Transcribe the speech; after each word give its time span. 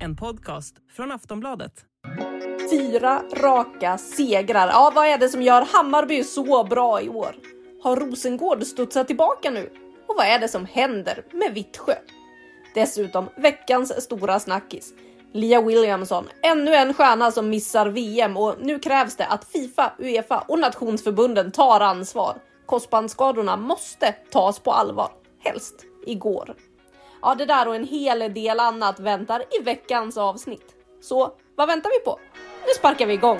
En 0.00 0.16
podcast 0.16 0.74
från 0.96 1.12
Aftonbladet. 1.12 1.72
Fyra 2.70 3.22
raka 3.32 3.98
segrar. 3.98 4.68
Ja, 4.68 4.92
vad 4.94 5.06
är 5.06 5.18
det 5.18 5.28
som 5.28 5.42
gör 5.42 5.62
Hammarby 5.62 6.24
så 6.24 6.64
bra 6.64 7.02
i 7.02 7.08
år? 7.08 7.36
Har 7.82 7.96
Rosengård 7.96 8.64
studsat 8.64 9.06
tillbaka 9.06 9.50
nu? 9.50 9.70
Och 10.06 10.14
vad 10.16 10.26
är 10.26 10.38
det 10.38 10.48
som 10.48 10.66
händer 10.66 11.24
med 11.32 11.54
Vittsjö? 11.54 11.94
Dessutom 12.74 13.28
veckans 13.36 14.02
stora 14.02 14.40
snackis. 14.40 14.94
Lia 15.32 15.62
Williamson, 15.62 16.28
ännu 16.42 16.74
en 16.74 16.94
stjärna 16.94 17.30
som 17.30 17.50
missar 17.50 17.86
VM 17.86 18.36
och 18.36 18.54
nu 18.60 18.78
krävs 18.78 19.16
det 19.16 19.26
att 19.26 19.44
Fifa, 19.44 19.92
Uefa 19.98 20.44
och 20.48 20.58
nationsförbunden 20.58 21.52
tar 21.52 21.80
ansvar. 21.80 22.36
Korsbandsskadorna 22.66 23.56
måste 23.56 24.12
tas 24.12 24.58
på 24.58 24.72
allvar, 24.72 25.10
helst 25.44 25.84
igår. 26.06 26.54
Ja, 27.22 27.34
det 27.34 27.46
där 27.46 27.68
och 27.68 27.76
en 27.76 27.84
hel 27.84 28.34
del 28.34 28.60
annat 28.60 29.00
väntar 29.00 29.42
i 29.60 29.62
veckans 29.62 30.18
avsnitt. 30.18 30.74
Så 31.00 31.32
vad 31.56 31.68
väntar 31.68 31.90
vi 31.90 32.04
på? 32.04 32.18
Nu 32.66 32.72
sparkar 32.78 33.06
vi 33.06 33.14
igång! 33.14 33.38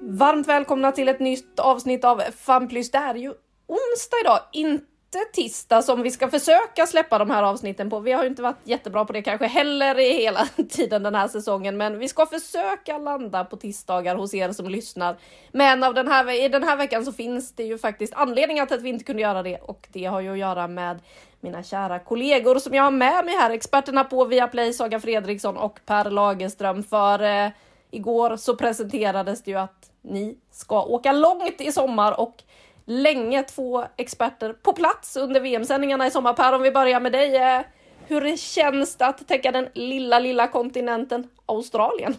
Varmt 0.00 0.48
välkomna 0.48 0.92
till 0.92 1.08
ett 1.08 1.20
nytt 1.20 1.60
avsnitt 1.60 2.04
av 2.04 2.20
Famplys. 2.36 2.90
Det 2.90 2.98
är 2.98 3.14
ju 3.14 3.28
onsdag 3.66 4.16
idag, 4.22 4.38
inte 4.52 4.89
tisdag 5.32 5.82
som 5.82 6.02
vi 6.02 6.10
ska 6.10 6.28
försöka 6.30 6.86
släppa 6.86 7.18
de 7.18 7.30
här 7.30 7.42
avsnitten 7.42 7.90
på. 7.90 8.00
Vi 8.00 8.12
har 8.12 8.22
ju 8.22 8.28
inte 8.28 8.42
varit 8.42 8.60
jättebra 8.64 9.04
på 9.04 9.12
det 9.12 9.22
kanske 9.22 9.46
heller 9.46 9.98
i 9.98 10.12
hela 10.12 10.46
tiden 10.68 11.02
den 11.02 11.14
här 11.14 11.28
säsongen, 11.28 11.76
men 11.76 11.98
vi 11.98 12.08
ska 12.08 12.26
försöka 12.26 12.98
landa 12.98 13.44
på 13.44 13.56
tisdagar 13.56 14.16
hos 14.16 14.34
er 14.34 14.52
som 14.52 14.68
lyssnar. 14.68 15.16
Men 15.52 15.82
av 15.82 15.94
den 15.94 16.08
här, 16.08 16.44
i 16.44 16.48
den 16.48 16.62
här 16.62 16.76
veckan 16.76 17.04
så 17.04 17.12
finns 17.12 17.52
det 17.52 17.64
ju 17.64 17.78
faktiskt 17.78 18.14
anledningar 18.14 18.66
till 18.66 18.76
att 18.76 18.82
vi 18.82 18.88
inte 18.88 19.04
kunde 19.04 19.22
göra 19.22 19.42
det 19.42 19.58
och 19.58 19.88
det 19.92 20.04
har 20.04 20.20
ju 20.20 20.32
att 20.32 20.38
göra 20.38 20.68
med 20.68 21.00
mina 21.40 21.62
kära 21.62 21.98
kollegor 21.98 22.58
som 22.58 22.74
jag 22.74 22.82
har 22.82 22.90
med 22.90 23.24
mig 23.24 23.34
här, 23.34 23.50
experterna 23.50 24.04
på 24.04 24.24
Viaplay, 24.24 24.72
Saga 24.72 25.00
Fredriksson 25.00 25.56
och 25.56 25.80
Per 25.86 26.10
Lagerström. 26.10 26.82
För 26.82 27.22
eh, 27.22 27.50
igår 27.90 28.36
så 28.36 28.56
presenterades 28.56 29.42
det 29.42 29.50
ju 29.50 29.56
att 29.56 29.90
ni 30.02 30.36
ska 30.50 30.82
åka 30.82 31.12
långt 31.12 31.60
i 31.60 31.72
sommar 31.72 32.20
och 32.20 32.42
länge 32.90 33.42
två 33.42 33.84
experter 33.96 34.52
på 34.52 34.72
plats 34.72 35.16
under 35.16 35.40
VM-sändningarna 35.40 36.06
i 36.06 36.10
sommar. 36.10 36.32
Per, 36.32 36.52
om 36.52 36.62
vi 36.62 36.70
börjar 36.70 37.00
med 37.00 37.12
dig. 37.12 37.36
Eh, 37.36 37.62
hur 38.06 38.36
känns 38.36 38.96
det 38.96 39.06
att 39.06 39.28
täcka 39.28 39.52
den 39.52 39.68
lilla, 39.74 40.18
lilla 40.18 40.48
kontinenten 40.48 41.28
Australien? 41.46 42.14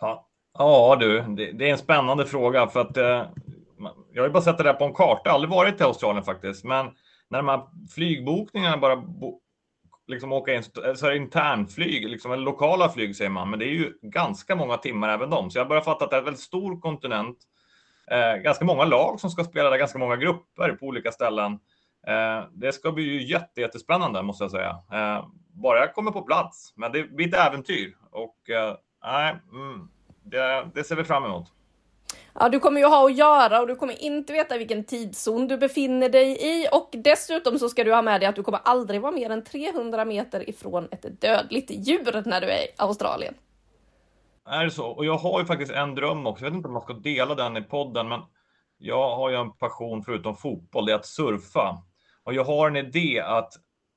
Ja, 0.00 0.28
ja 0.58 0.96
du, 1.00 1.20
det, 1.20 1.52
det 1.52 1.68
är 1.68 1.72
en 1.72 1.78
spännande 1.78 2.26
fråga 2.26 2.66
för 2.66 2.80
att 2.80 2.96
eh, 2.96 3.26
jag 4.12 4.22
har 4.22 4.26
ju 4.26 4.32
bara 4.32 4.42
sett 4.42 4.58
det 4.58 4.64
där 4.64 4.74
på 4.74 4.84
en 4.84 4.94
karta, 4.94 5.30
aldrig 5.30 5.50
varit 5.50 5.80
i 5.80 5.84
Australien 5.84 6.24
faktiskt, 6.24 6.64
men 6.64 6.86
när 7.30 7.38
de 7.38 7.48
här 7.48 7.62
flygbokningarna 7.94 8.76
bara 8.76 8.96
bo, 8.96 9.40
liksom 10.06 10.32
åka 10.32 10.54
in, 10.54 10.62
så 10.62 11.06
är 11.06 11.10
det 11.10 11.16
internflyg, 11.16 12.08
liksom 12.08 12.32
eller 12.32 12.42
lokala 12.42 12.88
flyg 12.88 13.16
säger 13.16 13.30
man, 13.30 13.50
men 13.50 13.58
det 13.58 13.64
är 13.64 13.74
ju 13.74 13.92
ganska 14.02 14.56
många 14.56 14.76
timmar 14.76 15.08
även 15.08 15.30
de, 15.30 15.50
så 15.50 15.58
jag 15.58 15.68
börjar 15.68 15.82
fatta 15.82 16.04
att 16.04 16.10
det 16.10 16.16
är 16.16 16.18
en 16.18 16.24
väldigt 16.24 16.42
stor 16.42 16.80
kontinent, 16.80 17.38
Eh, 18.10 18.36
ganska 18.36 18.64
många 18.64 18.84
lag 18.84 19.20
som 19.20 19.30
ska 19.30 19.44
spela 19.44 19.70
där, 19.70 19.78
ganska 19.78 19.98
många 19.98 20.16
grupper 20.16 20.72
på 20.72 20.86
olika 20.86 21.12
ställen. 21.12 21.52
Eh, 22.06 22.44
det 22.52 22.72
ska 22.72 22.92
bli 22.92 23.04
ju 23.04 23.22
jätte, 23.22 23.60
jättespännande 23.60 24.22
måste 24.22 24.44
jag 24.44 24.50
säga. 24.50 24.78
Eh, 24.92 25.26
bara 25.52 25.78
jag 25.78 25.94
kommer 25.94 26.10
på 26.10 26.22
plats, 26.22 26.72
men 26.76 26.92
det 26.92 27.02
blir 27.02 27.28
ett 27.28 27.46
äventyr 27.46 27.96
och 28.10 28.50
eh, 28.50 28.76
nej, 29.04 29.36
mm, 29.52 29.88
det, 30.22 30.70
det 30.74 30.84
ser 30.84 30.96
vi 30.96 31.04
fram 31.04 31.24
emot. 31.24 31.52
Ja, 32.34 32.48
du 32.48 32.60
kommer 32.60 32.80
ju 32.80 32.86
ha 32.86 33.06
att 33.06 33.16
göra 33.16 33.60
och 33.60 33.66
du 33.66 33.76
kommer 33.76 34.02
inte 34.02 34.32
veta 34.32 34.58
vilken 34.58 34.84
tidszon 34.84 35.48
du 35.48 35.56
befinner 35.56 36.08
dig 36.08 36.38
i 36.40 36.68
och 36.72 36.90
dessutom 36.92 37.58
så 37.58 37.68
ska 37.68 37.84
du 37.84 37.94
ha 37.94 38.02
med 38.02 38.20
dig 38.20 38.28
att 38.28 38.36
du 38.36 38.42
kommer 38.42 38.60
aldrig 38.64 39.00
vara 39.00 39.12
mer 39.12 39.30
än 39.30 39.44
300 39.44 40.04
meter 40.04 40.50
ifrån 40.50 40.88
ett 40.90 41.20
dödligt 41.20 41.70
djur 41.70 42.22
när 42.26 42.40
du 42.40 42.46
är 42.46 42.62
i 42.62 42.68
Australien. 42.76 43.34
Är 44.46 44.64
det 44.64 44.70
så? 44.70 44.86
Och 44.86 45.04
jag 45.04 45.16
har 45.16 45.40
ju 45.40 45.46
faktiskt 45.46 45.72
en 45.72 45.94
dröm 45.94 46.26
också. 46.26 46.44
Jag 46.44 46.50
vet 46.50 46.56
inte 46.56 46.68
om 46.68 46.74
man 46.74 46.82
ska 46.82 46.92
dela 46.92 47.34
den 47.34 47.56
i 47.56 47.62
podden, 47.62 48.08
men 48.08 48.20
jag 48.78 49.16
har 49.16 49.30
ju 49.30 49.36
en 49.36 49.52
passion 49.52 50.02
förutom 50.02 50.36
fotboll, 50.36 50.86
det 50.86 50.92
är 50.92 50.96
att 50.96 51.06
surfa. 51.06 51.82
Och 52.24 52.34
jag 52.34 52.44
har 52.44 52.68
en 52.68 52.76
idé 52.76 53.20
att 53.20 53.52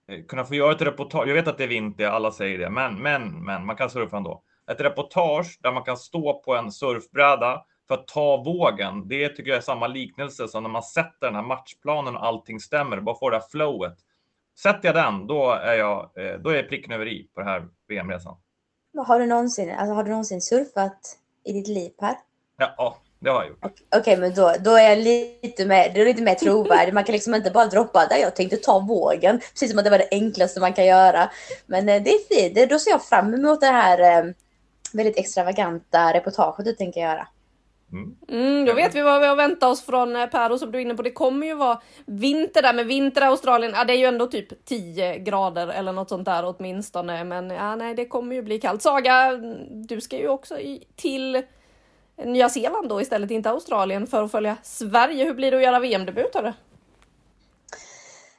eh, 0.08 0.26
kunna 0.26 0.46
få 0.46 0.56
göra 0.56 0.72
ett 0.72 0.82
reportage. 0.82 1.28
Jag 1.28 1.34
vet 1.34 1.48
att 1.48 1.58
det 1.58 1.64
är 1.64 1.68
vinter, 1.68 2.08
alla 2.08 2.32
säger 2.32 2.58
det, 2.58 2.70
men, 2.70 2.96
men, 3.02 3.46
men 3.46 3.66
man 3.66 3.76
kan 3.76 3.90
surfa 3.90 4.18
ändå. 4.18 4.44
Ett 4.72 4.82
reportage 4.82 5.60
där 5.62 5.72
man 5.72 5.84
kan 5.84 5.98
stå 5.98 6.42
på 6.42 6.56
en 6.56 6.72
surfbräda 6.72 7.66
för 7.88 7.96
att 7.96 8.08
ta 8.08 8.38
vågen. 8.38 9.08
Det 9.08 9.30
tycker 9.30 9.50
jag 9.50 9.58
är 9.58 9.62
samma 9.62 9.88
liknelse 9.88 10.48
som 10.48 10.64
när 10.64 10.70
man 10.70 10.84
sätter 10.84 11.28
den 11.28 11.36
här 11.36 11.44
matchplanen 11.44 12.16
och 12.16 12.26
allting 12.26 12.60
stämmer, 12.60 13.02
bara 13.02 13.20
får 13.20 13.32
det 13.32 13.38
här 13.38 13.46
flowet. 13.52 13.98
Sätter 14.60 14.88
jag 14.88 14.96
den, 14.96 15.28
då 15.28 15.52
är 15.52 15.76
jag, 15.76 16.00
eh, 16.18 16.40
då 16.40 16.50
är 16.50 16.56
jag 16.56 16.70
pricken 16.70 16.92
över 16.92 17.08
i 17.08 17.30
på 17.34 17.40
den 17.40 17.50
här 17.50 17.68
VM-resan. 17.88 18.38
Har 18.98 19.20
du 19.20 19.26
någonsin, 19.26 19.70
alltså, 19.70 19.94
har 19.94 20.04
du 20.04 20.10
någonsin 20.10 20.42
surfat 20.42 21.18
i 21.44 21.54
ditt 21.54 21.68
liv 21.68 21.90
Per? 21.90 22.16
Ja, 22.58 22.76
ja, 22.78 22.98
det 23.20 23.30
har 23.30 23.42
jag 23.42 23.50
gjort. 23.50 23.60
Okej, 23.62 23.88
okej, 23.96 24.18
men 24.18 24.34
då, 24.34 24.54
då 24.60 24.72
är 24.72 24.90
jag 24.90 24.98
lite 24.98 25.66
mer, 25.66 25.92
det 25.94 26.02
är 26.02 26.06
lite 26.06 26.22
mer 26.22 26.36
trovärdig. 26.36 26.94
Man 26.94 27.04
kan 27.04 27.14
liksom 27.14 27.36
inte 27.36 27.52
bara 27.52 27.66
droppa 27.66 28.06
där 28.06 28.18
jag 28.18 28.36
tänkte 28.36 28.58
ta 28.58 28.80
vågen. 28.80 29.40
Precis 29.40 29.70
som 29.70 29.80
att 29.80 29.86
det 29.86 29.92
var 29.92 29.98
det 29.98 30.08
enklaste 30.12 30.60
man 30.60 30.74
kan 30.74 30.86
göra. 30.86 31.32
Men 31.66 31.90
eh, 31.90 32.04
det 32.04 32.10
är 32.10 32.20
fint. 32.36 32.70
Då 32.70 32.80
ser 32.80 32.92
jag 32.92 33.04
fram 33.04 33.34
emot 33.34 33.62
det 33.62 33.68
här 33.68 34.00
eh, 34.00 34.32
väldigt 34.94 35.18
extravaganta 35.18 36.14
reportaget 36.14 36.66
du 36.66 36.74
tänker 36.74 37.02
göra. 37.02 37.28
Mm. 37.92 38.16
Mm, 38.30 38.66
då 38.66 38.74
vet 38.74 38.96
vi 38.96 39.02
vad 39.02 39.22
vi 39.22 39.28
har 39.28 39.36
väntat 39.36 39.70
oss 39.70 39.86
från 39.86 40.14
Per 40.32 40.52
och 40.52 40.60
som 40.60 40.72
du 40.72 40.78
är 40.78 40.82
inne 40.82 40.96
på. 40.96 41.02
Det 41.02 41.12
kommer 41.12 41.48
ju 41.48 41.54
vara 41.54 41.82
vinter 42.06 42.62
där, 42.62 42.74
men 42.74 42.88
vinter 42.88 43.22
i 43.22 43.26
Australien, 43.26 43.74
ja, 43.76 43.84
det 43.84 43.94
är 43.94 43.98
ju 43.98 44.06
ändå 44.06 44.28
typ 44.28 44.66
10 44.66 45.18
grader 45.18 45.68
eller 45.68 45.94
något 45.94 46.10
sånt 46.10 46.26
där 46.26 46.56
åtminstone. 46.58 47.24
Men 47.24 47.50
ja, 47.50 47.76
nej, 47.76 47.96
det 47.96 48.06
kommer 48.06 48.36
ju 48.36 48.42
bli 48.42 48.60
kallt. 48.60 48.82
Saga, 48.82 49.38
du 49.70 50.02
ska 50.02 50.18
ju 50.18 50.28
också 50.28 50.60
i, 50.60 50.84
till 50.96 51.44
Nya 52.24 52.50
Zeeland 52.50 52.90
då 52.90 53.02
istället, 53.02 53.32
inte 53.32 53.50
Australien, 53.50 54.08
för 54.08 54.24
att 54.24 54.32
följa 54.32 54.58
Sverige. 54.64 55.26
Hur 55.26 55.34
blir 55.34 55.52
det 55.52 55.58
att 55.58 55.64
göra 55.64 55.80
VM-debut? 55.80 56.36
hörru? 56.36 56.54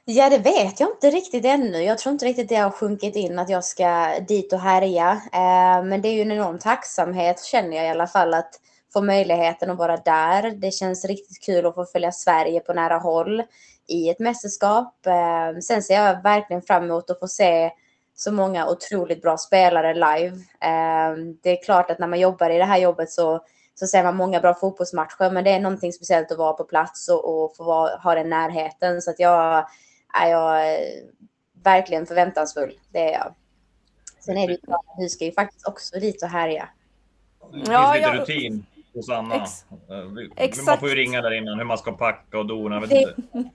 Ja, 0.05 0.29
det 0.29 0.37
vet 0.37 0.79
jag 0.79 0.89
inte 0.89 1.09
riktigt 1.09 1.45
ännu. 1.45 1.83
Jag 1.83 1.97
tror 1.97 2.13
inte 2.13 2.25
riktigt 2.25 2.49
det 2.49 2.55
har 2.55 2.71
sjunkit 2.71 3.15
in 3.15 3.39
att 3.39 3.49
jag 3.49 3.63
ska 3.63 4.19
dit 4.27 4.53
och 4.53 4.59
härja. 4.59 5.11
Eh, 5.11 5.83
men 5.83 6.01
det 6.01 6.07
är 6.07 6.13
ju 6.13 6.21
en 6.21 6.31
enorm 6.31 6.59
tacksamhet 6.59 7.43
känner 7.43 7.77
jag 7.77 7.85
i 7.85 7.89
alla 7.89 8.07
fall 8.07 8.33
att 8.33 8.59
få 8.93 9.01
möjligheten 9.01 9.69
att 9.69 9.77
vara 9.77 9.97
där. 9.97 10.51
Det 10.51 10.71
känns 10.71 11.05
riktigt 11.05 11.43
kul 11.45 11.65
att 11.65 11.75
få 11.75 11.85
följa 11.85 12.11
Sverige 12.11 12.59
på 12.59 12.73
nära 12.73 12.97
håll 12.97 13.43
i 13.87 14.09
ett 14.09 14.19
mästerskap. 14.19 15.05
Eh, 15.05 15.59
sen 15.59 15.83
ser 15.83 15.95
jag 15.95 16.23
verkligen 16.23 16.61
fram 16.61 16.83
emot 16.83 17.09
att 17.09 17.19
få 17.19 17.27
se 17.27 17.71
så 18.15 18.31
många 18.31 18.67
otroligt 18.69 19.21
bra 19.21 19.37
spelare 19.37 19.93
live. 19.93 20.35
Eh, 20.61 21.15
det 21.43 21.59
är 21.59 21.63
klart 21.63 21.91
att 21.91 21.99
när 21.99 22.07
man 22.07 22.19
jobbar 22.19 22.49
i 22.49 22.57
det 22.57 22.65
här 22.65 22.77
jobbet 22.77 23.11
så 23.11 23.43
så 23.79 23.87
ser 23.87 24.03
man 24.03 24.15
många 24.15 24.39
bra 24.39 24.53
fotbollsmatcher, 24.53 25.31
men 25.31 25.43
det 25.43 25.51
är 25.51 25.59
någonting 25.59 25.93
speciellt 25.93 26.31
att 26.31 26.37
vara 26.37 26.53
på 26.53 26.63
plats 26.63 27.09
och, 27.09 27.43
och 27.43 27.55
få 27.55 27.63
vara, 27.63 27.95
ha 27.97 28.15
den 28.15 28.29
närheten. 28.29 29.01
Så 29.01 29.09
att 29.11 29.19
jag 29.19 29.65
är 30.13 30.29
jag 30.29 30.77
verkligen 31.63 32.05
förväntansfull. 32.05 32.79
Det 32.89 32.99
är 32.99 33.11
jag. 33.11 33.33
Sen 34.19 34.37
är 34.37 34.47
det 34.47 34.53
ju 34.53 34.59
att 34.67 34.81
du 34.99 35.09
ska 35.09 35.25
ju 35.25 35.31
faktiskt 35.31 35.67
också 35.67 35.99
dit 35.99 36.23
och 36.23 36.29
härja. 36.29 36.69
Det 37.51 37.57
finns 37.57 37.69
Ja, 37.69 37.93
lite 37.93 38.05
jag- 38.07 38.19
rutin 38.19 38.65
hos 38.97 39.09
Anna. 39.09 39.35
Ex- 39.35 39.65
Eh, 39.89 39.97
vi- 40.15 40.29
exakt. 40.35 40.67
Man 40.67 40.77
får 40.77 40.89
ju 40.89 40.95
ringa 40.95 41.21
där 41.21 41.33
innan 41.33 41.57
hur 41.57 41.65
man 41.65 41.77
ska 41.77 41.91
packa 41.91 42.39
och 42.39 42.45
dona. 42.45 42.79
Vet 42.79 42.91
inte. 42.91 43.15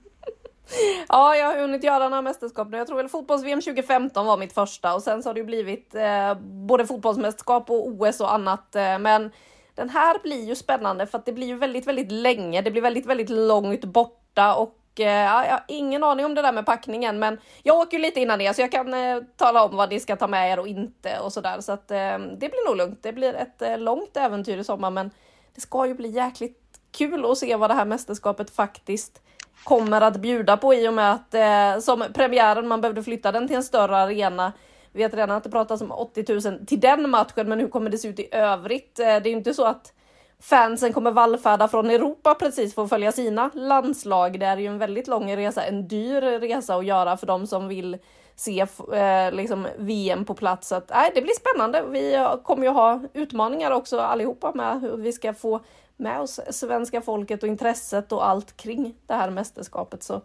Ja, 1.09 1.35
jag 1.35 1.47
har 1.47 1.59
hunnit 1.59 1.83
göra 1.83 2.09
några 2.09 2.21
mästerskap 2.21 2.67
nu. 2.71 2.77
Jag 2.77 2.87
tror 2.87 2.97
väl 2.97 3.09
fotbolls-VM 3.09 3.61
2015 3.61 4.25
var 4.25 4.37
mitt 4.37 4.53
första 4.53 4.95
och 4.95 5.01
sen 5.03 5.23
så 5.23 5.29
har 5.29 5.33
det 5.33 5.39
ju 5.39 5.45
blivit 5.45 5.95
eh, 5.95 6.33
både 6.41 6.85
fotbollsmästerskap 6.87 7.69
och 7.69 7.87
OS 7.87 8.21
och 8.21 8.33
annat. 8.33 8.75
Eh, 8.75 8.99
men 8.99 9.31
den 9.75 9.89
här 9.89 10.19
blir 10.23 10.43
ju 10.45 10.55
spännande 10.55 11.07
för 11.07 11.17
att 11.17 11.25
det 11.25 11.33
blir 11.33 11.47
ju 11.47 11.55
väldigt, 11.55 11.87
väldigt 11.87 12.11
länge. 12.11 12.61
Det 12.61 12.71
blir 12.71 12.81
väldigt, 12.81 13.05
väldigt 13.05 13.29
långt 13.29 13.85
borta 13.85 14.55
och 14.55 14.75
eh, 14.99 15.05
ja, 15.07 15.45
jag 15.45 15.51
har 15.51 15.63
ingen 15.67 16.03
aning 16.03 16.25
om 16.25 16.35
det 16.35 16.41
där 16.41 16.53
med 16.53 16.65
packningen, 16.65 17.19
men 17.19 17.37
jag 17.63 17.77
åker 17.79 17.97
ju 17.97 18.01
lite 18.03 18.19
innan 18.21 18.39
det 18.39 18.53
så 18.55 18.61
jag 18.61 18.71
kan 18.71 18.93
eh, 18.93 19.17
tala 19.37 19.63
om 19.63 19.75
vad 19.77 19.89
ni 19.89 19.99
ska 19.99 20.15
ta 20.15 20.27
med 20.27 20.51
er 20.51 20.59
och 20.59 20.67
inte 20.67 21.19
och 21.19 21.33
sådär. 21.33 21.59
Så 21.61 21.71
att 21.71 21.91
eh, 21.91 22.17
det 22.19 22.49
blir 22.49 22.67
nog 22.69 22.77
lugnt. 22.77 22.99
Det 23.03 23.13
blir 23.13 23.33
ett 23.33 23.61
eh, 23.61 23.77
långt 23.77 24.17
äventyr 24.17 24.57
i 24.57 24.63
sommar, 24.63 24.91
men 24.91 25.11
det 25.55 25.61
ska 25.61 25.87
ju 25.87 25.93
bli 25.93 26.09
jäkligt 26.09 26.59
kul 26.91 27.25
att 27.25 27.37
se 27.37 27.55
vad 27.55 27.69
det 27.69 27.73
här 27.73 27.85
mästerskapet 27.85 28.49
faktiskt 28.49 29.21
kommer 29.63 30.01
att 30.01 30.17
bjuda 30.17 30.57
på 30.57 30.73
i 30.73 30.87
och 30.87 30.93
med 30.93 31.11
att 31.11 31.33
eh, 31.33 31.81
som 31.81 32.03
premiären, 32.13 32.67
man 32.67 32.81
behövde 32.81 33.03
flytta 33.03 33.31
den 33.31 33.47
till 33.47 33.55
en 33.55 33.63
större 33.63 33.97
arena. 33.97 34.53
Vi 34.91 35.03
vet 35.03 35.13
redan 35.13 35.37
att 35.37 35.43
det 35.43 35.49
pratas 35.49 35.81
om 35.81 35.91
80 35.91 36.49
000 36.49 36.65
till 36.65 36.79
den 36.79 37.09
matchen, 37.09 37.49
men 37.49 37.59
hur 37.59 37.67
kommer 37.67 37.89
det 37.89 37.97
se 37.97 38.07
ut 38.07 38.19
i 38.19 38.27
övrigt? 38.31 38.99
Eh, 38.99 39.05
det 39.05 39.11
är 39.11 39.27
ju 39.27 39.37
inte 39.37 39.53
så 39.53 39.65
att 39.65 39.93
fansen 40.39 40.93
kommer 40.93 41.11
vallfärda 41.11 41.67
från 41.67 41.89
Europa 41.89 42.35
precis 42.35 42.75
för 42.75 42.83
att 42.83 42.89
följa 42.89 43.11
sina 43.11 43.49
landslag. 43.53 44.39
Det 44.39 44.45
är 44.45 44.57
ju 44.57 44.67
en 44.67 44.77
väldigt 44.77 45.07
lång 45.07 45.35
resa, 45.35 45.63
en 45.63 45.87
dyr 45.87 46.21
resa 46.21 46.75
att 46.75 46.85
göra 46.85 47.17
för 47.17 47.27
de 47.27 47.47
som 47.47 47.67
vill 47.67 47.97
se 48.35 48.59
eh, 48.93 49.31
liksom 49.31 49.67
VM 49.77 50.25
på 50.25 50.33
plats. 50.33 50.67
Så 50.67 50.75
att, 50.75 50.89
nej, 50.89 51.11
det 51.15 51.21
blir 51.21 51.33
spännande. 51.33 51.83
Vi 51.83 52.27
kommer 52.43 52.63
ju 52.63 52.69
ha 52.69 53.01
utmaningar 53.13 53.71
också 53.71 53.99
allihopa 53.99 54.51
med 54.55 54.81
hur 54.81 54.97
vi 54.97 55.13
ska 55.13 55.33
få 55.33 55.59
med 55.97 56.19
oss 56.19 56.39
svenska 56.49 57.01
folket 57.01 57.43
och 57.43 57.49
intresset 57.49 58.11
och 58.11 58.27
allt 58.27 58.57
kring 58.57 58.95
det 59.07 59.13
här 59.13 59.29
mästerskapet. 59.29 60.03
Så 60.03 60.21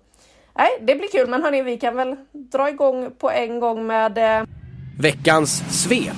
nej, 0.55 0.69
det 0.81 0.95
blir 0.95 1.09
kul. 1.09 1.31
Men 1.31 1.43
hörni, 1.43 1.63
vi 1.63 1.79
kan 1.79 1.97
väl 1.97 2.17
dra 2.33 2.69
igång 2.69 3.11
på 3.19 3.31
en 3.31 3.61
gång 3.61 3.87
med 3.87 4.19
eh... 4.19 4.47
Veckans 5.01 5.83
svep. 5.83 6.17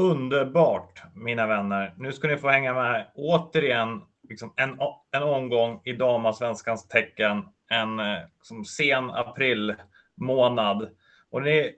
Underbart, 0.00 1.02
mina 1.14 1.46
vänner. 1.46 1.94
Nu 1.96 2.12
ska 2.12 2.28
ni 2.28 2.36
få 2.36 2.48
hänga 2.48 2.74
med 2.74 3.06
återigen 3.14 4.02
liksom 4.28 4.52
en, 4.56 4.78
en 5.16 5.22
omgång 5.22 5.80
i 5.84 5.92
damasvenskans 5.92 6.88
tecken. 6.88 7.44
En 7.70 8.00
eh, 8.00 8.18
som 8.42 8.64
sen 8.64 9.10
april 9.10 9.74
månad. 10.14 10.88
Och 11.30 11.42
ni, 11.42 11.74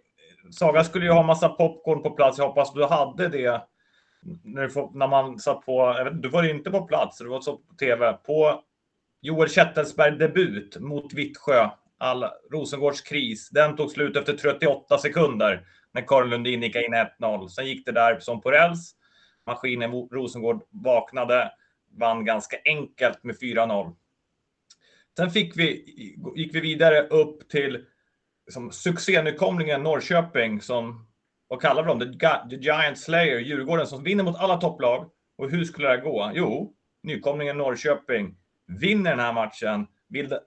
Saga 0.50 0.84
skulle 0.84 1.04
ju 1.04 1.12
ha 1.12 1.22
massa 1.22 1.48
popcorn 1.48 2.02
på 2.02 2.10
plats. 2.10 2.38
Jag 2.38 2.46
hoppas 2.46 2.74
du 2.74 2.84
hade 2.84 3.28
det 3.28 3.62
när, 4.42 4.96
när 4.98 5.08
man 5.08 5.38
satt 5.38 5.66
på, 5.66 5.94
jag 5.96 6.04
vet, 6.04 6.22
du 6.22 6.28
var 6.28 6.50
inte 6.50 6.70
på 6.70 6.86
plats, 6.86 7.18
du 7.18 7.28
var 7.28 7.40
så 7.40 7.56
på 7.56 7.74
tv, 7.74 8.12
på 8.12 8.62
Joel 9.20 9.48
Kettelsberg 9.48 10.18
debut 10.18 10.80
mot 10.80 11.14
Vittsjö, 11.14 11.70
all 11.98 12.24
Rosengårds 12.52 13.00
kris. 13.00 13.50
Den 13.50 13.76
tog 13.76 13.90
slut 13.90 14.16
efter 14.16 14.32
38 14.32 14.98
sekunder 14.98 15.66
när 15.92 16.02
Karin 16.02 16.30
Lundin 16.30 16.62
gick 16.62 16.76
in 16.76 16.94
1-0. 17.20 17.48
Sen 17.48 17.66
gick 17.66 17.86
det 17.86 17.92
där 17.92 18.20
som 18.20 18.40
på 18.40 18.50
räls. 18.50 18.94
Maskinen 19.46 19.92
Rosengård 19.92 20.62
vaknade, 20.70 21.52
vann 21.98 22.24
ganska 22.24 22.56
enkelt 22.64 23.24
med 23.24 23.36
4-0. 23.40 23.94
Sen 25.18 25.30
fick 25.30 25.56
vi, 25.56 25.84
gick 26.36 26.54
vi 26.54 26.60
vidare 26.60 27.06
upp 27.06 27.48
till 27.48 27.86
liksom, 28.46 28.70
succénykomlingen 28.70 29.82
Norrköping 29.82 30.60
som 30.60 31.06
vad 31.48 31.60
kallar 31.60 31.82
vi 31.82 31.88
dem? 31.88 32.00
The, 32.00 32.56
The 32.56 32.62
Giant 32.62 32.98
Slayer, 32.98 33.38
Djurgården, 33.38 33.86
som 33.86 34.02
vinner 34.02 34.24
mot 34.24 34.36
alla 34.36 34.56
topplag. 34.56 35.10
Och 35.38 35.50
hur 35.50 35.64
skulle 35.64 35.88
det 35.88 35.96
gå? 35.96 36.30
Jo, 36.34 36.74
nykomlingen 37.02 37.58
Norrköping 37.58 38.36
vinner 38.66 39.10
den 39.10 39.20
här 39.20 39.32
matchen. 39.32 39.86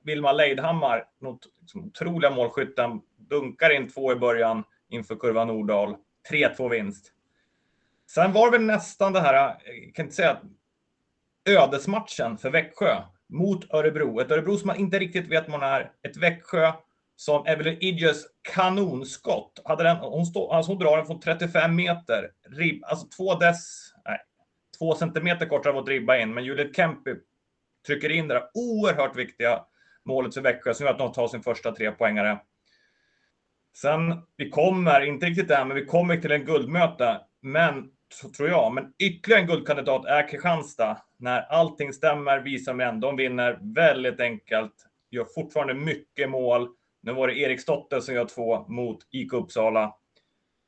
Vilma 0.03 0.31
Leidhammar, 0.31 1.06
liksom, 1.62 1.85
otroliga 1.85 2.31
målskytten, 2.31 3.01
dunkar 3.17 3.69
in 3.69 3.89
två 3.89 4.12
i 4.12 4.15
början 4.15 4.63
inför 4.89 5.15
kurva 5.15 5.45
Nordahl. 5.45 5.95
3-2 6.31 6.69
vinst. 6.69 7.12
Sen 8.09 8.33
var 8.33 8.51
det 8.51 8.57
väl 8.57 8.67
nästan 8.67 9.13
det 9.13 9.19
här, 9.19 9.33
jag 9.65 9.95
kan 9.95 10.06
inte 10.06 10.15
säga 10.15 10.38
ödesmatchen 11.45 12.38
för 12.38 12.50
Växjö 12.50 13.01
mot 13.31 13.73
Örebro. 13.73 14.19
Ett 14.19 14.31
Örebro 14.31 14.57
som 14.57 14.67
man 14.67 14.77
inte 14.77 14.99
riktigt 14.99 15.27
vet 15.27 15.49
vad 15.49 15.59
man 15.59 15.69
är. 15.69 15.91
Ett 16.03 16.17
Växjö 16.17 16.73
som 17.15 17.45
Evelyn 17.45 17.77
Idjes 17.81 18.23
kanonskott. 18.41 19.61
Hade 19.65 19.83
den, 19.83 19.97
hon, 19.97 20.25
stå, 20.25 20.51
alltså 20.51 20.71
hon 20.71 20.79
drar 20.79 20.97
den 20.97 21.05
från 21.05 21.19
35 21.19 21.75
meter. 21.75 22.31
Rib, 22.49 22.83
alltså 22.83 23.07
två 23.17 23.35
dess, 23.35 23.93
nej, 24.05 24.19
två 24.79 24.95
centimeter 24.95 25.45
kortare 25.45 25.73
mot 25.73 25.87
ribba 25.87 26.17
in. 26.17 26.33
Men 26.33 26.45
Juliet 26.45 26.75
Kempi 26.75 27.15
trycker 27.87 28.09
in 28.09 28.27
det 28.27 28.33
där 28.33 28.43
oerhört 28.53 29.15
viktiga 29.15 29.65
målet 30.05 30.33
för 30.33 30.41
Växjö 30.41 30.73
som 30.73 30.85
gör 30.85 30.93
att 30.93 30.99
de 30.99 31.11
tar 31.11 31.27
sin 31.27 31.43
första 31.43 31.71
trepoängare. 31.71 32.39
Sen, 33.77 34.21
vi 34.37 34.49
kommer, 34.49 35.01
inte 35.01 35.25
riktigt 35.25 35.47
där, 35.47 35.65
men 35.65 35.75
vi 35.75 35.85
kommer 35.85 36.17
till 36.17 36.31
en 36.31 36.45
guldmöte. 36.45 37.21
Men, 37.41 37.89
tror 38.37 38.49
jag, 38.49 38.73
men 38.73 38.93
ytterligare 38.99 39.41
en 39.41 39.47
guldkandidat 39.47 40.05
är 40.05 40.29
Kristianstad. 40.29 40.97
När 41.21 41.41
allting 41.41 41.94
stämmer 41.94 42.39
visar 42.39 42.73
de 42.73 43.00
De 43.00 43.15
vinner 43.15 43.59
väldigt 43.62 44.19
enkelt, 44.19 44.73
gör 45.09 45.25
fortfarande 45.25 45.73
mycket 45.73 46.29
mål 46.29 46.69
nu 47.03 47.13
var 47.13 47.27
det 47.27 47.39
Erik 47.39 47.62
Stotte 47.62 48.01
som 48.01 48.15
gör 48.15 48.25
två 48.25 48.65
mot 48.68 49.00
IK 49.12 49.33
Uppsala. 49.33 49.95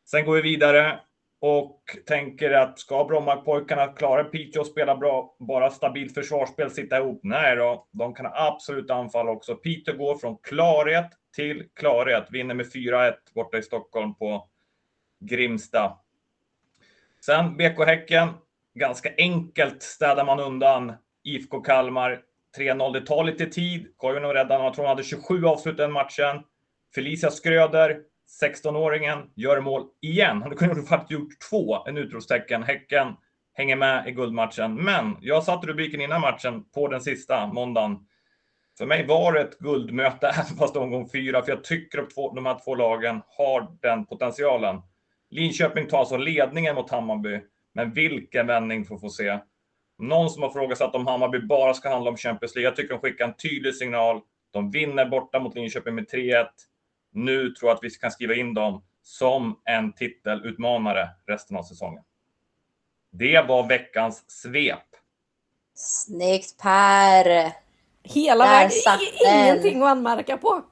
Sen 0.06 0.26
går 0.26 0.36
vi 0.36 0.42
vidare 0.42 1.00
och 1.40 1.82
tänker 2.06 2.52
att 2.52 2.80
ska 2.80 3.06
Brommapojkarna 3.06 3.88
klara 3.88 4.24
Piteå 4.24 4.62
och 4.62 4.68
spela 4.68 4.96
bra, 4.96 5.36
bara 5.40 5.70
stabilt 5.70 6.14
försvarsspel, 6.14 6.72
sitta 6.72 6.98
ihop? 6.98 7.20
Nej 7.24 7.56
då, 7.56 7.88
de 7.92 8.14
kan 8.14 8.26
absolut 8.34 8.92
anfalla 8.92 9.32
också. 9.32 9.56
Piteå 9.56 9.98
går 9.98 10.18
från 10.18 10.38
klarhet 10.38 11.12
till 11.36 11.64
klarhet, 11.74 12.28
vinner 12.32 12.56
med 12.56 12.66
4-1 12.74 13.14
borta 13.36 13.58
i 13.58 13.64
Stockholm 13.64 14.16
på 14.16 14.50
Grimsta. 15.20 15.98
Sen 17.26 17.58
BK 17.58 17.86
Häcken, 17.86 18.30
ganska 18.76 19.10
enkelt 19.18 19.84
städar 19.84 20.26
man 20.26 20.40
undan 20.40 20.94
IFK 21.24 21.62
Kalmar 21.62 22.22
3-0. 22.58 22.94
Det 22.94 23.02
tar 23.02 23.24
lite 23.24 23.46
tid. 23.46 23.94
Koivunen 23.98 24.28
var 24.28 24.36
räddad. 24.36 24.62
Jag 24.62 24.74
tror 24.74 24.86
han 24.86 24.96
hade 24.96 25.04
27 25.04 25.46
avslut 25.46 25.78
den 25.78 25.92
matchen. 25.92 26.42
Felicia 26.96 27.32
Skröder, 27.32 28.00
16-åringen, 28.42 29.30
gör 29.36 29.62
mål 29.62 29.84
igen. 30.02 30.42
Han 30.42 30.56
kunde 30.56 30.84
faktiskt 30.84 31.12
gjort 31.12 31.40
två, 31.50 31.86
en 31.88 31.98
utropstecken. 31.98 32.64
Häcken 32.64 33.08
hänger 33.54 33.76
med 33.76 34.08
i 34.08 34.12
guldmatchen. 34.12 34.76
Men 34.76 35.18
jag 35.22 35.44
satte 35.44 35.68
rubriken 35.68 36.02
innan 36.02 36.22
matchen 36.22 36.64
på 36.74 36.88
den 36.88 37.02
sista 37.02 37.48
måndagen. 37.48 37.98
För 38.78 38.86
mig 38.86 39.08
var 39.08 39.34
det 39.34 39.42
ett 39.42 39.60
guldmöte, 39.60 40.28
även 40.34 40.58
fast 40.58 40.76
omgång 40.76 41.10
fyra, 41.10 41.42
för 41.42 41.52
jag 41.52 41.64
tycker 41.64 42.00
att 42.00 42.36
de 42.36 42.46
här 42.46 42.60
två 42.66 42.76
lagen 42.76 43.22
har 43.28 43.78
den 43.82 44.06
potentialen. 44.06 44.82
Linköping 45.30 45.88
tar 45.88 46.00
alltså 46.00 46.18
ledningen 46.18 46.76
mot 46.76 46.92
Hammarby, 46.92 47.42
men 47.74 47.94
vilken 47.94 48.48
vändning 48.48 48.86
får 48.86 48.98
få 48.98 49.10
se. 49.10 49.40
Någon 49.98 50.30
som 50.30 50.44
har 50.44 50.50
frågat 50.50 50.96
om 50.96 51.08
Hammarby 51.08 51.40
bara 51.40 51.74
ska 51.74 51.90
handla 51.90 52.10
om 52.10 52.18
Champions 52.18 52.56
League. 52.56 52.68
Jag 52.68 52.76
tycker 52.76 52.94
de 52.94 53.00
skickar 53.00 53.28
en 53.28 53.34
tydlig 53.34 53.76
signal. 53.76 54.22
De 54.52 54.72
vinner 54.72 55.06
borta 55.06 55.40
mot 55.40 55.56
Linköping 55.56 55.96
med 55.96 56.10
3-1. 56.10 56.46
Nu 57.12 57.50
tror 57.50 57.70
jag 57.70 57.76
att 57.76 57.84
vi 57.84 57.90
kan 57.90 58.12
skriva 58.12 58.36
in 58.36 58.54
dem 58.54 58.84
som 59.02 59.60
en 59.66 59.94
titelutmanare 59.94 61.10
resten 61.28 61.58
av 61.58 61.64
säsongen. 61.64 62.04
Det 63.12 63.42
var 63.48 63.68
veckans 63.68 64.32
svep. 64.32 64.80
Snyggt 65.76 66.62
Per! 66.62 67.54
Hela 68.04 68.46
vägen, 68.46 68.72
ingenting 69.26 69.82
att 69.82 69.90
anmärka 69.90 70.38
på. 70.38 70.64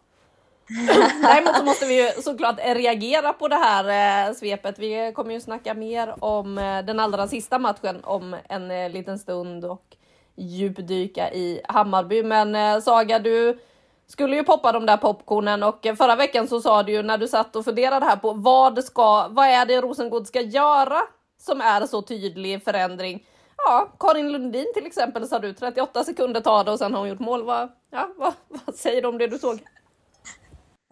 Däremot 1.22 1.58
så 1.58 1.63
måste 1.63 1.86
vi 1.86 2.04
ju 2.04 2.22
såklart 2.22 2.60
reagera 2.66 3.34
på 3.34 3.48
det 3.48 3.56
här 3.56 4.28
eh, 4.28 4.34
svepet. 4.34 4.80
Vi 4.80 5.12
kommer 5.16 5.34
ju 5.34 5.42
snacka 5.42 5.74
mer 5.74 6.16
om 6.20 6.58
eh, 6.58 6.86
den 6.86 7.00
allra 7.00 7.28
sista 7.28 7.60
matchen 7.60 8.00
om 8.04 8.36
en 8.50 8.72
eh, 8.72 8.90
liten 8.90 9.20
stund 9.20 9.66
och 9.66 9.96
djupdyka 10.36 11.34
i 11.34 11.62
Hammarby. 11.68 12.24
Men 12.24 12.56
eh, 12.56 12.80
Saga, 12.80 13.20
du 13.20 13.60
skulle 14.08 14.36
ju 14.36 14.44
poppa 14.44 14.72
de 14.72 14.86
där 14.86 14.98
popcornen 14.98 15.63
och 15.63 15.86
eh, 15.86 15.96
förra 15.96 16.16
veckan 16.16 16.48
så 16.48 16.62
sa 16.62 16.84
du 16.84 16.92
ju 16.92 17.04
när 17.04 17.18
du 17.18 17.28
satt 17.28 17.56
och 17.56 17.66
funderade 17.66 18.06
här 18.06 18.16
på 18.16 18.34
vad 18.34 18.84
ska, 18.84 19.28
vad 19.30 19.48
är 19.48 19.66
det 19.66 19.82
Rosengård 19.82 20.28
ska 20.28 20.42
göra 20.42 21.01
som 21.42 21.62
är 21.62 21.86
så 21.86 22.01
tydlig 22.01 22.63
förändring? 22.63 23.25
Ja, 23.58 23.88
Karin 24.00 24.32
Lundin 24.32 24.74
till 24.74 24.86
exempel 24.86 25.28
sa 25.28 25.40
du 25.40 25.54
38 25.54 26.04
sekunder 26.04 26.42
tar 26.42 26.63
det 26.63 26.72
och 26.72 26.80
sen 26.80 26.94
har 26.94 27.00
hon 27.00 27.10
gjort 27.10 27.20
mål. 27.20 27.44
Vad, 27.44 27.72
ja, 27.92 28.10
vad, 28.18 28.34
vad 28.66 28.75
säger 28.75 29.01
du 29.01 29.08
om 29.08 29.18
det 29.18 29.28
du 29.28 29.38
såg? 29.38 29.60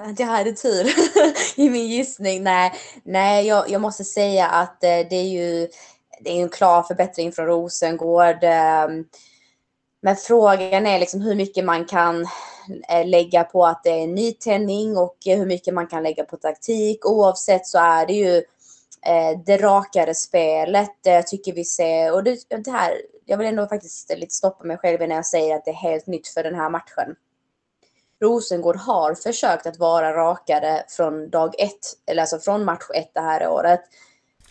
Att 0.02 0.20
jag 0.20 0.28
hade 0.28 0.54
tur 0.54 0.86
i 1.60 1.70
min 1.70 1.88
gissning. 1.88 2.44
Nej, 2.44 2.74
nej 3.04 3.48
jag, 3.48 3.70
jag 3.70 3.82
måste 3.82 4.04
säga 4.04 4.48
att 4.48 4.84
eh, 4.84 4.90
det 5.10 5.16
är 5.16 5.30
ju 5.30 5.68
det 6.20 6.30
är 6.30 6.42
en 6.42 6.50
klar 6.50 6.84
förbättring 6.84 7.32
från 7.32 7.46
Rosengård. 7.46 8.44
Eh, 8.44 8.88
men 10.02 10.16
frågan 10.16 10.86
är 10.86 11.00
liksom 11.00 11.22
hur 11.22 11.36
mycket 11.36 11.66
man 11.66 11.86
kan 11.86 12.22
eh, 12.90 13.08
lägga 13.08 13.44
på 13.44 13.66
att 13.66 13.84
det 13.84 13.90
är 13.90 14.08
nytändning 14.08 14.98
och 14.98 15.18
hur 15.26 15.46
mycket 15.46 15.74
man 15.74 15.88
kan 15.88 16.04
lägga 16.04 16.24
på 16.24 16.38
taktik. 16.38 17.06
Oavsett 17.06 17.68
så 17.68 17.78
är 17.78 18.06
det 18.06 18.14
ju 18.14 18.36
eh, 19.06 19.40
det 19.46 19.58
rakare 19.58 20.16
spelet 20.16 20.96
jag 21.04 21.28
tycker 21.28 21.54
vi 21.54 21.66
ser. 21.66 22.14
Och 22.14 22.24
det, 22.24 22.50
det 22.50 22.72
här, 22.72 22.92
jag 23.26 23.38
vill 23.38 23.48
ändå 23.48 23.68
faktiskt 23.68 24.18
lite 24.18 24.36
stoppa 24.36 24.64
mig 24.64 24.78
själv 24.78 25.00
när 25.00 25.16
jag 25.16 25.26
säger 25.26 25.56
att 25.56 25.66
det 25.66 25.72
är 25.72 25.76
helt 25.76 26.08
nytt 26.08 26.28
för 26.28 26.44
den 26.44 26.56
här 26.56 26.70
matchen. 26.70 27.16
Rosengård 28.22 28.76
har 28.76 29.16
försökt 29.16 29.68
att 29.68 29.80
vara 29.80 30.14
rakare 30.14 30.84
från 30.88 31.30
dag 31.30 31.56
ett, 31.60 31.80
eller 32.06 32.22
alltså 32.22 32.40
från 32.40 32.66
match 32.66 32.90
ett 32.96 33.12
det 33.14 33.22
här 33.22 33.48
året. 33.48 33.82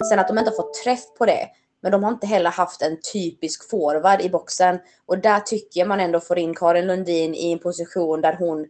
Sen 0.08 0.18
att 0.18 0.28
de 0.28 0.38
inte 0.38 0.50
har 0.50 0.56
fått 0.56 0.74
träff 0.74 1.14
på 1.18 1.26
det. 1.26 1.48
Men 1.80 1.92
de 1.92 2.04
har 2.04 2.12
inte 2.12 2.26
heller 2.26 2.50
haft 2.50 2.82
en 2.82 3.00
typisk 3.12 3.70
forward 3.70 4.20
i 4.20 4.30
boxen. 4.30 4.78
Och 5.06 5.18
där 5.18 5.40
tycker 5.40 5.80
jag 5.80 5.88
man 5.88 6.00
ändå 6.00 6.20
får 6.20 6.38
in 6.38 6.54
Karin 6.54 6.86
Lundin 6.86 7.34
i 7.34 7.52
en 7.52 7.58
position 7.58 8.20
där 8.20 8.36
hon, 8.38 8.66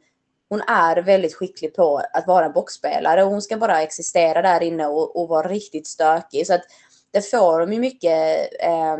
hon 0.48 0.60
är 0.60 1.02
väldigt 1.02 1.34
skicklig 1.34 1.74
på 1.74 2.02
att 2.12 2.26
vara 2.26 2.50
boxspelare. 2.50 3.24
Och 3.24 3.30
hon 3.30 3.42
ska 3.42 3.56
bara 3.56 3.82
existera 3.82 4.42
där 4.42 4.62
inne 4.62 4.86
och, 4.86 5.20
och 5.20 5.28
vara 5.28 5.48
riktigt 5.48 5.86
stökig. 5.86 6.46
Så 6.46 6.54
att 6.54 6.64
det 7.10 7.30
får 7.30 7.60
de 7.60 7.72
ju 7.72 7.80
mycket 7.80 8.48
eh, 8.60 8.98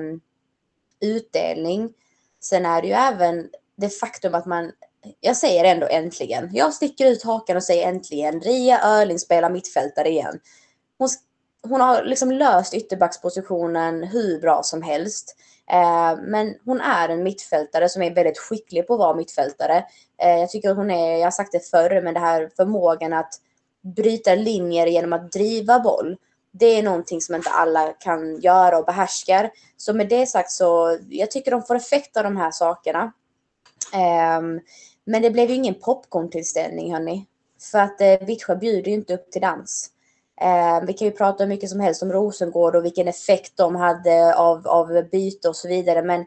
utdelning. 1.00 1.94
Sen 2.40 2.66
är 2.66 2.82
det 2.82 2.88
ju 2.88 2.94
även 2.94 3.50
det 3.76 3.88
faktum 3.88 4.34
att 4.34 4.46
man, 4.46 4.72
jag 5.20 5.36
säger 5.36 5.64
ändå 5.64 5.86
äntligen, 5.90 6.50
jag 6.52 6.74
sticker 6.74 7.06
ut 7.06 7.24
hakan 7.24 7.56
och 7.56 7.62
säger 7.62 7.88
äntligen, 7.88 8.40
Ria 8.40 8.80
Öhrling 8.84 9.18
spelar 9.18 9.50
mittfältare 9.50 10.08
igen. 10.08 10.40
Hon, 10.98 11.08
hon 11.62 11.80
har 11.80 12.02
liksom 12.02 12.32
löst 12.32 12.74
ytterbackspositionen 12.74 14.02
hur 14.02 14.40
bra 14.40 14.62
som 14.62 14.82
helst. 14.82 15.36
Eh, 15.70 16.18
men 16.22 16.54
hon 16.64 16.80
är 16.80 17.08
en 17.08 17.22
mittfältare 17.22 17.88
som 17.88 18.02
är 18.02 18.14
väldigt 18.14 18.38
skicklig 18.38 18.86
på 18.86 18.94
att 18.94 19.00
vara 19.00 19.16
mittfältare. 19.16 19.84
Eh, 20.22 20.38
jag 20.38 20.50
tycker 20.50 20.74
hon 20.74 20.90
är, 20.90 21.16
jag 21.16 21.26
har 21.26 21.30
sagt 21.30 21.52
det 21.52 21.70
förr, 21.70 22.02
men 22.02 22.14
det 22.14 22.20
här 22.20 22.50
förmågan 22.56 23.12
att 23.12 23.34
bryta 23.96 24.34
linjer 24.34 24.86
genom 24.86 25.12
att 25.12 25.32
driva 25.32 25.80
boll. 25.80 26.16
Det 26.52 26.66
är 26.66 26.82
någonting 26.82 27.20
som 27.20 27.34
inte 27.34 27.50
alla 27.50 27.92
kan 27.92 28.40
göra 28.40 28.78
och 28.78 28.84
behärskar. 28.84 29.50
Så 29.76 29.94
med 29.94 30.08
det 30.08 30.26
sagt 30.26 30.50
så, 30.50 30.98
jag 31.08 31.30
tycker 31.30 31.50
de 31.50 31.62
får 31.62 31.74
effekt 31.74 32.16
av 32.16 32.24
de 32.24 32.36
här 32.36 32.50
sakerna. 32.50 33.12
Um, 33.94 34.60
men 35.04 35.22
det 35.22 35.30
blev 35.30 35.48
ju 35.48 35.54
ingen 35.54 35.74
popcorn-tillställning 35.74 36.92
hörni. 36.92 37.26
För 37.70 37.78
att 37.78 38.00
eh, 38.00 38.26
Vittsjö 38.26 38.56
bjuder 38.56 38.88
ju 38.88 38.94
inte 38.94 39.14
upp 39.14 39.30
till 39.30 39.42
dans. 39.42 39.90
Eh, 40.40 40.86
vi 40.86 40.92
kan 40.92 41.08
ju 41.08 41.12
prata 41.12 41.44
hur 41.44 41.48
mycket 41.48 41.70
som 41.70 41.80
helst 41.80 42.02
om 42.02 42.12
Rosengård 42.12 42.76
och 42.76 42.84
vilken 42.84 43.08
effekt 43.08 43.56
de 43.56 43.76
hade 43.76 44.34
av, 44.34 44.68
av 44.68 45.08
byte 45.10 45.48
och 45.48 45.56
så 45.56 45.68
vidare. 45.68 46.02
Men 46.02 46.24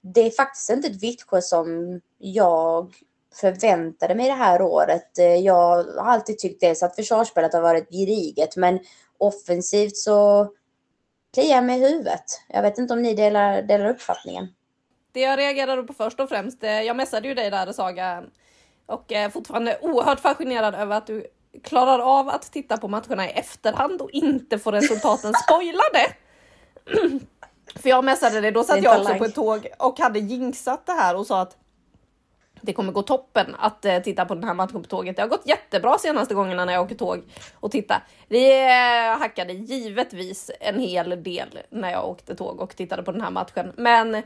det 0.00 0.20
är 0.20 0.30
faktiskt 0.30 0.70
inte 0.70 0.88
ett 0.88 1.02
Vittsjö 1.02 1.42
som 1.42 2.00
jag 2.18 2.94
förväntade 3.34 4.14
mig 4.14 4.26
det 4.26 4.32
här 4.32 4.62
året. 4.62 5.18
Eh, 5.18 5.36
jag 5.36 5.84
har 5.84 6.12
alltid 6.12 6.38
tyckt 6.38 6.60
dels 6.60 6.82
att 6.82 6.96
försvarsspelet 6.96 7.52
har 7.52 7.62
varit 7.62 7.90
gediget, 7.90 8.56
men 8.56 8.80
offensivt 9.18 9.96
så 9.96 10.48
kliar 11.34 11.56
jag 11.56 11.64
mig 11.64 11.80
i 11.80 11.88
huvudet. 11.88 12.24
Jag 12.48 12.62
vet 12.62 12.78
inte 12.78 12.94
om 12.94 13.02
ni 13.02 13.14
delar, 13.14 13.62
delar 13.62 13.88
uppfattningen. 13.88 14.48
Det 15.16 15.22
jag 15.22 15.38
reagerade 15.38 15.82
på 15.82 15.92
först 15.92 16.20
och 16.20 16.28
främst, 16.28 16.64
eh, 16.64 16.82
jag 16.82 16.96
messade 16.96 17.28
ju 17.28 17.34
dig 17.34 17.50
där 17.50 17.72
Saga 17.72 18.24
och 18.86 19.12
är 19.12 19.28
fortfarande 19.28 19.78
oerhört 19.82 20.20
fascinerad 20.20 20.74
över 20.74 20.96
att 20.96 21.06
du 21.06 21.26
klarar 21.64 21.98
av 21.98 22.28
att 22.28 22.52
titta 22.52 22.76
på 22.76 22.88
matcherna 22.88 23.30
i 23.30 23.30
efterhand 23.30 24.02
och 24.02 24.10
inte 24.10 24.58
få 24.58 24.70
resultaten 24.70 25.34
spoilade. 25.44 26.12
För 27.82 27.88
jag 27.88 28.04
messade 28.04 28.40
dig, 28.40 28.52
då 28.52 28.64
satt 28.64 28.82
jag 28.82 29.00
också 29.00 29.14
på 29.14 29.24
ett 29.24 29.34
tåg 29.34 29.66
och 29.78 29.98
hade 29.98 30.18
jinxat 30.18 30.86
det 30.86 30.92
här 30.92 31.16
och 31.16 31.26
sa 31.26 31.40
att 31.40 31.56
det 32.60 32.72
kommer 32.72 32.92
gå 32.92 33.02
toppen 33.02 33.54
att 33.58 33.84
eh, 33.84 33.98
titta 33.98 34.24
på 34.24 34.34
den 34.34 34.44
här 34.44 34.54
matchen 34.54 34.82
på 34.82 34.88
tåget. 34.88 35.16
Det 35.16 35.22
har 35.22 35.28
gått 35.28 35.46
jättebra 35.48 35.98
senaste 35.98 36.34
gångerna 36.34 36.64
när 36.64 36.72
jag 36.72 36.82
åker 36.82 36.94
tåg 36.94 37.22
och 37.54 37.70
titta. 37.70 38.02
Det 38.28 38.62
eh, 38.62 39.18
hackade 39.18 39.52
givetvis 39.52 40.50
en 40.60 40.80
hel 40.80 41.22
del 41.22 41.58
när 41.70 41.90
jag 41.90 42.08
åkte 42.08 42.34
tåg 42.34 42.60
och 42.60 42.76
tittade 42.76 43.02
på 43.02 43.12
den 43.12 43.20
här 43.20 43.30
matchen, 43.30 43.72
men 43.76 44.22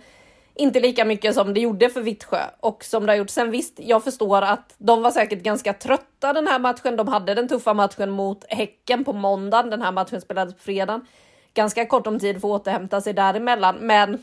inte 0.61 0.81
lika 0.81 1.05
mycket 1.05 1.35
som 1.35 1.55
det 1.55 1.61
gjorde 1.61 1.89
för 1.89 2.01
Vittsjö 2.01 2.43
och 2.61 2.85
som 2.85 3.07
det 3.07 3.13
har 3.13 3.17
gjort 3.17 3.31
sen. 3.31 3.51
Visst, 3.51 3.81
jag 3.81 4.05
förstår 4.05 4.43
att 4.43 4.75
de 4.79 5.03
var 5.03 5.11
säkert 5.11 5.43
ganska 5.43 5.73
trötta 5.73 6.33
den 6.33 6.47
här 6.47 6.59
matchen. 6.59 6.97
De 6.97 7.09
hade 7.09 7.35
den 7.35 7.49
tuffa 7.49 7.75
matchen 7.75 8.11
mot 8.11 8.45
Häcken 8.49 9.05
på 9.05 9.13
måndagen. 9.13 9.71
Den 9.71 9.83
här 9.83 9.93
matchen 9.93 10.21
spelades 10.21 10.55
på 10.55 10.61
fredagen. 10.61 11.07
Ganska 11.55 11.87
kort 11.87 12.07
om 12.07 12.19
tid 12.19 12.41
för 12.41 12.55
att 12.55 12.61
återhämta 12.61 13.01
sig 13.01 13.13
däremellan, 13.13 13.77
men 13.77 14.23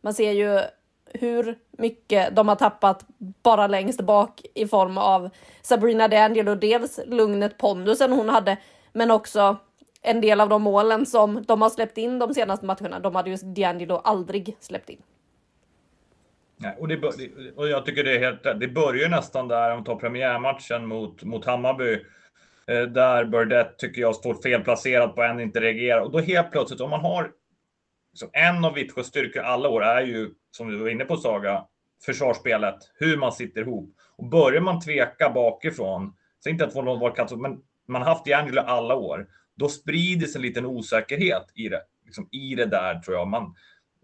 man 0.00 0.14
ser 0.14 0.32
ju 0.32 0.60
hur 1.06 1.58
mycket 1.70 2.36
de 2.36 2.48
har 2.48 2.56
tappat 2.56 3.04
bara 3.18 3.66
längst 3.66 4.00
bak 4.00 4.40
i 4.54 4.66
form 4.66 4.98
av 4.98 5.30
Sabrina 5.62 6.08
D'Angelo. 6.08 6.54
Dels 6.54 7.00
lugnet, 7.06 7.58
pondusen 7.58 8.12
hon 8.12 8.28
hade, 8.28 8.56
men 8.92 9.10
också 9.10 9.56
en 10.02 10.20
del 10.20 10.40
av 10.40 10.48
de 10.48 10.62
målen 10.62 11.06
som 11.06 11.44
de 11.44 11.62
har 11.62 11.70
släppt 11.70 11.98
in 11.98 12.18
de 12.18 12.34
senaste 12.34 12.66
matcherna. 12.66 13.00
De 13.00 13.14
hade 13.14 13.30
ju 13.30 13.36
D'Angelo 13.36 14.00
aldrig 14.04 14.56
släppt 14.60 14.90
in. 14.90 15.02
Nej, 16.66 16.76
och, 16.78 16.88
det, 16.88 16.96
och 17.56 17.68
jag 17.68 17.86
tycker 17.86 18.04
det 18.04 18.16
är 18.16 18.18
helt 18.18 18.60
Det 18.60 18.68
börjar 18.68 19.08
nästan 19.08 19.48
där, 19.48 19.70
om 19.70 19.78
vi 19.78 19.84
tar 19.84 19.96
premiärmatchen 19.96 20.86
mot, 20.86 21.22
mot 21.22 21.44
Hammarby. 21.44 21.92
Eh, 22.66 22.82
där 22.82 23.24
Burdett 23.24 23.78
tycker 23.78 24.00
jag 24.00 24.14
står 24.14 24.34
felplacerad 24.34 25.14
på 25.14 25.22
en 25.22 25.40
inte 25.40 25.60
reagerar. 25.60 26.00
Och 26.00 26.10
då 26.10 26.18
helt 26.18 26.50
plötsligt, 26.50 26.80
om 26.80 26.90
man 26.90 27.00
har 27.00 27.30
liksom, 28.12 28.30
en 28.32 28.64
av 28.64 28.74
Vittsjös 28.74 29.06
styrkor 29.06 29.42
alla 29.42 29.68
år 29.68 29.84
är 29.84 30.02
ju, 30.02 30.30
som 30.50 30.70
du 30.70 30.76
var 30.76 30.88
inne 30.88 31.04
på 31.04 31.16
Saga, 31.16 31.64
försvarsspelet, 32.06 32.78
hur 32.94 33.16
man 33.16 33.32
sitter 33.32 33.60
ihop. 33.60 33.94
Och 34.16 34.28
börjar 34.28 34.60
man 34.60 34.80
tveka 34.80 35.30
bakifrån, 35.30 36.16
så 36.40 36.48
inte 36.48 36.64
att 36.64 36.72
få 36.72 36.82
någon 36.82 37.00
var 37.00 37.36
men 37.36 37.58
man 37.88 38.02
har 38.02 38.08
haft 38.08 38.26
D'Angelo 38.26 38.60
alla 38.60 38.94
år, 38.94 39.26
då 39.54 39.68
sprider 39.68 40.26
sig 40.26 40.38
en 40.38 40.42
liten 40.42 40.66
osäkerhet 40.66 41.46
i 41.54 41.68
det, 41.68 41.82
liksom, 42.04 42.28
i 42.32 42.54
det 42.54 42.66
där 42.66 42.98
tror 42.98 43.16
jag. 43.16 43.28
Man, 43.28 43.54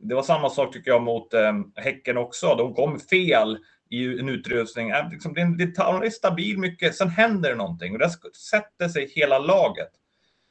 det 0.02 0.14
var 0.14 0.22
samma 0.22 0.50
sak 0.50 0.72
tycker 0.72 0.90
jag 0.90 1.02
mot 1.02 1.34
eh, 1.34 1.52
Häcken 1.76 2.16
också. 2.16 2.54
De 2.54 2.74
kom 2.74 3.00
fel 3.00 3.58
i 3.90 4.20
en 4.20 4.28
utrustning. 4.28 4.90
Eh, 4.90 5.10
liksom, 5.10 5.34
det, 5.34 5.40
är, 5.40 5.56
det 6.00 6.06
är 6.06 6.10
stabil 6.10 6.58
mycket, 6.58 6.94
sen 6.94 7.08
händer 7.08 7.50
det 7.50 7.56
någonting 7.56 7.92
och 7.92 7.98
det 7.98 8.10
sätter 8.50 8.88
sig 8.88 9.12
hela 9.14 9.38
laget. 9.38 9.90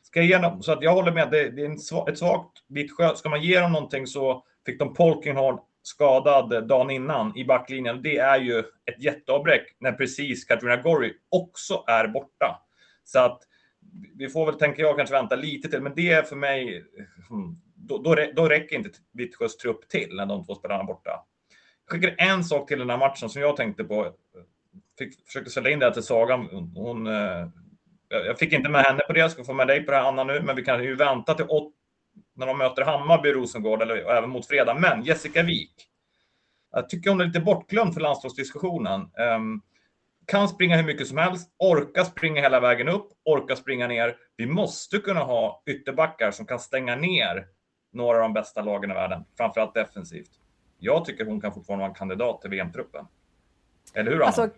Ska 0.03 0.22
jag 0.22 0.63
så 0.63 0.72
att 0.72 0.84
jag 0.84 0.93
håller 0.93 1.12
med, 1.12 1.31
det, 1.31 1.50
det 1.50 1.62
är 1.62 1.65
en, 1.65 2.08
ett 2.08 2.17
svagt 2.17 2.63
Vittsjö. 2.67 3.15
Ska 3.15 3.29
man 3.29 3.41
ge 3.41 3.60
dem 3.60 3.72
någonting 3.72 4.08
så 4.08 4.43
fick 4.65 4.79
de 4.79 4.93
Polkinghorn 4.93 5.60
skadad 5.81 6.53
eh, 6.53 6.62
dagen 6.62 6.89
innan 6.89 7.38
i 7.38 7.46
backlinjen. 7.46 8.01
Det 8.01 8.17
är 8.17 8.39
ju 8.39 8.60
ett 8.60 9.03
jätteavbräck 9.03 9.75
när 9.79 9.91
precis 9.91 10.46
Katarina 10.46 10.81
Gorry 10.81 11.13
också 11.29 11.84
är 11.88 12.08
borta. 12.08 12.62
Så 13.03 13.20
att 13.20 13.41
vi 14.15 14.29
får 14.29 14.46
väl, 14.46 14.55
tänker 14.55 14.84
jag, 14.84 14.98
kanske 14.98 15.15
vänta 15.15 15.36
lite 15.36 15.70
till, 15.70 15.81
men 15.81 15.96
det 15.96 16.12
är 16.12 16.24
för 16.24 16.36
mig 16.36 16.77
eh, 16.77 17.27
hmm, 17.29 17.62
då, 17.88 17.97
då, 17.97 18.15
då 18.35 18.50
räcker 18.50 18.75
inte 18.75 18.89
Vittsjös 19.13 19.57
trupp 19.57 19.89
till 19.89 20.15
när 20.15 20.25
de 20.25 20.45
två 20.45 20.55
spelarna 20.55 20.83
är 20.83 20.88
borta. 20.88 21.25
Jag 21.88 22.01
skickar 22.01 22.15
en 22.17 22.43
sak 22.43 22.67
till 22.67 22.79
den 22.79 22.89
här 22.89 22.97
matchen 22.97 23.29
som 23.29 23.41
jag 23.41 23.57
tänkte 23.57 23.83
på. 23.83 24.13
Fick, 24.97 25.25
försökte 25.25 25.51
sälja 25.51 25.71
in 25.71 25.79
det 25.79 25.85
här 25.85 25.93
till 25.93 26.03
Sagan. 26.03 26.47
Hon, 26.51 26.71
hon, 26.75 27.07
eh, 27.07 27.47
jag 28.07 28.39
fick 28.39 28.53
inte 28.53 28.69
med 28.69 28.83
henne 28.83 29.00
på 29.07 29.13
det, 29.13 29.19
jag 29.19 29.31
ska 29.31 29.43
få 29.43 29.53
med 29.53 29.67
dig 29.67 29.85
på 29.85 29.91
det 29.91 29.97
här 29.97 30.07
Anna 30.07 30.23
nu, 30.23 30.41
men 30.41 30.55
vi 30.55 30.63
kan 30.63 30.83
ju 30.83 30.95
vänta 30.95 31.33
till 31.33 31.45
åt, 31.50 31.73
när 32.35 32.47
de 32.47 32.57
möter 32.57 32.81
Hammarby 32.81 33.29
och 33.29 33.35
Rosengård, 33.35 33.81
eller 33.81 33.95
även 33.95 34.29
mot 34.29 34.47
fredag. 34.47 34.73
Men 34.73 35.03
Jessica 35.03 35.43
Wik. 35.43 35.88
Jag 36.71 36.89
tycker 36.89 37.09
hon 37.09 37.21
är 37.21 37.25
lite 37.25 37.39
bortglömd 37.39 37.93
för 37.93 38.01
landslagsdiskussionen. 38.01 39.01
Um, 39.01 39.61
kan 40.25 40.50
springa 40.50 40.77
hur 40.77 40.83
mycket 40.83 41.07
som 41.07 41.17
helst, 41.17 41.50
orka 41.57 42.05
springa 42.05 42.41
hela 42.41 42.59
vägen 42.59 42.89
upp, 42.89 43.07
orka 43.25 43.55
springa 43.55 43.88
ner. 43.88 44.15
Vi 44.38 44.45
måste 44.45 44.97
kunna 44.97 45.19
ha 45.19 45.63
ytterbackar 45.65 46.31
som 46.31 46.45
kan 46.45 46.59
stänga 46.59 46.95
ner 46.95 47.47
några 47.91 48.17
av 48.17 48.21
de 48.21 48.33
bästa 48.33 48.62
lagen 48.62 48.91
i 48.91 48.93
världen, 48.93 49.25
framförallt 49.38 49.74
defensivt. 49.74 50.31
Jag 50.79 51.05
tycker 51.05 51.25
hon 51.25 51.41
kan 51.41 51.53
fortfarande 51.53 51.81
vara 51.81 51.89
en 51.89 51.95
kandidat 51.95 52.41
till 52.41 52.50
VM-truppen. 52.50 53.07
Eller 53.93 54.12
hur 54.12 54.17
Anna? 54.17 54.25
Alltså, 54.25 54.50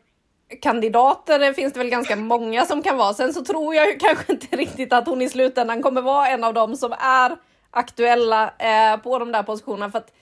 kandidater 0.62 1.54
finns 1.54 1.74
det 1.74 1.80
väl 1.80 1.90
ganska 1.90 2.16
många 2.16 2.66
som 2.66 2.84
kan 2.84 2.98
vara. 2.98 3.14
Sen 3.14 3.34
så 3.34 3.46
tror 3.46 3.76
jag 3.76 3.88
ju 3.92 3.98
kanske 4.00 4.34
inte 4.34 4.56
riktigt 4.56 4.94
att 4.94 5.08
hon 5.08 5.22
i 5.22 5.30
slutändan 5.30 5.82
kommer 5.82 6.02
vara 6.02 6.28
en 6.28 6.44
av 6.44 6.54
dem 6.54 6.76
som 6.76 6.92
är 7.00 7.38
aktuella 7.72 8.54
eh, 8.58 8.98
på 8.98 9.20
de 9.20 9.32
där 9.32 9.44
positionerna. 9.44 9.92
För 9.92 9.98
att, 9.98 10.14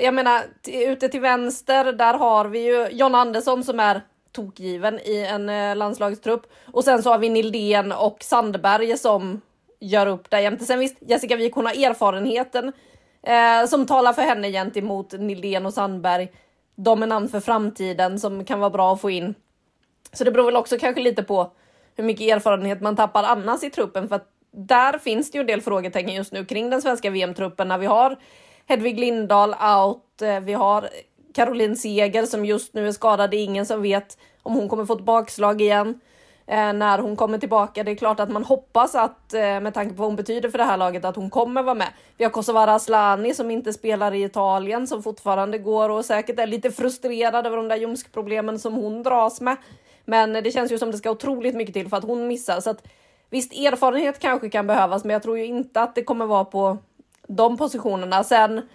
jag 0.00 0.14
menar, 0.14 0.42
ute 0.66 1.08
till 1.08 1.20
vänster, 1.20 1.92
där 1.92 2.14
har 2.14 2.44
vi 2.44 2.58
ju 2.58 2.88
John 2.90 3.14
Andersson 3.14 3.64
som 3.64 3.80
är 3.80 4.00
tokgiven 4.32 5.00
i 5.00 5.26
en 5.30 5.48
eh, 5.48 5.76
landslagstrupp. 5.76 6.46
Och 6.72 6.84
sen 6.84 7.02
så 7.02 7.10
har 7.10 7.18
vi 7.18 7.28
Nildén 7.28 7.92
och 7.92 8.16
Sandberg 8.20 8.98
som 8.98 9.40
gör 9.80 10.06
upp 10.06 10.30
där 10.30 10.38
jämte. 10.38 10.64
Sen 10.64 10.78
visst, 10.78 10.96
Jessica 11.00 11.36
Wik, 11.36 11.54
hon 11.54 11.66
har 11.66 11.72
erfarenheten 11.72 12.72
eh, 13.22 13.66
som 13.68 13.86
talar 13.86 14.12
för 14.12 14.22
henne 14.22 14.50
gentemot 14.50 15.12
Nildén 15.12 15.66
och 15.66 15.74
Sandberg. 15.74 16.28
De 16.76 17.02
är 17.02 17.06
namn 17.06 17.28
för 17.28 17.40
framtiden 17.40 18.20
som 18.20 18.44
kan 18.44 18.60
vara 18.60 18.70
bra 18.70 18.92
att 18.92 19.00
få 19.00 19.10
in. 19.10 19.34
Så 20.12 20.24
det 20.24 20.30
beror 20.30 20.44
väl 20.44 20.56
också 20.56 20.78
kanske 20.78 21.02
lite 21.02 21.22
på 21.22 21.52
hur 21.96 22.04
mycket 22.04 22.36
erfarenhet 22.36 22.80
man 22.80 22.96
tappar 22.96 23.22
annars 23.22 23.62
i 23.62 23.70
truppen 23.70 24.08
för 24.08 24.16
att 24.16 24.30
där 24.50 24.98
finns 24.98 25.30
det 25.30 25.38
ju 25.38 25.40
en 25.40 25.46
del 25.46 25.60
frågetecken 25.60 26.14
just 26.14 26.32
nu 26.32 26.44
kring 26.44 26.70
den 26.70 26.82
svenska 26.82 27.10
VM-truppen 27.10 27.68
när 27.68 27.78
vi 27.78 27.86
har 27.86 28.16
Hedvig 28.66 29.00
Lindahl 29.00 29.54
out, 29.54 30.22
eh, 30.22 30.40
vi 30.40 30.52
har 30.52 30.88
Caroline 31.34 31.76
Seger 31.76 32.26
som 32.26 32.44
just 32.44 32.74
nu 32.74 32.88
är 32.88 32.92
skadad. 32.92 33.30
Det 33.30 33.36
är 33.36 33.44
ingen 33.44 33.66
som 33.66 33.82
vet 33.82 34.18
om 34.42 34.54
hon 34.54 34.68
kommer 34.68 34.84
få 34.84 34.94
ett 34.94 35.04
bakslag 35.04 35.62
igen 35.62 36.00
Eh, 36.48 36.72
när 36.72 36.98
hon 36.98 37.16
kommer 37.16 37.38
tillbaka. 37.38 37.84
Det 37.84 37.90
är 37.90 37.94
klart 37.94 38.20
att 38.20 38.30
man 38.30 38.44
hoppas 38.44 38.94
att 38.94 39.34
eh, 39.34 39.40
med 39.40 39.74
tanke 39.74 39.94
på 39.94 40.00
vad 40.00 40.08
hon 40.08 40.16
betyder 40.16 40.50
för 40.50 40.58
det 40.58 40.64
här 40.64 40.76
laget 40.76 41.04
att 41.04 41.16
hon 41.16 41.30
kommer 41.30 41.62
vara 41.62 41.74
med. 41.74 41.88
Vi 42.16 42.24
har 42.24 42.30
Kosovare 42.30 42.72
Asllani 42.72 43.34
som 43.34 43.50
inte 43.50 43.72
spelar 43.72 44.14
i 44.14 44.24
Italien 44.24 44.86
som 44.86 45.02
fortfarande 45.02 45.58
går 45.58 45.88
och 45.88 46.04
säkert 46.04 46.38
är 46.38 46.46
lite 46.46 46.70
frustrerad 46.70 47.46
över 47.46 47.56
de 47.56 47.68
där 47.68 47.76
ljumskproblemen 47.76 48.58
som 48.58 48.74
hon 48.74 49.02
dras 49.02 49.40
med. 49.40 49.56
Men 50.04 50.32
det 50.32 50.52
känns 50.52 50.72
ju 50.72 50.78
som 50.78 50.90
det 50.90 50.98
ska 50.98 51.10
otroligt 51.10 51.54
mycket 51.54 51.74
till 51.74 51.88
för 51.88 51.96
att 51.96 52.04
hon 52.04 52.28
missar 52.28 52.60
så 52.60 52.70
att 52.70 52.82
visst 53.30 53.52
erfarenhet 53.52 54.18
kanske 54.18 54.50
kan 54.50 54.66
behövas, 54.66 55.04
men 55.04 55.12
jag 55.12 55.22
tror 55.22 55.38
ju 55.38 55.44
inte 55.44 55.80
att 55.80 55.94
det 55.94 56.04
kommer 56.04 56.26
vara 56.26 56.44
på 56.44 56.78
de 57.26 57.56
positionerna. 57.56 58.24
Sen 58.24 58.68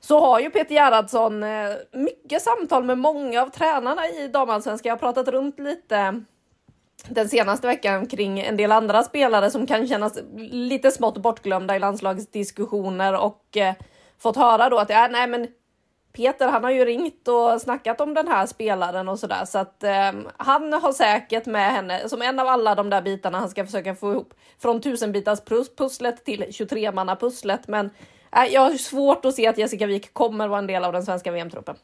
så 0.00 0.20
har 0.20 0.40
ju 0.40 0.50
Peter 0.50 0.74
Gerhardsson 0.74 1.42
eh, 1.42 1.70
mycket 1.92 2.42
samtal 2.42 2.84
med 2.84 2.98
många 2.98 3.42
av 3.42 3.48
tränarna 3.48 4.08
i 4.08 4.28
damallsvenskan. 4.28 4.88
Jag 4.88 4.94
har 4.94 4.98
pratat 4.98 5.28
runt 5.28 5.58
lite 5.58 6.22
den 7.08 7.28
senaste 7.28 7.66
veckan 7.66 8.06
kring 8.06 8.40
en 8.40 8.56
del 8.56 8.72
andra 8.72 9.02
spelare 9.02 9.50
som 9.50 9.66
kan 9.66 9.88
kännas 9.88 10.18
lite 10.36 10.90
smått 10.90 11.18
bortglömda 11.18 11.76
i 11.76 11.78
landslagsdiskussioner 11.78 13.20
och 13.20 13.56
eh, 13.56 13.74
fått 14.18 14.36
höra 14.36 14.68
då 14.68 14.78
att 14.78 14.90
ja, 14.90 15.08
nej, 15.10 15.26
men 15.26 15.48
Peter, 16.12 16.48
han 16.48 16.64
har 16.64 16.70
ju 16.70 16.84
ringt 16.84 17.28
och 17.28 17.60
snackat 17.60 18.00
om 18.00 18.14
den 18.14 18.28
här 18.28 18.46
spelaren 18.46 19.08
och 19.08 19.18
sådär 19.18 19.44
så 19.44 19.58
att 19.58 19.82
eh, 19.82 20.12
han 20.36 20.72
har 20.72 20.92
säkert 20.92 21.46
med 21.46 21.72
henne 21.72 22.08
som 22.08 22.22
en 22.22 22.38
av 22.38 22.48
alla 22.48 22.74
de 22.74 22.90
där 22.90 23.02
bitarna 23.02 23.38
han 23.38 23.50
ska 23.50 23.66
försöka 23.66 23.94
få 23.94 24.12
ihop 24.12 24.34
från 24.58 24.80
tusenbitars 24.80 25.40
pusslet 25.76 26.24
till 26.24 26.46
23 26.50 26.92
manna 26.92 27.16
pusslet. 27.16 27.68
Men 27.68 27.90
eh, 28.36 28.44
jag 28.44 28.60
har 28.60 28.70
svårt 28.70 29.24
att 29.24 29.34
se 29.34 29.46
att 29.46 29.58
Jessica 29.58 29.86
Wik 29.86 30.14
kommer 30.14 30.48
vara 30.48 30.58
en 30.58 30.66
del 30.66 30.84
av 30.84 30.92
den 30.92 31.02
svenska 31.02 31.32
VM-truppen. 31.32 31.76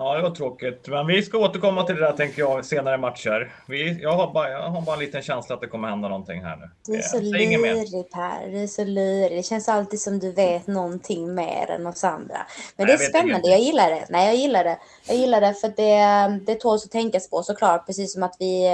Ja, 0.00 0.14
det 0.14 0.22
var 0.22 0.30
tråkigt. 0.30 0.88
Men 0.88 1.06
vi 1.06 1.22
ska 1.22 1.38
återkomma 1.38 1.82
till 1.82 1.94
det 1.94 2.00
där 2.00 2.12
tänker 2.12 2.38
jag 2.38 2.64
senare 2.64 2.98
matcher. 2.98 3.52
Vi, 3.68 4.02
jag, 4.02 4.12
har 4.12 4.32
bara, 4.32 4.50
jag 4.50 4.68
har 4.68 4.80
bara 4.80 4.94
en 4.94 5.00
liten 5.00 5.22
känsla 5.22 5.54
att 5.54 5.60
det 5.60 5.66
kommer 5.66 5.88
hända 5.88 6.08
någonting 6.08 6.44
här 6.44 6.56
nu. 6.56 6.70
Du 6.86 6.94
är 6.98 7.02
så 7.02 7.20
lurig 7.20 8.10
Per. 8.10 8.50
Du 8.50 8.62
är 8.62 8.66
så 8.66 8.84
lurig. 8.84 9.38
Det 9.38 9.42
känns 9.42 9.68
alltid 9.68 10.00
som 10.00 10.18
du 10.18 10.32
vet 10.32 10.66
någonting 10.66 11.34
mer 11.34 11.70
än 11.70 11.86
oss 11.86 12.04
andra. 12.04 12.46
Men 12.76 12.86
Nej, 12.86 12.96
det 12.96 13.04
är 13.04 13.08
spännande. 13.08 13.30
Ingenting. 13.30 13.50
Jag 13.50 13.60
gillar 13.60 13.90
det. 13.90 14.06
Nej, 14.08 14.26
jag 14.26 14.36
gillar 14.36 14.64
det. 14.64 14.78
Jag 15.06 15.16
gillar 15.16 15.40
det 15.40 15.54
för 15.54 15.72
det, 15.76 16.40
det 16.46 16.54
tåls 16.54 16.84
att 16.84 16.90
tänkas 16.90 17.30
på 17.30 17.42
såklart. 17.42 17.86
Precis 17.86 18.12
som 18.12 18.22
att 18.22 18.36
vi 18.38 18.66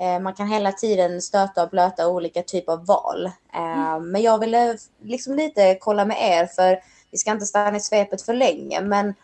eh, 0.00 0.20
man 0.20 0.34
kan 0.34 0.48
hela 0.48 0.72
tiden 0.72 1.22
stöta 1.22 1.62
och 1.62 1.70
blöta 1.70 2.08
olika 2.08 2.42
typer 2.42 2.72
av 2.72 2.86
val. 2.86 3.26
Eh, 3.54 3.94
mm. 3.94 4.10
Men 4.10 4.22
jag 4.22 4.38
ville 4.38 4.76
liksom 5.02 5.34
lite 5.34 5.76
kolla 5.80 6.04
med 6.04 6.16
er 6.20 6.46
för 6.46 6.78
vi 7.10 7.18
ska 7.18 7.30
inte 7.30 7.46
stanna 7.46 7.76
i 7.76 7.80
svepet 7.80 8.22
för 8.22 8.34
länge. 8.34 8.80
Men 8.80 9.14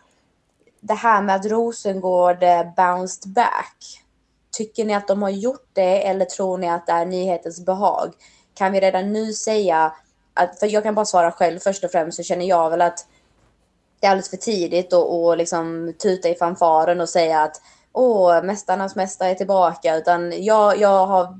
det 0.81 0.93
här 0.93 1.21
med 1.21 1.35
att 1.35 1.45
Rosengård 1.45 2.43
eh, 2.43 2.73
bounced 2.75 3.31
back. 3.31 3.77
Tycker 4.51 4.85
ni 4.85 4.93
att 4.93 5.07
de 5.07 5.21
har 5.21 5.29
gjort 5.29 5.69
det 5.73 6.07
eller 6.07 6.25
tror 6.25 6.57
ni 6.57 6.69
att 6.69 6.87
det 6.87 6.91
är 6.91 7.05
nyhetens 7.05 7.65
behag? 7.65 8.13
Kan 8.53 8.71
vi 8.71 8.79
redan 8.79 9.13
nu 9.13 9.33
säga 9.33 9.93
att, 10.33 10.59
för 10.59 10.67
jag 10.67 10.83
kan 10.83 10.95
bara 10.95 11.05
svara 11.05 11.31
själv 11.31 11.59
först 11.59 11.83
och 11.83 11.91
främst 11.91 12.17
så 12.17 12.23
känner 12.23 12.45
jag 12.45 12.69
väl 12.69 12.81
att 12.81 13.07
det 13.99 14.07
är 14.07 14.11
alldeles 14.11 14.29
för 14.29 14.37
tidigt 14.37 14.93
att 14.93 15.37
liksom 15.37 15.93
tuta 16.01 16.29
i 16.29 16.35
fanfaren 16.35 17.01
och 17.01 17.09
säga 17.09 17.41
att 17.41 17.61
åh, 17.93 18.43
mästarnas 18.43 18.95
mästare 18.95 19.29
är 19.29 19.35
tillbaka, 19.35 19.95
utan 19.95 20.43
jag, 20.43 20.77
jag 20.77 21.05
har 21.05 21.39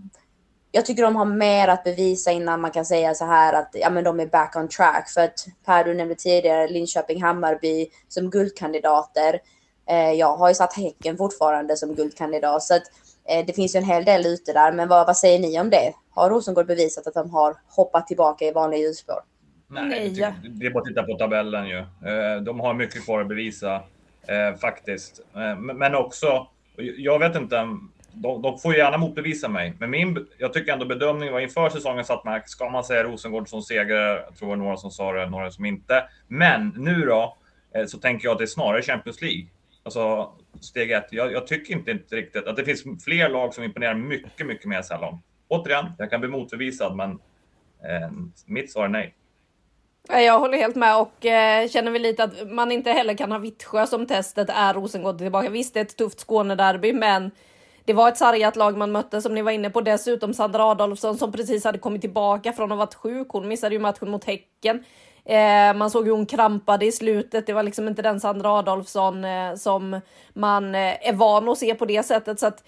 jag 0.72 0.86
tycker 0.86 1.04
de 1.04 1.16
har 1.16 1.25
mer 1.25 1.68
att 1.68 1.84
bevisa 1.84 2.32
innan 2.32 2.62
man 2.62 2.72
kan 2.72 2.86
säga 2.86 3.13
så 3.13 3.25
här 3.25 3.54
att 3.54 3.70
ja, 3.74 3.90
men 3.90 4.04
de 4.04 4.20
är 4.20 4.25
back 4.25 4.56
on 4.56 4.68
track. 4.68 5.10
För 5.10 5.22
att 5.22 5.48
Per, 5.66 5.84
du 5.84 5.94
nämnde 5.94 6.16
tidigare 6.16 6.68
Linköping, 6.68 7.24
Hammarby 7.24 7.88
som 8.08 8.30
guldkandidater. 8.30 9.40
Eh, 9.90 10.12
jag 10.12 10.38
har 10.38 10.50
ju 10.50 10.54
satt 10.56 10.74
Häcken 10.74 11.18
fortfarande 11.18 11.78
som 11.78 11.96
guldkandidat. 11.96 12.63
Så 12.63 12.75
att, 12.75 12.84
eh, 13.30 13.46
det 13.46 13.54
finns 13.54 13.75
ju 13.75 13.78
en 13.78 13.86
hel 13.86 14.06
del 14.06 14.25
ute 14.25 14.54
där. 14.54 14.72
Men 14.72 14.88
vad, 14.88 15.08
vad 15.08 15.18
säger 15.18 15.40
ni 15.40 15.60
om 15.60 15.70
det? 15.70 15.94
Har 16.10 16.30
Rosengård 16.30 16.68
bevisat 16.68 17.08
att 17.08 17.13
de 17.13 17.30
har 17.30 17.56
hoppat 17.68 18.08
tillbaka 18.08 18.46
i 18.46 18.51
vanliga 18.51 18.82
hjulspår? 18.82 19.20
Nej, 19.68 19.84
Nej. 19.90 20.34
det 20.50 20.66
är 20.66 20.72
bara 20.72 20.80
att 20.80 20.86
titta 20.86 21.04
på 21.04 21.18
tabellen 21.18 21.68
ju. 21.68 21.78
Eh, 21.78 22.42
de 22.42 22.60
har 22.60 22.74
mycket 22.74 23.06
kvar 23.06 23.22
att 23.22 23.28
bevisa 23.28 23.75
eh, 24.28 24.60
faktiskt. 24.62 25.22
Eh, 25.36 25.60
men 25.60 25.96
också, 25.96 26.48
jag 26.98 27.20
vet 27.20 27.36
inte 27.36 27.68
de, 28.13 28.41
de, 28.41 28.60
får 28.60 28.75
gärna 28.75 28.98
motbevisa 28.98 29.48
mig, 29.48 29.74
men 29.80 29.89
min, 29.89 30.27
jag 30.38 30.53
tycker 30.53 30.74
ändå 30.74 30.86
bedömningen 30.86 31.34
var 31.34 31.39
inför 31.39 31.70
säsongen 31.70 32.06
satt 32.06 32.25
man, 32.25 32.41
ska 32.46 32.70
man 32.70 32.84
säga 32.84 33.03
Rosengård 33.03 33.50
som 33.50 33.62
segrare? 33.62 34.24
Jag 34.27 34.36
tror 34.36 34.48
det 34.48 34.50
var 34.50 34.56
några 34.56 34.77
som 34.77 34.91
sa 34.91 35.12
det, 35.12 35.30
några 35.30 35.51
som 35.51 35.65
inte. 35.65 36.03
Men 36.27 36.74
nu 36.77 37.06
då, 37.06 37.38
eh, 37.75 37.86
så 37.86 37.98
tänker 37.98 38.27
jag 38.27 38.32
att 38.32 38.38
det 38.38 38.44
är 38.44 38.48
snarare 38.48 38.82
Champions 38.82 39.22
League. 39.22 39.46
Alltså 39.84 40.32
steg 40.62 40.91
ett. 40.91 41.08
Jag, 41.12 41.32
jag 41.32 41.48
tycker 41.48 41.74
inte, 41.74 41.91
inte 41.91 42.15
riktigt 42.15 42.48
att 42.48 42.56
det 42.56 42.65
finns 42.65 43.03
fler 43.03 43.30
lag 43.30 43.53
som 43.53 43.63
imponerar 43.63 43.94
mycket, 43.94 44.48
mycket 44.48 44.65
mer 44.65 44.82
sällan. 44.82 45.20
Återigen, 45.48 45.86
jag 45.98 46.10
kan 46.10 46.20
bli 46.20 46.30
motbevisad, 46.30 46.96
men 46.96 47.12
eh, 47.12 48.12
mitt 48.46 48.72
svar 48.72 48.86
är 48.86 48.89
nej. 48.89 49.15
Jag 50.08 50.39
håller 50.39 50.58
helt 50.58 50.75
med 50.75 50.98
och 50.98 51.25
eh, 51.25 51.68
känner 51.70 51.91
väl 51.91 52.01
lite 52.01 52.24
att 52.24 52.51
man 52.51 52.72
inte 52.72 52.91
heller 52.91 53.13
kan 53.13 53.32
ha 53.32 53.39
Vittsjö 53.39 53.88
som 53.88 54.08
testet 54.08 54.50
är 54.50 54.74
Rosengård 54.74 55.17
tillbaka. 55.17 55.50
Visst, 55.50 55.74
det 55.74 55.80
är 55.80 55.86
ett 55.86 55.97
tufft 55.97 56.19
Skånederby, 56.19 56.93
men 56.93 57.32
det 57.91 57.95
var 57.95 58.10
ett 58.10 58.17
sargat 58.17 58.56
lag 58.56 58.77
man 58.77 58.91
mötte 58.91 59.21
som 59.21 59.36
ni 59.36 59.41
var 59.41 59.51
inne 59.51 59.69
på. 59.69 59.82
Dessutom 59.82 60.34
Sandra 60.34 60.63
Adolfsson 60.63 61.17
som 61.17 61.32
precis 61.32 61.63
hade 61.63 61.77
kommit 61.77 62.01
tillbaka 62.01 62.54
från 62.54 62.71
att 62.71 62.77
ha 62.77 62.86
varit 62.86 62.93
sjuk. 62.93 63.27
Hon 63.30 63.47
missade 63.47 63.75
ju 63.75 63.82
matchen 63.82 64.12
mot 64.12 64.23
Häcken. 64.23 64.84
Eh, 65.25 65.73
man 65.73 65.91
såg 65.91 66.06
hur 66.06 66.12
hon 66.12 66.25
krampade 66.25 66.86
i 66.86 66.91
slutet. 66.91 67.45
Det 67.45 67.54
var 67.54 67.63
liksom 67.63 67.88
inte 67.88 68.01
den 68.01 68.19
Sandra 68.19 68.49
Adolfsson 68.49 69.25
eh, 69.25 69.56
som 69.56 70.01
man 70.34 70.75
eh, 70.75 71.08
är 71.08 71.13
van 71.13 71.49
att 71.49 71.58
se 71.58 71.75
på 71.75 71.86
det 71.86 72.04
sättet. 72.04 72.39
Så 72.39 72.47
att 72.47 72.63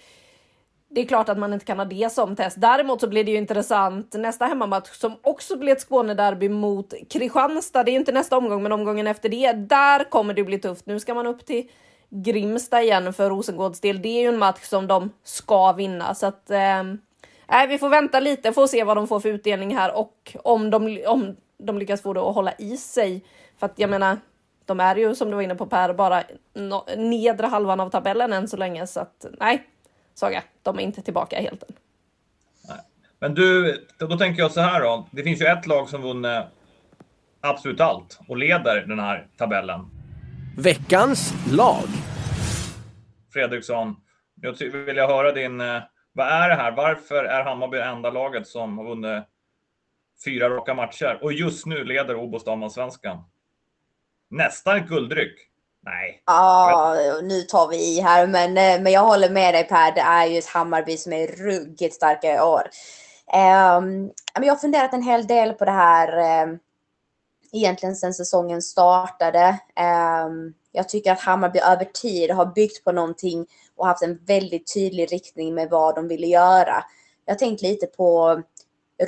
det 0.90 1.00
är 1.00 1.06
klart 1.06 1.28
att 1.28 1.38
man 1.38 1.52
inte 1.52 1.66
kan 1.66 1.78
ha 1.78 1.84
det 1.84 2.12
som 2.12 2.36
test. 2.36 2.60
Däremot 2.60 3.00
så 3.00 3.08
blir 3.08 3.24
det 3.24 3.30
ju 3.30 3.36
intressant 3.36 4.14
nästa 4.14 4.44
hemmamatch 4.44 4.90
som 4.90 5.16
också 5.22 5.56
blir 5.56 5.72
ett 5.72 5.80
Skånederby 5.80 6.48
mot 6.48 6.94
Kristianstad. 7.10 7.84
Det 7.84 7.90
är 7.90 7.92
ju 7.92 7.98
inte 7.98 8.12
nästa 8.12 8.36
omgång, 8.36 8.62
men 8.62 8.72
omgången 8.72 9.06
efter 9.06 9.28
det. 9.28 9.52
Där 9.52 10.10
kommer 10.10 10.34
det 10.34 10.44
bli 10.44 10.58
tufft. 10.58 10.86
Nu 10.86 11.00
ska 11.00 11.14
man 11.14 11.26
upp 11.26 11.46
till 11.46 11.68
Grimsta 12.16 12.82
igen 12.82 13.12
för 13.12 13.30
Rosengårds 13.30 13.80
del. 13.80 14.02
Det 14.02 14.08
är 14.08 14.22
ju 14.22 14.28
en 14.28 14.38
match 14.38 14.62
som 14.62 14.86
de 14.86 15.10
ska 15.22 15.72
vinna 15.72 16.14
så 16.14 16.26
att 16.26 16.50
eh, 16.50 16.82
vi 17.68 17.78
får 17.78 17.88
vänta 17.88 18.20
lite, 18.20 18.52
får 18.52 18.66
se 18.66 18.84
vad 18.84 18.96
de 18.96 19.08
får 19.08 19.20
för 19.20 19.28
utdelning 19.28 19.76
här 19.76 19.96
och 19.96 20.36
om 20.44 20.70
de, 20.70 21.04
om 21.06 21.36
de 21.58 21.78
lyckas 21.78 22.02
få 22.02 22.12
det 22.12 22.20
att 22.20 22.34
hålla 22.34 22.52
i 22.58 22.76
sig. 22.76 23.24
För 23.58 23.66
att 23.66 23.78
jag 23.78 23.90
menar, 23.90 24.18
de 24.64 24.80
är 24.80 24.96
ju 24.96 25.14
som 25.14 25.30
du 25.30 25.34
var 25.34 25.42
inne 25.42 25.54
på 25.54 25.66
Per, 25.66 25.92
bara 25.92 26.22
no, 26.54 26.84
nedre 26.96 27.46
halvan 27.46 27.80
av 27.80 27.90
tabellen 27.90 28.32
än 28.32 28.48
så 28.48 28.56
länge 28.56 28.86
så 28.86 29.00
att 29.00 29.26
nej, 29.40 29.66
Saga, 30.14 30.42
de 30.62 30.78
är 30.78 30.82
inte 30.82 31.02
tillbaka 31.02 31.40
helt 31.40 31.62
än. 31.62 31.74
Men 33.18 33.34
du, 33.34 33.78
då 33.98 34.18
tänker 34.18 34.42
jag 34.42 34.52
så 34.52 34.60
här 34.60 34.80
då. 34.80 35.06
Det 35.10 35.22
finns 35.22 35.40
ju 35.40 35.46
ett 35.46 35.66
lag 35.66 35.88
som 35.88 36.02
vunnit 36.02 36.42
absolut 37.40 37.80
allt 37.80 38.18
och 38.28 38.36
leder 38.36 38.84
den 38.86 38.98
här 38.98 39.26
tabellen. 39.36 39.93
Veckans 40.56 41.34
lag. 41.52 41.84
Fredriksson, 43.32 43.96
jag 44.40 44.52
vill 44.52 44.96
jag 44.96 45.08
höra 45.08 45.32
din... 45.32 45.60
Eh, 45.60 45.82
vad 46.12 46.26
är 46.26 46.48
det 46.48 46.54
här? 46.54 46.72
Varför 46.72 47.24
är 47.24 47.44
Hammarby 47.44 47.76
det 47.76 47.84
enda 47.84 48.10
laget 48.10 48.46
som 48.46 48.78
har 48.78 48.84
vunnit 48.84 49.24
fyra 50.24 50.48
raka 50.48 50.74
matcher 50.74 51.18
och 51.22 51.32
just 51.32 51.66
nu 51.66 51.84
leder 51.84 52.16
Obos 52.16 52.44
damallsvenskan? 52.44 53.24
Nästan 54.30 54.76
ett 54.76 54.88
guldryck. 54.88 55.34
Nej. 55.82 56.22
Ja, 56.26 56.96
nu 57.22 57.42
tar 57.42 57.68
vi 57.68 57.76
i 57.76 58.00
här, 58.00 58.26
men, 58.26 58.58
eh, 58.58 58.82
men 58.82 58.92
jag 58.92 59.04
håller 59.04 59.30
med 59.30 59.54
dig 59.54 59.64
Per. 59.64 59.92
Det 59.92 60.00
är 60.00 60.26
ju 60.26 60.38
ett 60.38 60.46
Hammarby 60.46 60.96
som 60.96 61.12
är 61.12 61.26
ruggigt 61.26 61.94
starka 61.94 62.34
i 62.34 62.40
år. 62.40 62.62
Um, 63.32 64.10
jag 64.44 64.52
har 64.52 64.56
funderat 64.56 64.92
en 64.92 65.02
hel 65.02 65.26
del 65.26 65.52
på 65.52 65.64
det 65.64 65.70
här. 65.70 66.42
Um, 66.42 66.58
egentligen 67.54 67.96
sedan 67.96 68.14
säsongen 68.14 68.62
startade. 68.62 69.58
Ehm, 69.76 70.54
jag 70.72 70.88
tycker 70.88 71.12
att 71.12 71.20
Hammarby 71.20 71.58
över 71.58 71.84
tid 71.84 72.30
har 72.30 72.46
byggt 72.46 72.84
på 72.84 72.92
någonting 72.92 73.46
och 73.76 73.86
haft 73.86 74.02
en 74.02 74.24
väldigt 74.24 74.74
tydlig 74.74 75.12
riktning 75.12 75.54
med 75.54 75.70
vad 75.70 75.94
de 75.94 76.08
ville 76.08 76.26
göra. 76.26 76.84
Jag 77.24 77.34
har 77.34 77.38
tänkt 77.38 77.62
lite 77.62 77.86
på 77.86 78.42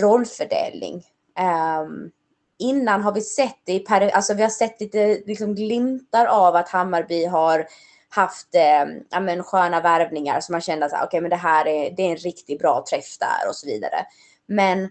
rollfördelning. 0.00 1.04
Ehm, 1.38 2.10
innan 2.58 3.02
har 3.02 3.12
vi 3.12 3.20
sett 3.20 3.58
det 3.64 3.72
i 3.72 3.84
alltså 3.88 4.34
vi 4.34 4.42
har 4.42 4.50
sett 4.50 4.80
lite 4.80 5.22
liksom 5.26 5.54
glimtar 5.54 6.26
av 6.26 6.56
att 6.56 6.68
Hammarby 6.68 7.24
har 7.24 7.66
haft 8.08 8.54
eh, 8.54 8.84
ja, 9.10 9.20
men, 9.20 9.42
sköna 9.42 9.80
värvningar 9.80 10.40
som 10.40 10.52
man 10.52 10.60
kände 10.60 10.86
att 10.86 11.06
okay, 11.06 11.20
men 11.20 11.30
det 11.30 11.36
här 11.36 11.66
är, 11.66 11.90
det 11.90 12.02
är 12.02 12.10
en 12.10 12.16
riktigt 12.16 12.58
bra 12.58 12.84
träff 12.90 13.18
där 13.18 13.48
och 13.48 13.56
så 13.56 13.66
vidare. 13.66 14.06
Men 14.46 14.88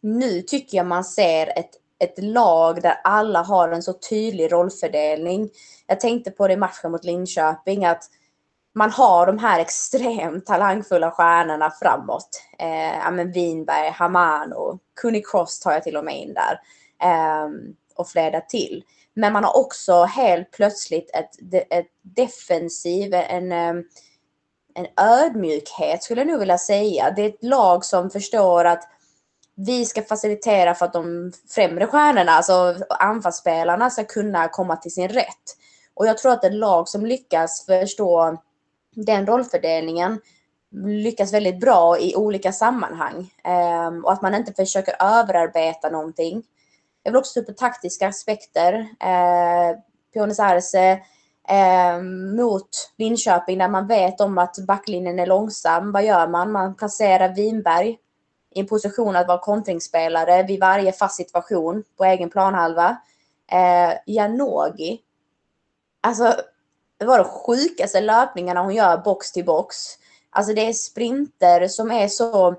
nu 0.00 0.42
tycker 0.42 0.76
jag 0.76 0.86
man 0.86 1.04
ser 1.04 1.58
ett 1.58 1.70
ett 1.98 2.24
lag 2.24 2.82
där 2.82 3.00
alla 3.04 3.42
har 3.42 3.68
en 3.68 3.82
så 3.82 3.92
tydlig 3.92 4.52
rollfördelning. 4.52 5.50
Jag 5.86 6.00
tänkte 6.00 6.30
på 6.30 6.48
det 6.48 6.54
i 6.54 6.56
matchen 6.56 6.92
mot 6.92 7.04
Linköping 7.04 7.84
att 7.84 8.04
man 8.74 8.90
har 8.90 9.26
de 9.26 9.38
här 9.38 9.60
extremt 9.60 10.46
talangfulla 10.46 11.10
stjärnorna 11.10 11.70
framåt. 11.70 12.42
Eh, 12.58 12.98
ja, 12.98 13.10
men 13.10 13.32
Winberg, 13.32 13.90
Hamano, 13.90 14.78
Kuni 15.00 15.22
Cross 15.22 15.60
tar 15.60 15.72
jag 15.72 15.82
till 15.82 15.96
och 15.96 16.04
med 16.04 16.20
in 16.20 16.34
där. 16.34 16.60
Eh, 17.02 17.48
och 17.96 18.08
flera 18.08 18.40
till. 18.40 18.84
Men 19.14 19.32
man 19.32 19.44
har 19.44 19.56
också 19.56 20.04
helt 20.04 20.50
plötsligt 20.50 21.10
ett, 21.14 21.30
ett 21.70 21.86
defensiv, 22.02 23.14
en, 23.14 23.52
ehm, 23.52 23.84
en 24.74 24.86
ödmjukhet 24.96 26.02
skulle 26.02 26.20
jag 26.20 26.28
nog 26.28 26.38
vilja 26.38 26.58
säga. 26.58 27.10
Det 27.10 27.22
är 27.22 27.28
ett 27.28 27.44
lag 27.44 27.84
som 27.84 28.10
förstår 28.10 28.64
att 28.64 28.88
vi 29.60 29.84
ska 29.84 30.02
facilitera 30.02 30.74
för 30.74 30.86
att 30.86 30.92
de 30.92 31.32
främre 31.48 31.86
stjärnorna, 31.86 32.32
alltså 32.32 32.76
anfallsspelarna, 32.88 33.90
ska 33.90 34.04
kunna 34.04 34.48
komma 34.48 34.76
till 34.76 34.94
sin 34.94 35.08
rätt. 35.08 35.56
Och 35.94 36.06
jag 36.06 36.18
tror 36.18 36.32
att 36.32 36.44
ett 36.44 36.54
lag 36.54 36.88
som 36.88 37.06
lyckas 37.06 37.66
förstå 37.66 38.38
den 38.94 39.26
rollfördelningen 39.26 40.20
lyckas 40.86 41.32
väldigt 41.32 41.60
bra 41.60 41.98
i 41.98 42.16
olika 42.16 42.52
sammanhang. 42.52 43.30
Um, 43.88 44.04
och 44.04 44.12
att 44.12 44.22
man 44.22 44.34
inte 44.34 44.52
försöker 44.52 44.94
överarbeta 45.00 45.90
någonting. 45.90 46.42
Jag 47.02 47.12
vill 47.12 47.18
också 47.18 47.40
ta 47.40 47.52
upp 47.52 47.56
taktiska 47.56 48.08
aspekter. 48.08 48.74
Uh, 48.80 49.78
Pionis 50.12 50.40
Arce 50.40 51.00
eh, 51.48 52.02
mot 52.36 52.68
Linköping 52.98 53.58
där 53.58 53.68
man 53.68 53.86
vet 53.86 54.20
om 54.20 54.38
att 54.38 54.58
backlinjen 54.58 55.18
är 55.18 55.26
långsam. 55.26 55.92
Vad 55.92 56.04
gör 56.04 56.28
man? 56.28 56.52
Man 56.52 56.76
placerar 56.76 57.34
Winberg 57.34 57.98
i 58.54 58.60
en 58.60 58.66
position 58.66 59.16
att 59.16 59.28
vara 59.28 59.38
kontringsspelare 59.38 60.42
vid 60.42 60.60
varje 60.60 60.92
fast 60.92 61.16
situation 61.16 61.84
på 61.96 62.04
egen 62.04 62.30
planhalva. 62.30 62.96
Eh, 63.52 63.98
Janogy. 64.06 64.98
Alltså, 66.00 66.34
det 66.98 67.04
var 67.04 67.18
de 67.18 67.24
sjukaste 67.24 68.00
löpningarna 68.00 68.62
hon 68.62 68.74
gör 68.74 68.98
box 68.98 69.32
till 69.32 69.44
box. 69.44 69.76
Alltså 70.30 70.54
det 70.54 70.66
är 70.66 70.72
sprinter 70.72 71.68
som 71.68 71.90
är 71.90 72.08
så... 72.08 72.54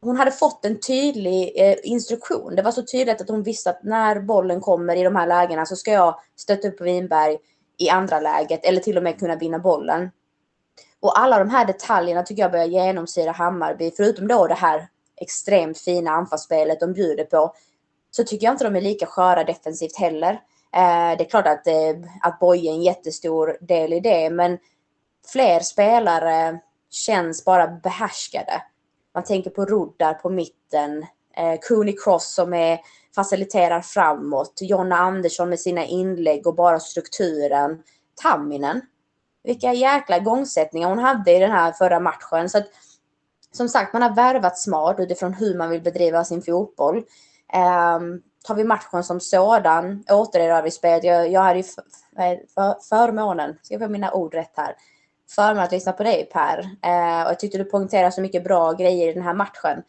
Hon 0.00 0.16
hade 0.16 0.30
fått 0.30 0.64
en 0.64 0.80
tydlig 0.80 1.52
eh, 1.56 1.76
instruktion. 1.82 2.56
Det 2.56 2.62
var 2.62 2.72
så 2.72 2.82
tydligt 2.82 3.20
att 3.20 3.28
hon 3.28 3.42
visste 3.42 3.70
att 3.70 3.82
när 3.82 4.20
bollen 4.20 4.60
kommer 4.60 4.96
i 4.96 5.02
de 5.02 5.16
här 5.16 5.26
lägena 5.26 5.66
så 5.66 5.76
ska 5.76 5.92
jag 5.92 6.20
stötta 6.36 6.68
upp 6.68 6.80
Winberg 6.80 7.38
i 7.78 7.90
andra 7.90 8.20
läget 8.20 8.64
eller 8.64 8.80
till 8.80 8.96
och 8.96 9.02
med 9.02 9.18
kunna 9.18 9.36
vinna 9.36 9.58
bollen. 9.58 10.10
Och 11.00 11.18
alla 11.18 11.38
de 11.38 11.50
här 11.50 11.66
detaljerna 11.66 12.22
tycker 12.22 12.42
jag 12.42 12.52
börjar 12.52 12.66
genomsyra 12.66 13.32
Hammarby. 13.32 13.90
Förutom 13.96 14.28
då 14.28 14.46
det 14.46 14.54
här 14.54 14.88
extremt 15.20 15.78
fina 15.78 16.10
anfallsspelet 16.10 16.80
de 16.80 16.92
bjuder 16.92 17.24
på 17.24 17.54
så 18.10 18.24
tycker 18.24 18.46
jag 18.46 18.54
inte 18.54 18.64
de 18.64 18.76
är 18.76 18.80
lika 18.80 19.06
sköra 19.06 19.44
defensivt 19.44 19.96
heller. 19.96 20.32
Eh, 20.76 21.16
det 21.18 21.24
är 21.24 21.30
klart 21.30 21.46
att, 21.46 21.66
eh, 21.66 22.10
att 22.22 22.40
Boye 22.40 22.70
är 22.70 22.74
en 22.74 22.82
jättestor 22.82 23.58
del 23.60 23.92
i 23.92 24.00
det, 24.00 24.30
men 24.30 24.58
fler 25.32 25.60
spelare 25.60 26.60
känns 26.90 27.44
bara 27.44 27.66
behärskade. 27.66 28.62
Man 29.14 29.24
tänker 29.24 29.50
på 29.50 29.64
Roddar 29.64 30.14
på 30.14 30.30
mitten, 30.30 31.06
eh, 31.36 31.58
Cooney 31.68 31.96
Cross 32.04 32.34
som 32.34 32.54
är, 32.54 32.80
faciliterar 33.14 33.80
framåt, 33.80 34.58
Jonna 34.60 34.96
Andersson 34.96 35.48
med 35.48 35.60
sina 35.60 35.84
inlägg 35.84 36.46
och 36.46 36.54
bara 36.54 36.80
strukturen. 36.80 37.82
Tamminen. 38.22 38.80
Vilka 39.44 39.72
jäkla 39.72 40.18
gångsättningar 40.18 40.88
hon 40.88 40.98
hade 40.98 41.32
i 41.32 41.38
den 41.38 41.50
här 41.50 41.72
förra 41.72 42.00
matchen. 42.00 42.50
Så 42.50 42.58
att, 42.58 42.66
som 43.56 43.68
sagt, 43.68 43.92
man 43.92 44.02
har 44.02 44.14
värvat 44.14 44.58
smart 44.58 44.96
utifrån 45.00 45.34
hur 45.34 45.58
man 45.58 45.70
vill 45.70 45.82
bedriva 45.82 46.24
sin 46.24 46.42
fotboll. 46.42 46.96
Um, 46.96 48.22
tar 48.44 48.54
vi 48.54 48.64
matchen 48.64 49.04
som 49.04 49.20
sådan, 49.20 50.04
återerövringsspelet, 50.10 51.04
jag, 51.04 51.32
jag 51.32 51.40
hade 51.40 51.58
ju 51.58 51.62
för, 51.62 52.88
förmånen, 52.88 53.56
ska 53.62 53.74
jag 53.74 53.80
få 53.80 53.88
mina 53.88 54.12
ord 54.12 54.34
rätt 54.34 54.52
här, 54.56 54.74
förmånen 55.34 55.64
att 55.64 55.72
lyssna 55.72 55.92
på 55.92 56.02
dig 56.02 56.30
Per. 56.32 56.58
Uh, 56.58 57.24
och 57.24 57.30
jag 57.30 57.40
tyckte 57.40 57.58
du 57.58 57.64
poängterade 57.64 58.12
så 58.12 58.20
mycket 58.20 58.44
bra 58.44 58.72
grejer 58.72 59.08
i 59.08 59.12
den 59.12 59.22
här 59.22 59.34
matchen. 59.34 59.82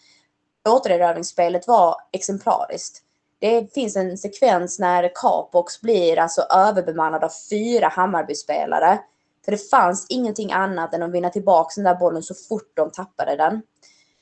Återerövringsspelet 0.70 1.68
var 1.68 1.96
exemplariskt. 2.12 3.04
Det 3.40 3.74
finns 3.74 3.96
en 3.96 4.18
sekvens 4.18 4.80
när 4.80 5.12
Capox 5.16 5.82
blir 5.82 6.20
alltså 6.20 6.42
överbemannad 6.42 7.24
av 7.24 7.32
fyra 7.50 7.88
Hammarbyspelare. 7.88 9.00
För 9.48 9.52
det 9.52 9.70
fanns 9.70 10.06
ingenting 10.10 10.52
annat 10.52 10.94
än 10.94 11.04
att 11.04 11.12
vinna 11.12 11.30
tillbaka 11.30 11.72
den 11.76 11.84
där 11.84 11.96
bollen 11.96 12.24
så 12.24 12.34
fort 12.34 12.72
de 12.74 12.92
tappade 12.92 13.36
den. 13.36 13.62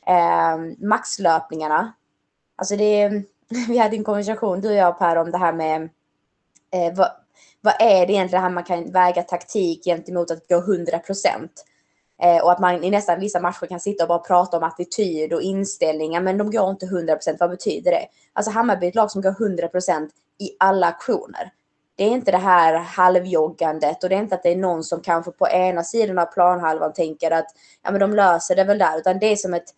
Eh, 0.07 0.85
maxlöpningarna. 0.88 1.93
Alltså 2.55 2.75
det, 2.75 3.09
vi 3.67 3.77
hade 3.77 3.95
en 3.95 4.03
konversation 4.03 4.61
du 4.61 4.67
och 4.67 4.75
jag 4.75 4.99
Per 4.99 5.15
om 5.15 5.31
det 5.31 5.38
här 5.38 5.53
med 5.53 5.81
eh, 6.73 6.93
vad, 6.95 7.11
vad 7.61 7.73
är 7.79 8.07
det 8.07 8.13
egentligen 8.13 8.43
här 8.43 8.49
man 8.49 8.63
kan 8.63 8.91
väga 8.91 9.23
taktik 9.23 9.83
gentemot 9.83 10.31
att 10.31 10.47
gå 10.47 10.57
100 10.57 10.99
procent. 10.99 11.65
Eh, 12.21 12.43
och 12.43 12.51
att 12.51 12.59
man 12.59 12.83
i 12.83 12.89
nästan 12.89 13.19
vissa 13.19 13.39
matcher 13.39 13.65
kan 13.65 13.79
sitta 13.79 14.03
och 14.03 14.07
bara 14.07 14.19
prata 14.19 14.57
om 14.57 14.63
attityd 14.63 15.33
och 15.33 15.41
inställningar, 15.41 16.21
men 16.21 16.38
de 16.38 16.51
går 16.51 16.69
inte 16.69 16.85
100 16.85 17.15
procent. 17.15 17.39
Vad 17.39 17.49
betyder 17.49 17.91
det? 17.91 18.07
Alltså 18.33 18.51
Hammarby 18.51 18.85
är 18.85 18.89
ett 18.89 18.95
lag 18.95 19.11
som 19.11 19.21
går 19.21 19.35
100 19.41 19.67
procent 19.67 20.11
i 20.39 20.49
alla 20.59 20.88
aktioner. 20.88 21.51
Det 21.95 22.03
är 22.03 22.10
inte 22.10 22.31
det 22.31 22.38
här 22.38 22.73
halvjoggandet 22.73 24.03
och 24.03 24.10
det 24.10 24.15
är 24.15 24.19
inte 24.19 24.36
att 24.36 24.43
det 24.43 24.51
är 24.51 24.55
någon 24.55 24.84
som 24.84 25.01
kanske 25.01 25.31
på 25.31 25.47
ena 25.47 25.84
sidan 25.84 26.19
av 26.19 26.25
planhalvan 26.25 26.93
tänker 26.93 27.31
att 27.31 27.47
ja, 27.84 27.91
men 27.91 27.99
de 27.99 28.13
löser 28.13 28.55
det 28.55 28.63
väl 28.63 28.77
där, 28.77 28.97
utan 28.97 29.19
det 29.19 29.25
är 29.25 29.36
som 29.36 29.53
ett, 29.53 29.69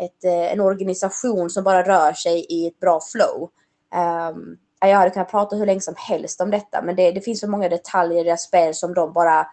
ett, 0.00 0.24
eh, 0.24 0.52
en 0.52 0.60
organisation 0.60 1.50
som 1.50 1.64
bara 1.64 1.82
rör 1.82 2.12
sig 2.12 2.46
i 2.48 2.66
ett 2.66 2.80
bra 2.80 3.00
flow. 3.00 3.50
Um, 4.30 4.58
jag 4.80 4.96
hade 4.96 5.10
kunnat 5.10 5.30
prata 5.30 5.56
hur 5.56 5.66
länge 5.66 5.80
som 5.80 5.94
helst 5.96 6.40
om 6.40 6.50
detta, 6.50 6.82
men 6.82 6.96
det, 6.96 7.12
det 7.12 7.20
finns 7.20 7.40
så 7.40 7.50
många 7.50 7.68
detaljer 7.68 8.20
i 8.20 8.24
deras 8.24 8.42
spel 8.42 8.74
som 8.74 8.94
de 8.94 9.12
bara, 9.12 9.46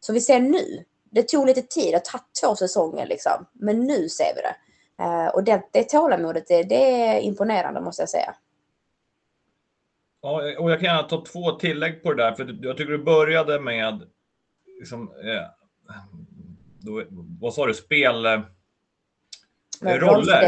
som 0.00 0.14
vi 0.14 0.20
ser 0.20 0.40
nu. 0.40 0.84
Det 1.10 1.28
tog 1.28 1.46
lite 1.46 1.62
tid, 1.62 1.92
det 1.92 1.96
har 1.96 2.00
tagit 2.00 2.24
två 2.42 2.56
säsonger 2.56 3.06
liksom, 3.06 3.46
men 3.52 3.80
nu 3.80 4.08
ser 4.08 4.34
vi 4.34 4.40
det. 4.42 4.54
Uh, 5.04 5.28
och 5.28 5.44
det, 5.44 5.62
det 5.70 5.88
tålamodet, 5.88 6.48
det, 6.48 6.62
det 6.62 7.02
är 7.02 7.20
imponerande 7.20 7.80
måste 7.80 8.02
jag 8.02 8.08
säga. 8.08 8.34
Ja, 10.24 10.42
och 10.58 10.70
jag 10.70 10.80
kan 10.80 10.86
gärna 10.86 11.02
ta 11.02 11.24
två 11.24 11.50
tillägg 11.50 12.02
på 12.02 12.12
det 12.12 12.22
där, 12.22 12.32
för 12.32 12.58
jag 12.62 12.76
tycker 12.76 12.92
du 12.92 13.04
började 13.04 13.60
med, 13.60 14.02
liksom, 14.78 15.02
eh, 15.02 15.42
då, 16.80 17.02
vad 17.40 17.54
sa 17.54 17.66
du, 17.66 17.74
spel... 17.74 18.26
Eh, 18.26 18.40
roller. 19.82 20.42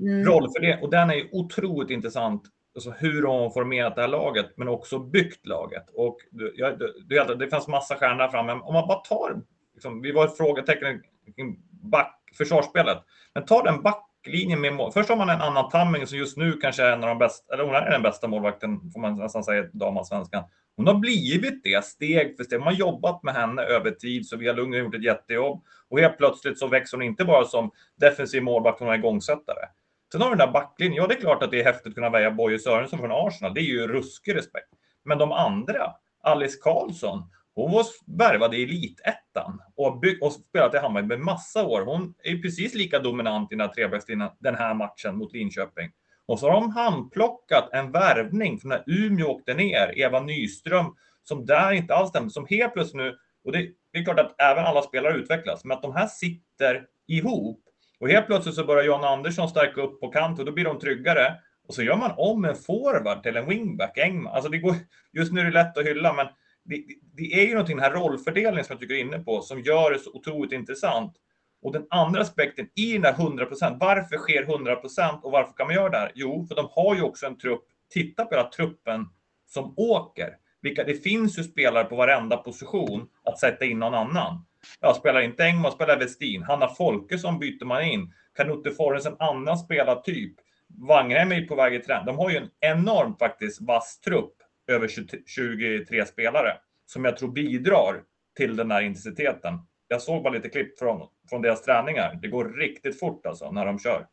Mm. 0.00 0.24
Rollfördelning. 0.24 0.82
Och 0.82 0.90
den 0.90 1.10
är 1.10 1.14
ju 1.14 1.28
otroligt 1.32 1.90
intressant, 1.90 2.42
alltså 2.74 2.90
hur 2.90 3.22
de 3.22 3.38
har 3.38 3.50
formerat 3.50 3.94
det 3.94 4.00
här 4.00 4.08
laget, 4.08 4.46
men 4.56 4.68
också 4.68 4.98
byggt 4.98 5.46
laget. 5.46 5.86
Och 5.94 6.18
det, 6.30 6.76
det, 7.08 7.34
det 7.34 7.48
fanns 7.48 7.68
massa 7.68 7.94
stjärnor 7.94 8.28
framme. 8.28 8.52
Om 8.52 8.74
man 8.74 8.88
bara 8.88 8.98
tar, 8.98 9.42
liksom, 9.74 10.02
vi 10.02 10.12
var 10.12 10.24
ett 10.24 10.36
frågetecken 10.36 11.02
kring 11.36 11.58
back, 11.70 12.20
försvarsspelet, 12.38 12.98
men 13.34 13.44
ta 13.44 13.62
den 13.62 13.82
back 13.82 14.08
backlinjen 14.22 14.60
med 14.60 14.72
mål. 14.72 14.92
Först 14.92 15.08
har 15.08 15.16
man 15.16 15.30
en 15.30 15.40
Anna 15.40 15.62
Tamming 15.62 16.06
som 16.06 16.18
just 16.18 16.36
nu 16.36 16.52
kanske 16.52 16.82
är 16.82 16.92
en 16.92 17.02
av 17.02 17.08
de 17.08 17.18
bästa, 17.18 17.54
eller 17.54 17.64
hon 17.64 17.74
är 17.74 17.90
den 17.90 18.02
bästa 18.02 18.28
målvakten, 18.28 18.90
får 18.90 19.00
man 19.00 19.16
nästan 19.16 19.44
säga, 19.44 19.64
damallsvenskan. 19.72 20.44
Hon 20.76 20.86
har 20.86 20.94
blivit 20.94 21.62
det 21.64 21.84
steg 21.84 22.36
för 22.36 22.44
steg. 22.44 22.58
Man 22.58 22.68
har 22.68 22.74
jobbat 22.74 23.22
med 23.22 23.34
henne 23.34 23.62
över 23.62 23.90
tid, 23.90 24.26
så 24.26 24.36
Sofia 24.36 24.52
Lundgren 24.52 24.80
har 24.80 24.86
gjort 24.86 24.94
ett 24.94 25.04
jättejobb. 25.04 25.64
Och 25.88 26.00
helt 26.00 26.18
plötsligt 26.18 26.58
så 26.58 26.66
växer 26.66 26.96
hon 26.96 27.06
inte 27.06 27.24
bara 27.24 27.44
som 27.44 27.70
defensiv 28.00 28.42
målvakt, 28.42 28.80
hon 28.80 28.88
är 28.88 28.94
igångsättare. 28.94 29.66
Sen 30.12 30.20
har 30.20 30.30
vi 30.30 30.36
den 30.36 30.46
där 30.46 30.52
backlinjen. 30.52 30.96
Ja, 30.96 31.06
det 31.06 31.14
är 31.14 31.20
klart 31.20 31.42
att 31.42 31.50
det 31.50 31.60
är 31.60 31.64
häftigt 31.64 31.86
att 31.86 31.94
kunna 31.94 32.10
väja 32.10 32.30
Boje 32.30 32.58
Sörensen 32.58 32.98
från 32.98 33.12
Arsenal. 33.12 33.54
Det 33.54 33.60
är 33.60 33.64
ju 33.64 33.88
ruskig 33.88 34.36
respekt. 34.36 34.68
Men 35.04 35.18
de 35.18 35.32
andra, 35.32 35.92
Alice 36.22 36.58
Karlsson, 36.62 37.30
hon 37.54 37.72
var 37.72 37.86
värvad 38.06 38.54
i 38.54 38.62
elitettan 38.62 39.60
och, 39.76 40.00
bygg, 40.00 40.22
och 40.22 40.32
spelat 40.32 40.74
i 40.74 40.78
Hammarby 40.78 41.08
med 41.08 41.20
massa 41.20 41.66
år. 41.66 41.84
Hon 41.84 42.14
är 42.22 42.42
precis 42.42 42.74
lika 42.74 42.98
dominant 42.98 43.52
i 43.52 43.54
den 43.54 43.70
här 43.76 44.42
den 44.42 44.54
här 44.54 44.74
matchen 44.74 45.16
mot 45.16 45.32
Linköping. 45.32 45.90
Och 46.26 46.38
så 46.38 46.50
har 46.50 46.60
de 46.60 46.70
handplockat 46.70 47.68
en 47.72 47.92
värvning 47.92 48.58
från 48.58 48.68
när 48.68 48.84
Umeå 48.86 49.26
åkte 49.26 49.54
ner, 49.54 49.98
Eva 49.98 50.20
Nyström, 50.20 50.86
som 51.22 51.46
där 51.46 51.72
inte 51.72 51.94
alls 51.94 52.08
stämde, 52.08 52.30
som 52.30 52.46
helt 52.50 52.72
plötsligt 52.72 53.02
nu, 53.02 53.16
och 53.44 53.52
det, 53.52 53.68
det 53.92 53.98
är 53.98 54.04
klart 54.04 54.20
att 54.20 54.40
även 54.40 54.64
alla 54.64 54.82
spelare 54.82 55.14
utvecklas, 55.14 55.64
men 55.64 55.76
att 55.76 55.82
de 55.82 55.94
här 55.94 56.06
sitter 56.06 56.86
ihop 57.06 57.60
och 58.02 58.08
helt 58.08 58.26
plötsligt 58.26 58.54
så 58.54 58.64
börjar 58.64 58.84
John 58.84 59.04
Andersson 59.04 59.48
stärka 59.48 59.80
upp 59.80 60.00
på 60.00 60.08
kant 60.08 60.38
och 60.38 60.44
då 60.44 60.52
blir 60.52 60.64
de 60.64 60.78
tryggare. 60.78 61.34
Och 61.68 61.74
så 61.74 61.82
gör 61.82 61.96
man 61.96 62.12
om 62.16 62.44
en 62.44 62.56
forward 62.56 63.22
till 63.22 63.36
en 63.36 63.48
wingback, 63.48 63.98
Engman. 63.98 64.34
Alltså 64.34 64.50
det 64.50 64.58
går, 64.58 64.74
just 65.12 65.32
nu 65.32 65.40
är 65.40 65.44
det 65.44 65.50
lätt 65.50 65.78
att 65.78 65.86
hylla, 65.86 66.12
men 66.12 66.26
det, 66.64 66.84
det, 67.16 67.40
är 67.42 67.46
ju 67.46 67.52
någonting, 67.52 67.76
den 67.76 67.84
här 67.84 68.00
rollfördelningen 68.00 68.64
som 68.64 68.74
jag 68.74 68.80
tycker 68.80 68.94
är 68.94 69.00
inne 69.00 69.18
på, 69.18 69.42
som 69.42 69.60
gör 69.60 69.90
det 69.90 69.98
så 69.98 70.10
otroligt 70.10 70.52
intressant. 70.52 71.16
Och 71.62 71.72
den 71.72 71.86
andra 71.90 72.20
aspekten 72.20 72.68
i 72.74 72.92
den 72.92 73.04
här 73.04 73.12
100 73.12 73.46
procent. 73.46 73.76
varför 73.80 74.16
sker 74.16 74.42
100 74.42 74.76
procent 74.76 75.24
och 75.24 75.32
varför 75.32 75.52
kan 75.52 75.66
man 75.66 75.76
göra 75.76 75.88
det 75.88 75.98
här? 75.98 76.12
Jo, 76.14 76.46
för 76.48 76.54
de 76.54 76.68
har 76.70 76.94
ju 76.94 77.02
också 77.02 77.26
en 77.26 77.38
trupp, 77.38 77.64
titta 77.90 78.24
på 78.24 78.34
hela 78.34 78.48
truppen 78.48 79.08
som 79.46 79.74
åker. 79.76 80.36
Vilka, 80.62 80.84
det 80.84 80.94
finns 80.94 81.38
ju 81.38 81.44
spelare 81.44 81.84
på 81.84 81.96
varenda 81.96 82.36
position 82.36 83.08
att 83.24 83.38
sätta 83.38 83.64
in 83.64 83.78
någon 83.78 83.94
annan. 83.94 84.46
Ja, 84.80 84.94
spelar 84.94 85.20
inte 85.20 85.44
Engman, 85.44 85.72
spelar 85.72 85.98
Westin. 85.98 86.42
Hanna 86.42 86.68
Folkesson 86.68 87.38
byter 87.38 87.64
man 87.64 87.84
in. 87.84 88.12
Kanutte 88.36 88.70
Forrens 88.70 89.06
en 89.06 89.16
annan 89.18 89.58
spelartyp. 89.58 90.34
Wangerheim 90.88 91.32
är 91.32 91.46
på 91.46 91.54
väg 91.54 91.74
i 91.74 91.78
trend. 91.78 92.06
De 92.06 92.18
har 92.18 92.30
ju 92.30 92.36
en 92.36 92.50
enormt 92.60 93.18
faktiskt 93.18 93.60
vass 93.60 94.00
trupp 94.00 94.41
över 94.66 94.88
23 95.26 96.06
spelare 96.06 96.56
som 96.86 97.04
jag 97.04 97.16
tror 97.16 97.28
bidrar 97.28 98.02
till 98.36 98.56
den 98.56 98.70
här 98.70 98.82
intensiteten. 98.82 99.58
Jag 99.88 100.02
såg 100.02 100.22
bara 100.22 100.32
lite 100.32 100.48
klipp 100.48 100.78
från, 100.78 101.08
från 101.28 101.42
deras 101.42 101.62
träningar. 101.62 102.18
Det 102.22 102.28
går 102.28 102.44
riktigt 102.44 102.98
fort 102.98 103.26
alltså 103.26 103.50
när 103.50 103.66
de 103.66 103.78
kör. 103.78 104.06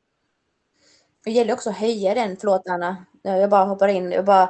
Det 1.26 1.32
gäller 1.32 1.54
också 1.54 1.70
att 1.70 1.78
höja 1.78 2.14
den, 2.14 2.38
förlåt 2.38 2.62
Anna, 2.70 3.06
jag 3.22 3.50
bara 3.50 3.66
hoppar 3.66 3.88
in. 3.88 4.12
Jag 4.12 4.26
bara, 4.26 4.44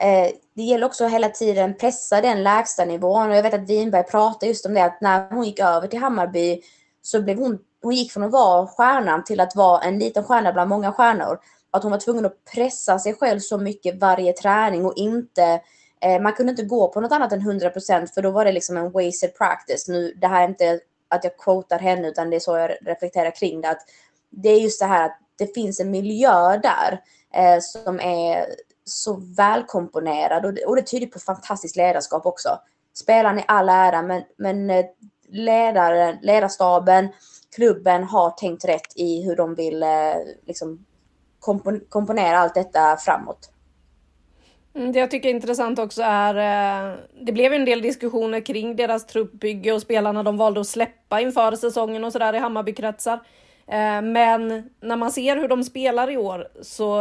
eh, 0.00 0.30
det 0.54 0.62
gäller 0.62 0.86
också 0.86 1.04
att 1.04 1.12
hela 1.12 1.28
tiden 1.28 1.76
pressa 1.76 2.20
den 2.20 2.42
lägsta 2.42 2.84
nivån. 2.84 3.30
Och 3.30 3.36
jag 3.36 3.42
vet 3.42 3.54
att 3.54 3.70
Winberg 3.70 4.04
pratade 4.04 4.46
just 4.46 4.66
om 4.66 4.74
det, 4.74 4.84
att 4.84 5.00
när 5.00 5.30
hon 5.30 5.44
gick 5.44 5.60
över 5.60 5.88
till 5.88 5.98
Hammarby 5.98 6.62
så 7.02 7.22
blev 7.22 7.38
hon, 7.38 7.58
hon 7.82 7.94
gick 7.94 8.12
från 8.12 8.22
att 8.22 8.32
vara 8.32 8.66
stjärnan 8.66 9.24
till 9.24 9.40
att 9.40 9.56
vara 9.56 9.82
en 9.82 9.98
liten 9.98 10.24
stjärna 10.24 10.52
bland 10.52 10.70
många 10.70 10.92
stjärnor 10.92 11.38
att 11.70 11.82
hon 11.82 11.92
var 11.92 11.98
tvungen 11.98 12.26
att 12.26 12.44
pressa 12.54 12.98
sig 12.98 13.14
själv 13.14 13.40
så 13.40 13.58
mycket 13.58 14.00
varje 14.00 14.32
träning 14.32 14.86
och 14.86 14.96
inte 14.96 15.60
eh, 16.00 16.20
man 16.22 16.32
kunde 16.32 16.50
inte 16.50 16.62
gå 16.62 16.88
på 16.88 17.00
något 17.00 17.12
annat 17.12 17.32
än 17.32 17.40
100% 17.40 18.14
för 18.14 18.22
då 18.22 18.30
var 18.30 18.44
det 18.44 18.52
liksom 18.52 18.76
en 18.76 18.92
wasted 18.92 19.34
practice. 19.38 19.88
Nu, 19.88 20.14
det 20.16 20.26
här 20.26 20.44
är 20.44 20.48
inte 20.48 20.80
att 21.08 21.24
jag 21.24 21.36
quotar 21.36 21.78
henne 21.78 22.08
utan 22.08 22.30
det 22.30 22.36
är 22.36 22.40
så 22.40 22.56
jag 22.56 22.70
reflekterar 22.80 23.30
kring 23.30 23.60
det. 23.60 23.68
Att 23.68 23.82
det 24.30 24.48
är 24.48 24.60
just 24.60 24.80
det 24.80 24.86
här 24.86 25.04
att 25.04 25.18
det 25.38 25.54
finns 25.54 25.80
en 25.80 25.90
miljö 25.90 26.56
där 26.56 27.00
eh, 27.34 27.60
som 27.60 28.00
är 28.00 28.46
så 28.84 29.22
välkomponerad 29.36 30.44
och 30.44 30.54
det, 30.54 30.64
och 30.64 30.76
det 30.76 30.82
tyder 30.82 31.06
på 31.06 31.18
fantastiskt 31.18 31.76
ledarskap 31.76 32.26
också. 32.26 32.48
spelaren 32.94 33.38
i 33.38 33.44
all 33.48 33.68
ära, 33.68 34.02
men, 34.02 34.22
men 34.36 34.70
eh, 34.70 34.84
ledaren, 35.28 36.18
ledarstaben, 36.22 37.08
klubben 37.56 38.04
har 38.04 38.30
tänkt 38.30 38.64
rätt 38.64 38.92
i 38.94 39.22
hur 39.22 39.36
de 39.36 39.54
vill 39.54 39.82
eh, 39.82 40.14
liksom, 40.46 40.84
kompon 41.48 41.80
komponera 41.88 42.38
allt 42.38 42.54
detta 42.54 42.96
framåt. 42.96 43.50
Mm, 44.74 44.92
det 44.92 44.98
jag 44.98 45.10
tycker 45.10 45.28
är 45.28 45.34
intressant 45.34 45.78
också 45.78 46.02
är, 46.02 46.34
eh, 46.34 46.96
det 47.20 47.32
blev 47.32 47.52
en 47.52 47.64
del 47.64 47.82
diskussioner 47.82 48.40
kring 48.40 48.76
deras 48.76 49.06
truppbygge 49.06 49.72
och 49.72 49.82
spelarna 49.82 50.22
de 50.22 50.36
valde 50.36 50.60
att 50.60 50.66
släppa 50.66 51.20
inför 51.20 51.56
säsongen 51.56 52.04
och 52.04 52.12
sådär 52.12 52.34
i 52.34 52.38
Hammarbykretsar. 52.38 53.20
Eh, 53.66 54.02
men 54.02 54.70
när 54.80 54.96
man 54.96 55.12
ser 55.12 55.36
hur 55.36 55.48
de 55.48 55.64
spelar 55.64 56.10
i 56.10 56.16
år 56.16 56.48
så 56.62 57.00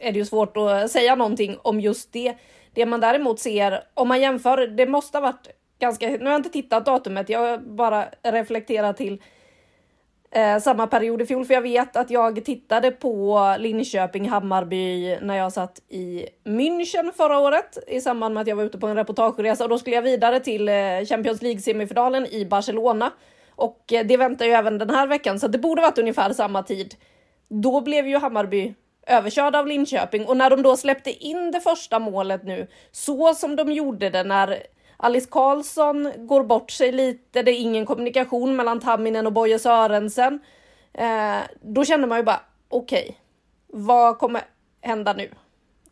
är 0.00 0.12
det 0.12 0.18
ju 0.18 0.24
svårt 0.24 0.56
att 0.56 0.90
säga 0.90 1.14
någonting 1.14 1.56
om 1.62 1.80
just 1.80 2.12
det. 2.12 2.34
Det 2.74 2.86
man 2.86 3.00
däremot 3.00 3.40
ser, 3.40 3.84
om 3.94 4.08
man 4.08 4.20
jämför, 4.20 4.66
det 4.66 4.86
måste 4.86 5.18
ha 5.18 5.22
varit 5.22 5.48
ganska, 5.78 6.08
nu 6.08 6.24
har 6.24 6.30
jag 6.30 6.38
inte 6.38 6.50
tittat 6.50 6.86
datumet, 6.86 7.28
jag 7.28 7.62
bara 7.62 8.04
reflekterar 8.22 8.92
till 8.92 9.22
eh, 10.32 10.58
samma 10.58 10.86
period 10.86 11.22
i 11.22 11.26
fjol, 11.26 11.44
för 11.44 11.54
jag 11.54 11.62
vet 11.62 11.96
att 11.96 12.10
jag 12.10 12.44
tittade 12.44 12.90
på 12.90 13.38
Linköping-Hammarby 13.58 15.18
när 15.22 15.36
jag 15.36 15.52
satt 15.52 15.82
i 15.88 16.26
München 16.44 17.12
förra 17.16 17.38
året 17.38 17.78
i 17.86 18.00
samband 18.00 18.34
med 18.34 18.40
att 18.40 18.46
jag 18.46 18.56
var 18.56 18.64
ute 18.64 18.78
på 18.78 18.86
en 18.86 18.96
reportageresa 18.96 19.64
och 19.64 19.70
då 19.70 19.78
skulle 19.78 19.96
jag 19.96 20.02
vidare 20.02 20.40
till 20.40 20.68
eh, 20.68 20.74
Champions 21.08 21.42
League-semifinalen 21.42 22.26
i 22.26 22.46
Barcelona. 22.46 23.12
Och 23.50 23.92
eh, 23.92 24.06
det 24.06 24.16
väntar 24.16 24.46
ju 24.46 24.52
även 24.52 24.78
den 24.78 24.90
här 24.90 25.06
veckan, 25.06 25.40
så 25.40 25.48
det 25.48 25.58
borde 25.58 25.82
varit 25.82 25.98
ungefär 25.98 26.32
samma 26.32 26.62
tid. 26.62 26.94
Då 27.48 27.80
blev 27.80 28.08
ju 28.08 28.18
Hammarby 28.18 28.74
överkörda 29.06 29.58
av 29.58 29.66
Linköping 29.66 30.26
och 30.26 30.36
när 30.36 30.50
de 30.50 30.62
då 30.62 30.76
släppte 30.76 31.10
in 31.10 31.50
det 31.50 31.60
första 31.60 31.98
målet 31.98 32.44
nu, 32.44 32.66
så 32.92 33.34
som 33.34 33.56
de 33.56 33.72
gjorde 33.72 34.10
det 34.10 34.24
när 34.24 34.62
Alice 35.04 35.28
Karlsson 35.30 36.12
går 36.16 36.44
bort 36.44 36.70
sig 36.70 36.92
lite, 36.92 37.42
det 37.42 37.50
är 37.50 37.60
ingen 37.60 37.86
kommunikation 37.86 38.56
mellan 38.56 38.80
Tamminen 38.80 39.26
och 39.26 39.32
Boje 39.32 39.58
Sörensen. 39.58 40.40
Eh, 40.94 41.38
då 41.60 41.84
känner 41.84 42.06
man 42.06 42.18
ju 42.18 42.24
bara, 42.24 42.40
okej, 42.68 43.02
okay, 43.02 43.14
vad 43.66 44.18
kommer 44.18 44.42
hända 44.80 45.12
nu? 45.12 45.30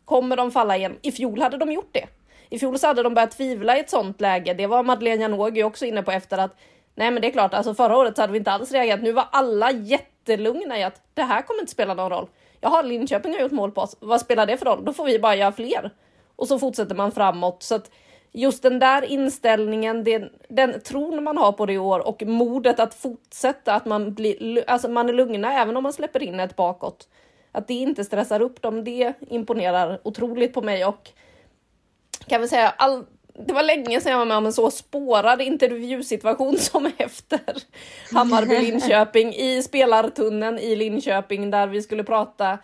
Kommer 0.05 0.35
de 0.35 0.51
falla 0.51 0.77
igen? 0.77 0.97
I 1.01 1.11
fjol 1.11 1.41
hade 1.41 1.57
de 1.57 1.71
gjort 1.71 1.89
det. 1.91 2.07
I 2.49 2.59
fjol 2.59 2.79
så 2.79 2.87
hade 2.87 3.03
de 3.03 3.13
börjat 3.13 3.31
tvivla 3.31 3.77
i 3.77 3.79
ett 3.79 3.89
sånt 3.89 4.21
läge. 4.21 4.53
Det 4.53 4.67
var 4.67 4.83
Madeleine 4.83 5.21
Janogy 5.21 5.63
också 5.63 5.85
inne 5.85 6.03
på 6.03 6.11
efter 6.11 6.37
att 6.37 6.55
nej, 6.95 7.11
men 7.11 7.21
det 7.21 7.27
är 7.27 7.31
klart, 7.31 7.53
alltså 7.53 7.73
förra 7.73 7.97
året 7.97 8.15
så 8.15 8.21
hade 8.21 8.33
vi 8.33 8.39
inte 8.39 8.51
alls 8.51 8.71
reagerat. 8.71 9.01
Nu 9.01 9.11
var 9.11 9.27
alla 9.31 9.71
jättelugna 9.71 10.79
i 10.79 10.83
att 10.83 11.01
det 11.13 11.23
här 11.23 11.41
kommer 11.41 11.59
inte 11.59 11.71
spela 11.71 11.93
någon 11.93 12.09
roll. 12.09 12.29
Jaha, 12.61 12.81
Linköping 12.81 13.33
har 13.33 13.39
gjort 13.39 13.51
mål 13.51 13.71
på 13.71 13.81
oss. 13.81 13.97
Vad 13.99 14.21
spelar 14.21 14.45
det 14.45 14.57
för 14.57 14.65
roll? 14.65 14.85
Då 14.85 14.93
får 14.93 15.05
vi 15.05 15.19
bara 15.19 15.35
göra 15.35 15.51
fler. 15.51 15.91
Och 16.35 16.47
så 16.47 16.59
fortsätter 16.59 16.95
man 16.95 17.11
framåt. 17.11 17.63
Så 17.63 17.75
att 17.75 17.91
just 18.31 18.63
den 18.63 18.79
där 18.79 19.01
inställningen, 19.01 20.03
den, 20.03 20.29
den 20.47 20.81
tron 20.81 21.23
man 21.23 21.37
har 21.37 21.51
på 21.51 21.65
det 21.65 21.73
i 21.73 21.77
år 21.77 22.07
och 22.07 22.23
modet 22.25 22.79
att 22.79 22.93
fortsätta, 22.93 23.73
att 23.73 23.85
man, 23.85 24.13
blir, 24.13 24.63
alltså 24.67 24.87
man 24.87 25.09
är 25.09 25.13
lugna 25.13 25.53
även 25.53 25.77
om 25.77 25.83
man 25.83 25.93
släpper 25.93 26.23
in 26.23 26.39
ett 26.39 26.55
bakåt. 26.55 27.07
Att 27.51 27.67
det 27.67 27.73
inte 27.73 28.03
stressar 28.03 28.41
upp 28.41 28.61
dem, 28.61 28.83
det 28.83 29.13
imponerar 29.29 29.99
otroligt 30.03 30.53
på 30.53 30.61
mig 30.61 30.85
och 30.85 31.09
kan 32.27 32.41
vi 32.41 32.47
säga 32.47 32.73
all, 32.77 33.05
det 33.33 33.53
var 33.53 33.63
länge 33.63 34.01
sedan 34.01 34.11
jag 34.11 34.19
var 34.19 34.25
med 34.25 34.37
om 34.37 34.45
en 34.45 34.53
så 34.53 34.71
spårad 34.71 35.41
intervjusituation 35.41 36.57
som 36.59 36.91
efter 36.97 37.39
Hammarby-Linköping 38.11 39.33
i 39.33 39.63
spelartunneln 39.63 40.59
i 40.59 40.75
Linköping 40.75 41.51
där 41.51 41.67
vi 41.67 41.81
skulle 41.81 42.03
prata. 42.03 42.57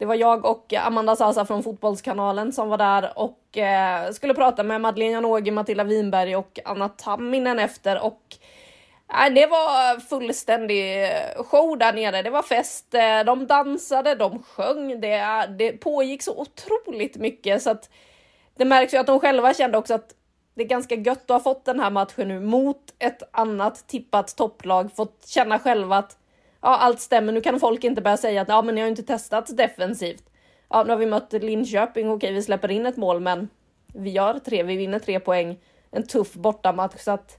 Det 0.00 0.06
var 0.06 0.14
jag 0.14 0.44
och 0.44 0.72
Amanda 0.72 1.16
Sasa 1.16 1.46
från 1.46 1.62
Fotbollskanalen 1.62 2.52
som 2.52 2.68
var 2.68 2.78
där 2.78 3.18
och 3.18 3.58
eh, 3.58 4.10
skulle 4.12 4.34
prata 4.34 4.62
med 4.62 4.80
Madeleine 4.80 5.12
Janogy, 5.12 5.50
Matilda 5.50 5.84
Winberg 5.84 6.36
och 6.36 6.58
Anna 6.64 6.88
Tamminen 6.88 7.58
efter 7.58 8.04
och 8.04 8.22
eh, 9.08 9.34
det 9.34 9.46
var 9.46 10.00
fullständig 10.00 11.04
eh, 11.04 11.44
show 11.44 11.78
där 11.78 11.92
nere. 11.92 12.22
Det 12.22 12.30
var 12.30 12.42
fest, 12.42 12.94
eh, 12.94 13.24
de 13.26 13.46
dansade, 13.46 14.14
de 14.14 14.42
sjöng, 14.42 15.00
det, 15.00 15.46
det 15.58 15.72
pågick 15.72 16.22
så 16.22 16.40
otroligt 16.40 17.16
mycket 17.16 17.62
så 17.62 17.70
att 17.70 17.90
det 18.56 18.64
märks 18.64 18.94
ju 18.94 18.98
att 18.98 19.06
de 19.06 19.20
själva 19.20 19.54
kände 19.54 19.78
också 19.78 19.94
att 19.94 20.14
det 20.54 20.62
är 20.62 20.68
ganska 20.68 20.94
gött 20.94 21.22
att 21.22 21.28
ha 21.28 21.40
fått 21.40 21.64
den 21.64 21.80
här 21.80 21.90
matchen 21.90 22.28
nu 22.28 22.40
mot 22.40 22.94
ett 22.98 23.22
annat 23.32 23.86
tippat 23.86 24.36
topplag, 24.36 24.96
fått 24.96 25.26
känna 25.26 25.58
själva 25.58 25.96
att 25.96 26.16
ja, 26.62 26.76
allt 26.76 27.00
stämmer. 27.00 27.32
Nu 27.32 27.40
kan 27.40 27.60
folk 27.60 27.84
inte 27.84 28.02
börja 28.02 28.16
säga 28.16 28.42
att 28.42 28.48
ja, 28.48 28.62
men 28.62 28.74
ni 28.74 28.80
har 28.80 28.88
inte 28.88 29.02
testat 29.02 29.56
defensivt. 29.56 30.24
Ja, 30.68 30.84
nu 30.84 30.90
har 30.90 30.96
vi 30.96 31.06
mött 31.06 31.32
Linköping. 31.32 32.10
Okej, 32.10 32.32
vi 32.32 32.42
släpper 32.42 32.70
in 32.70 32.86
ett 32.86 32.96
mål, 32.96 33.20
men 33.20 33.48
vi 33.94 34.10
gör 34.10 34.38
tre. 34.38 34.62
Vi 34.62 34.76
vinner 34.76 34.98
tre 34.98 35.20
poäng. 35.20 35.58
En 35.90 36.06
tuff 36.06 36.34
bortamatch 36.34 37.00
så 37.00 37.10
att. 37.10 37.36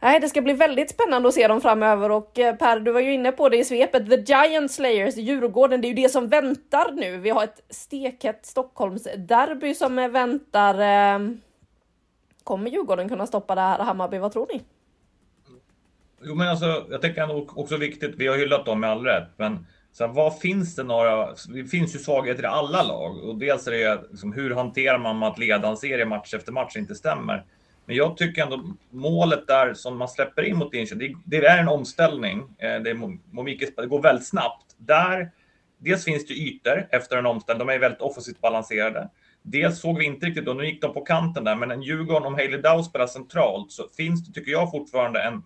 Nej, 0.00 0.20
det 0.20 0.28
ska 0.28 0.42
bli 0.42 0.52
väldigt 0.52 0.90
spännande 0.90 1.28
att 1.28 1.34
se 1.34 1.48
dem 1.48 1.60
framöver 1.60 2.10
och 2.10 2.38
eh, 2.38 2.56
Per, 2.56 2.80
du 2.80 2.92
var 2.92 3.00
ju 3.00 3.14
inne 3.14 3.32
på 3.32 3.48
det 3.48 3.56
i 3.56 3.64
svepet. 3.64 4.10
The 4.10 4.32
Giant 4.32 4.70
Slayers, 4.70 5.16
Djurgården, 5.16 5.80
det 5.80 5.86
är 5.86 5.88
ju 5.88 6.02
det 6.02 6.08
som 6.08 6.28
väntar 6.28 6.92
nu. 6.92 7.16
Vi 7.16 7.30
har 7.30 7.44
ett 7.44 7.62
stekhett 7.70 8.46
Stockholmsderby 8.46 9.74
som 9.74 9.96
väntar. 9.96 10.74
Eh, 10.74 11.30
Kommer 12.44 12.70
Djurgården 12.70 13.08
kunna 13.08 13.26
stoppa 13.26 13.54
det 13.54 13.60
här 13.60 13.78
Hammarby? 13.78 14.18
Vad 14.18 14.32
tror 14.32 14.46
ni? 14.52 14.62
Jo, 16.22 16.34
men 16.34 16.48
alltså, 16.48 16.86
jag 16.90 17.02
tänker 17.02 17.22
ändå 17.22 17.46
också 17.54 17.76
viktigt. 17.76 18.14
Vi 18.16 18.26
har 18.26 18.36
hyllat 18.36 18.66
dem 18.66 18.80
med 18.80 18.90
all 18.90 19.04
rätt, 19.04 19.28
men 19.36 19.66
sen 19.92 20.12
vad 20.12 20.38
finns 20.38 20.76
det 20.76 20.82
några? 20.82 21.34
Det 21.48 21.64
finns 21.64 21.94
ju 21.94 21.98
svagheter 21.98 22.42
i 22.42 22.46
alla 22.46 22.82
lag 22.82 23.24
och 23.24 23.38
dels 23.38 23.66
är 23.66 23.72
det 23.72 24.02
liksom, 24.10 24.32
hur 24.32 24.54
hanterar 24.54 24.98
man 24.98 25.22
att 25.22 25.38
leda 25.38 25.68
en 25.68 25.76
serie 25.76 26.06
match 26.06 26.34
efter 26.34 26.52
match 26.52 26.76
inte 26.76 26.94
stämmer. 26.94 27.44
Men 27.86 27.96
jag 27.96 28.16
tycker 28.16 28.42
ändå 28.42 28.64
målet 28.90 29.46
där 29.46 29.74
som 29.74 29.98
man 29.98 30.08
släpper 30.08 30.42
in 30.42 30.56
mot 30.56 30.74
Linköping, 30.74 31.16
det, 31.24 31.40
det, 31.40 31.46
är 31.46 31.58
en 31.58 31.68
omställning. 31.68 32.38
Eh, 32.38 32.82
det, 32.82 32.90
är, 32.90 33.80
det 33.82 33.86
går 33.86 34.02
väldigt 34.02 34.26
snabbt. 34.26 34.74
Där, 34.76 35.30
dels 35.78 36.04
finns 36.04 36.26
det 36.26 36.34
ytor 36.34 36.88
efter 36.90 37.16
en 37.16 37.26
omställning. 37.26 37.66
De 37.66 37.72
är 37.72 37.78
väldigt 37.78 38.00
offensivt 38.00 38.40
balanserade. 38.40 39.10
Dels 39.42 39.80
såg 39.80 39.98
vi 39.98 40.04
inte 40.04 40.26
riktigt, 40.26 40.48
och 40.48 40.56
nu 40.56 40.66
gick 40.66 40.82
de 40.82 40.94
på 40.94 41.00
kanten 41.00 41.44
där, 41.44 41.56
men 41.56 41.70
en 41.70 41.82
Djurgården, 41.82 42.26
om 42.26 42.34
Hailey 42.34 42.60
Dow 42.60 42.82
spelar 42.82 43.06
centralt, 43.06 43.72
så 43.72 43.88
finns 43.96 44.26
det, 44.26 44.32
tycker 44.32 44.52
jag, 44.52 44.70
fortfarande 44.70 45.22
en, 45.22 45.42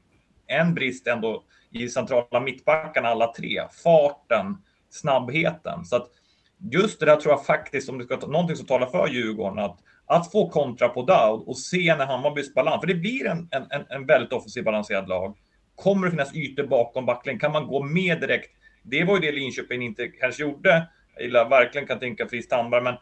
en 0.51 0.75
brist 0.75 1.07
ändå 1.07 1.45
i 1.71 1.89
centrala 1.89 2.41
mittbackarna 2.41 3.09
alla 3.09 3.33
tre. 3.33 3.63
Farten, 3.85 4.57
snabbheten. 4.91 5.85
Så 5.85 5.97
att 5.97 6.09
just 6.73 7.01
det 7.01 7.07
där 7.07 7.17
tror 7.17 7.33
jag 7.33 7.47
faktiskt, 7.47 7.89
om 7.89 7.99
det 7.99 8.05
ska 8.05 8.17
ta 8.17 8.27
någonting 8.27 8.57
som 8.57 8.67
talar 8.67 8.87
för 8.87 9.09
Djurgården, 9.09 9.59
att, 9.59 9.79
att 10.07 10.33
få 10.33 10.51
kontra 10.51 10.89
på 10.89 11.03
Dowd 11.03 11.49
och 11.49 11.59
se 11.59 11.95
när 11.99 12.07
Hammarbys 12.07 12.55
balans, 12.55 12.81
för 12.81 12.87
det 12.87 12.95
blir 12.95 13.27
en, 13.27 13.49
en, 13.51 13.85
en 13.89 14.07
väldigt 14.07 14.33
offensiv 14.33 14.65
balanserad 14.65 15.09
lag. 15.09 15.37
Kommer 15.75 16.07
det 16.07 16.11
finnas 16.11 16.37
ytor 16.37 16.67
bakom 16.67 17.07
backlinjen? 17.07 17.41
Kan 17.41 17.53
man 17.53 17.67
gå 17.67 17.83
med 17.83 18.21
direkt? 18.21 18.51
Det 18.83 19.05
var 19.05 19.15
ju 19.15 19.21
det 19.21 19.33
Linköping 19.33 19.83
inte 19.83 20.09
kanske 20.09 20.43
gjorde. 20.43 20.89
Jag 21.15 21.25
gillar, 21.25 21.49
verkligen 21.49 21.87
kan 21.87 21.99
tänka 21.99 22.29
Fris 22.29 22.49
Tandberg, 22.49 22.83
men 22.83 22.95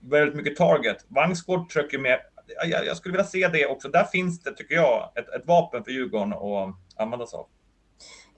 väldigt 0.00 0.36
mycket 0.36 0.56
target. 0.56 0.96
Vangsgård 1.08 1.70
trycker 1.70 1.98
med. 1.98 2.20
Jag, 2.46 2.86
jag, 2.86 2.96
skulle 2.96 3.12
vilja 3.12 3.26
se 3.26 3.48
det 3.48 3.66
också. 3.66 3.88
Där 3.88 4.04
finns 4.04 4.42
det, 4.42 4.52
tycker 4.52 4.74
jag, 4.74 5.10
ett, 5.14 5.28
ett 5.28 5.46
vapen 5.46 5.84
för 5.84 5.90
Djurgården 5.90 6.32
att 6.32 6.74
använda 6.96 7.26
sig 7.26 7.36
av. 7.36 7.46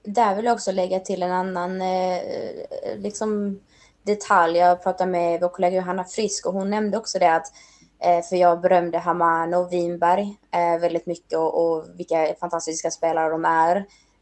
Där 0.03 0.35
vill 0.35 0.45
jag 0.45 0.53
också 0.53 0.71
lägga 0.71 0.99
till 0.99 1.23
en 1.23 1.31
annan 1.31 1.81
eh, 1.81 2.19
liksom 2.97 3.59
detalj. 4.03 4.57
Jag 4.57 4.83
pratade 4.83 5.11
med 5.11 5.41
vår 5.41 5.49
kollega 5.49 5.75
Johanna 5.75 6.03
Frisk 6.03 6.45
och 6.45 6.53
hon 6.53 6.69
nämnde 6.69 6.97
också 6.97 7.19
det 7.19 7.35
att 7.35 7.47
eh, 8.03 8.25
för 8.25 8.35
jag 8.35 8.61
berömde 8.61 8.97
Haman 8.97 9.53
och 9.53 9.73
Winberg 9.73 10.37
eh, 10.51 10.81
väldigt 10.81 11.05
mycket 11.05 11.37
och, 11.37 11.65
och, 11.65 11.85
vilka 11.95 12.35
fantastiska 12.39 12.91
spelare 12.91 13.29
de 13.29 13.45
är. 13.45 13.75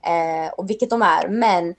Eh, 0.05 0.53
och 0.53 0.69
vilket 0.69 0.89
de 0.89 1.01
är. 1.01 1.27
Men 1.27 1.75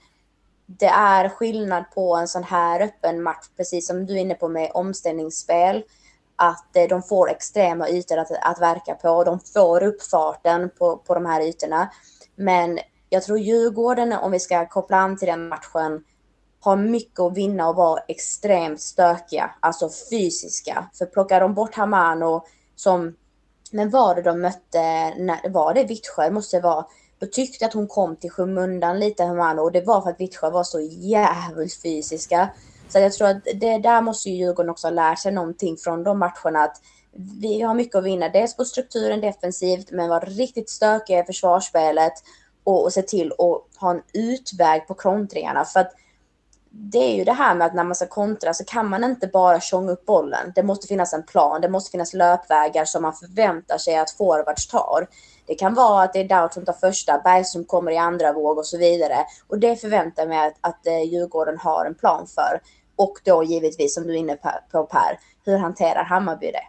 det 0.65 0.87
är 0.87 1.29
skillnad 1.29 1.83
på 1.95 2.15
en 2.15 2.27
sån 2.27 2.43
här 2.43 2.81
öppen 2.81 3.23
match, 3.23 3.45
precis 3.57 3.87
som 3.87 4.05
du 4.05 4.13
är 4.13 4.17
inne 4.17 4.35
på 4.35 4.47
med 4.47 4.71
omställningsspel. 4.73 5.83
Att 6.37 6.75
eh, 6.75 6.87
de 6.89 7.03
får 7.03 7.29
extrema 7.29 7.89
ytor 7.89 8.17
att, 8.17 8.31
att 8.41 8.61
verka 8.61 8.95
på. 8.95 9.23
De 9.23 9.39
får 9.39 9.83
upp 9.83 10.03
farten 10.03 10.69
på, 10.69 10.97
på 10.97 11.13
de 11.13 11.25
här 11.25 11.41
ytorna. 11.41 11.91
Men 12.35 12.79
jag 13.09 13.23
tror 13.23 13.39
Djurgården, 13.39 14.13
om 14.13 14.31
vi 14.31 14.39
ska 14.39 14.67
koppla 14.67 14.97
an 14.97 15.17
till 15.17 15.27
den 15.27 15.47
matchen, 15.47 16.03
har 16.59 16.75
mycket 16.75 17.19
att 17.19 17.37
vinna 17.37 17.69
och 17.69 17.75
vara 17.75 18.01
extremt 18.07 18.81
stökiga, 18.81 19.51
alltså 19.59 19.89
fysiska. 20.09 20.89
För 20.93 21.05
plockar 21.05 21.41
de 21.41 21.53
bort 21.53 21.75
Hamano 21.75 22.45
som, 22.75 23.15
men 23.71 23.89
var 23.89 24.15
det 24.15 24.21
de 24.21 24.41
mötte, 24.41 24.81
när, 25.17 25.49
var 25.49 25.73
det 25.73 25.83
Vittsjö? 25.83 26.31
måste 26.31 26.59
vara 26.59 26.85
då 27.19 27.25
tyckte 27.25 27.63
jag 27.63 27.67
att 27.67 27.73
hon 27.73 27.87
kom 27.87 28.15
till 28.15 28.31
skymundan 28.31 28.99
lite 28.99 29.23
Hamano, 29.23 29.61
och 29.61 29.71
det 29.71 29.81
var 29.81 30.01
för 30.01 30.09
att 30.09 30.19
Vittsjö 30.19 30.49
var 30.49 30.63
så 30.63 30.79
jävligt 30.81 31.81
fysiska. 31.81 32.49
Så 32.89 32.99
jag 32.99 33.13
tror 33.13 33.27
att 33.27 33.43
det 33.43 33.77
där 33.77 34.01
måste 34.01 34.29
ju 34.29 34.35
Djurgården 34.35 34.69
också 34.69 34.87
ha 34.87 34.91
lärt 34.91 35.19
sig 35.19 35.31
någonting 35.31 35.77
från 35.77 36.03
de 36.03 36.19
matcherna. 36.19 36.63
Att 36.63 36.81
vi 37.41 37.61
har 37.61 37.73
mycket 37.73 37.95
att 37.95 38.03
vinna, 38.03 38.29
dels 38.29 38.57
på 38.57 38.65
strukturen 38.65 39.21
defensivt, 39.21 39.91
men 39.91 40.09
vara 40.09 40.25
riktigt 40.25 40.69
stökiga 40.69 41.19
i 41.19 41.23
försvarsspelet 41.23 42.13
och, 42.63 42.83
och 42.83 42.93
se 42.93 43.01
till 43.01 43.31
att 43.31 43.79
ha 43.81 43.91
en 43.91 44.01
utväg 44.13 44.87
på 44.87 44.93
kontringarna. 44.93 45.65
För 45.65 45.79
att 45.79 45.91
det 46.79 46.97
är 46.97 47.15
ju 47.15 47.23
det 47.23 47.33
här 47.33 47.55
med 47.55 47.67
att 47.67 47.73
när 47.73 47.83
man 47.83 47.95
ska 47.95 48.07
kontra 48.07 48.53
så 48.53 48.65
kan 48.65 48.89
man 48.89 49.03
inte 49.03 49.27
bara 49.27 49.59
tjonga 49.59 49.91
upp 49.91 50.05
bollen. 50.05 50.51
Det 50.55 50.63
måste 50.63 50.87
finnas 50.87 51.13
en 51.13 51.23
plan, 51.23 51.61
det 51.61 51.69
måste 51.69 51.91
finnas 51.91 52.13
löpvägar 52.13 52.85
som 52.85 53.01
man 53.01 53.13
förväntar 53.13 53.77
sig 53.77 53.97
att 53.97 54.11
forwards 54.11 54.67
tar. 54.67 55.07
Det 55.45 55.55
kan 55.55 55.73
vara 55.73 56.03
att 56.03 56.13
det 56.13 56.19
är 56.19 56.27
Daut 56.27 56.53
som 56.53 56.65
tar 56.65 56.73
första, 56.73 57.21
Bergström 57.23 57.63
kommer 57.63 57.91
i 57.91 57.97
andra 57.97 58.33
våg 58.33 58.57
och 58.57 58.65
så 58.65 58.77
vidare. 58.77 59.15
Och 59.47 59.59
det 59.59 59.75
förväntar 59.75 60.21
jag 60.21 60.29
mig 60.29 60.47
att, 60.47 60.57
att 60.61 60.87
eh, 60.87 61.01
Djurgården 61.01 61.57
har 61.57 61.85
en 61.85 61.95
plan 61.95 62.27
för. 62.27 62.61
Och 62.95 63.13
då 63.23 63.43
givetvis, 63.43 63.95
som 63.95 64.03
du 64.03 64.13
är 64.13 64.17
inne 64.17 64.37
på 64.71 64.83
Per, 64.83 65.19
hur 65.45 65.57
hanterar 65.57 66.03
Hammarby 66.03 66.51
det? 66.51 66.67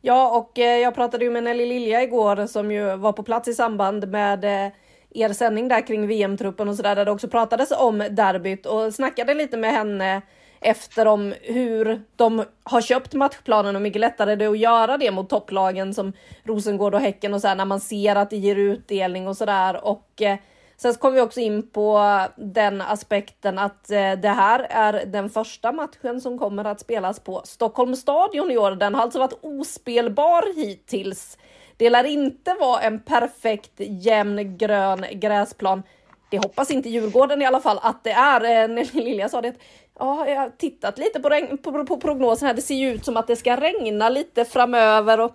Ja, 0.00 0.38
och 0.38 0.58
eh, 0.58 0.78
jag 0.78 0.94
pratade 0.94 1.24
ju 1.24 1.30
med 1.30 1.44
Nelly 1.44 1.66
Lilja 1.66 2.02
igår 2.02 2.46
som 2.46 2.72
ju 2.72 2.96
var 2.96 3.12
på 3.12 3.22
plats 3.22 3.48
i 3.48 3.54
samband 3.54 4.08
med 4.08 4.44
eh, 4.44 4.72
er 5.14 5.32
sändning 5.32 5.68
där 5.68 5.86
kring 5.86 6.06
VM-truppen 6.06 6.68
och 6.68 6.76
sådär, 6.76 6.96
där 6.96 7.04
det 7.04 7.10
också 7.10 7.28
pratades 7.28 7.70
om 7.70 7.98
derbyt 8.10 8.66
och 8.66 8.94
snackade 8.94 9.34
lite 9.34 9.56
med 9.56 9.72
henne 9.72 10.22
efter 10.62 11.06
om 11.06 11.34
hur 11.42 12.02
de 12.16 12.44
har 12.62 12.80
köpt 12.80 13.14
matchplanen 13.14 13.76
och 13.76 13.82
mycket 13.82 14.00
lättare 14.00 14.36
det 14.36 14.44
är 14.44 14.50
att 14.50 14.58
göra 14.58 14.98
det 14.98 15.10
mot 15.10 15.30
topplagen 15.30 15.94
som 15.94 16.12
Rosengård 16.44 16.94
och 16.94 17.00
Häcken 17.00 17.34
och 17.34 17.40
så 17.40 17.48
här, 17.48 17.54
när 17.54 17.64
man 17.64 17.80
ser 17.80 18.16
att 18.16 18.30
det 18.30 18.36
ger 18.36 18.56
utdelning 18.56 19.28
och 19.28 19.36
sådär. 19.36 19.84
Och 19.84 20.22
eh, 20.22 20.38
sen 20.76 20.94
kom 20.94 21.14
vi 21.14 21.20
också 21.20 21.40
in 21.40 21.70
på 21.70 22.20
den 22.36 22.80
aspekten 22.80 23.58
att 23.58 23.90
eh, 23.90 24.12
det 24.12 24.28
här 24.28 24.66
är 24.70 25.06
den 25.06 25.30
första 25.30 25.72
matchen 25.72 26.20
som 26.20 26.38
kommer 26.38 26.64
att 26.64 26.80
spelas 26.80 27.20
på 27.20 27.42
Stockholms 27.44 28.00
stadion 28.00 28.50
i 28.50 28.58
år. 28.58 28.70
Den 28.70 28.94
har 28.94 29.02
alltså 29.02 29.18
varit 29.18 29.38
ospelbar 29.42 30.56
hittills. 30.56 31.38
Det 31.82 31.90
lär 31.90 32.04
inte 32.04 32.54
vara 32.54 32.80
en 32.80 33.00
perfekt 33.00 33.72
jämn 33.76 34.58
grön 34.58 35.04
gräsplan. 35.12 35.82
Det 36.30 36.38
hoppas 36.38 36.70
inte 36.70 36.88
Djurgården 36.88 37.42
i 37.42 37.46
alla 37.46 37.60
fall 37.60 37.78
att 37.82 38.04
det 38.04 38.10
är. 38.10 38.68
Eh, 38.68 38.86
Lilja 38.92 39.28
sa 39.28 39.40
det 39.40 39.54
ja, 39.98 40.28
jag 40.28 40.40
har 40.40 40.50
tittat 40.50 40.98
lite 40.98 41.20
på, 41.20 41.28
regn, 41.28 41.58
på, 41.58 41.84
på 41.84 41.96
prognosen 41.96 42.46
här. 42.46 42.54
Det 42.54 42.62
ser 42.62 42.74
ju 42.74 42.94
ut 42.94 43.04
som 43.04 43.16
att 43.16 43.26
det 43.26 43.36
ska 43.36 43.56
regna 43.56 44.08
lite 44.08 44.44
framöver 44.44 45.20
och 45.20 45.30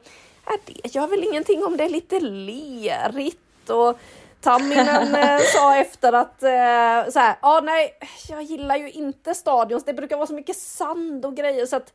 äh, 0.47 0.53
det 0.65 0.95
gör 0.95 1.07
väl 1.07 1.23
ingenting 1.23 1.63
om 1.65 1.77
det 1.77 1.83
är 1.83 1.89
lite 1.89 2.19
lerigt 2.19 3.69
och 3.69 3.99
Tamminen 4.41 5.15
eh, 5.23 5.39
sa 5.53 5.75
efter 5.75 6.13
att 6.13 6.43
eh, 6.43 7.11
så 7.11 7.19
här, 7.19 7.35
ja 7.41 7.61
nej, 7.63 7.93
jag 8.29 8.43
gillar 8.43 8.75
ju 8.75 8.91
inte 8.91 9.33
stadions. 9.33 9.85
Det 9.85 9.93
brukar 9.93 10.15
vara 10.15 10.27
så 10.27 10.33
mycket 10.33 10.57
sand 10.57 11.25
och 11.25 11.35
grejer 11.35 11.65
så 11.65 11.75
att 11.75 11.93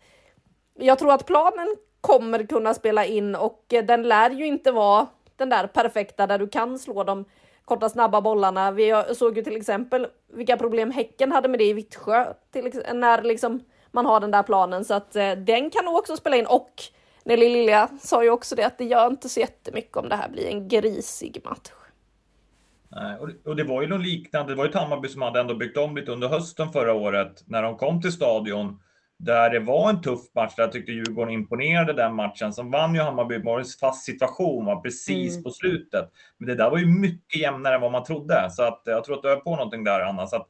jag 0.75 0.99
tror 0.99 1.12
att 1.12 1.27
planen 1.27 1.77
kommer 2.03 2.47
kunna 2.47 2.75
spela 2.75 3.05
in 3.05 3.35
och 3.35 3.65
eh, 3.73 3.85
den 3.85 4.03
lär 4.03 4.31
ju 4.31 4.47
inte 4.47 4.73
vara 4.73 5.07
den 5.37 5.49
där 5.49 5.67
perfekta 5.67 6.27
där 6.27 6.38
du 6.38 6.49
kan 6.49 6.79
slå 6.79 7.05
de 7.05 7.25
korta 7.65 7.88
snabba 7.88 8.21
bollarna. 8.21 8.71
Vi 8.71 9.05
såg 9.15 9.37
ju 9.37 9.43
till 9.43 9.57
exempel 9.57 10.07
vilka 10.33 10.57
problem 10.57 10.91
Häcken 10.91 11.33
hade 11.33 11.49
med 11.49 11.61
det 11.61 11.65
i 11.65 11.73
Vittsjö 11.73 12.35
till, 12.53 12.83
när 12.95 13.23
liksom 13.23 13.61
man 13.91 14.07
har 14.07 14.21
den 14.21 14.31
där 14.31 14.43
planen 14.43 14.85
så 14.85 14.95
att 14.95 15.17
eh, 15.17 15.33
den 15.33 15.71
kan 15.71 15.85
nog 15.85 15.97
också 15.97 16.17
spela 16.17 16.37
in 16.37 16.47
och 16.47 16.73
Nelly 17.25 17.49
Lilja 17.49 17.88
sa 18.01 18.25
ju 18.25 18.31
också 18.31 18.55
det 18.55 18.67
att 18.67 18.79
det 18.79 18.85
gör 18.85 19.07
inte 19.07 19.29
så 19.29 19.41
jättemycket 19.41 19.97
om 19.97 20.09
det 20.09 20.17
här 20.17 20.29
blir 20.29 20.47
en 20.47 20.69
grisig 20.69 21.41
match. 21.45 21.71
Nej, 22.88 23.19
och, 23.19 23.29
det, 23.29 23.35
och 23.45 23.57
det 23.57 23.65
var 23.65 23.83
ju 23.83 23.88
något 23.88 24.07
liknande. 24.07 24.53
Det 24.53 24.57
var 24.57 24.67
ju 24.67 24.73
Hammarby 24.73 25.09
som 25.09 25.23
hade 25.23 25.41
ändå 25.41 25.55
byggt 25.55 25.77
om 25.77 25.97
lite 25.97 26.12
under 26.12 26.29
hösten 26.29 26.73
förra 26.73 26.95
året 26.95 27.43
när 27.47 27.62
de 27.62 27.77
kom 27.77 28.03
till 28.03 28.12
stadion 28.12 28.81
där 29.25 29.51
det 29.51 29.61
var 29.61 29.91
en 29.91 30.03
tuff 30.03 30.21
match 30.35 30.55
där 30.57 30.63
jag 30.63 30.73
tyckte 30.73 30.93
Djurgården 30.93 31.35
imponerade 31.35 31.93
den 31.93 32.15
matchen. 32.15 32.53
Som 32.53 32.71
vann 32.71 32.95
ju 32.95 33.01
Hammarby 33.01 33.39
var 33.39 33.65
fast 33.81 34.05
situation 34.05 34.65
var 34.65 34.81
precis 34.81 35.33
mm. 35.33 35.45
på 35.45 35.51
slutet. 35.51 36.11
Men 36.39 36.49
det 36.49 36.55
där 36.55 36.71
var 36.71 36.79
ju 36.79 36.87
mycket 36.87 37.41
jämnare 37.41 37.75
än 37.75 37.81
vad 37.81 37.93
man 37.93 38.05
trodde. 38.05 38.51
Så 38.51 38.63
att 38.63 38.83
jag 38.85 39.05
tror 39.05 39.17
att 39.17 39.23
du 39.23 39.33
är 39.33 39.37
på 39.37 39.57
någonting 39.57 39.85
där 39.85 40.01
Anna. 40.01 40.27
Så 40.27 40.37
att, 40.37 40.49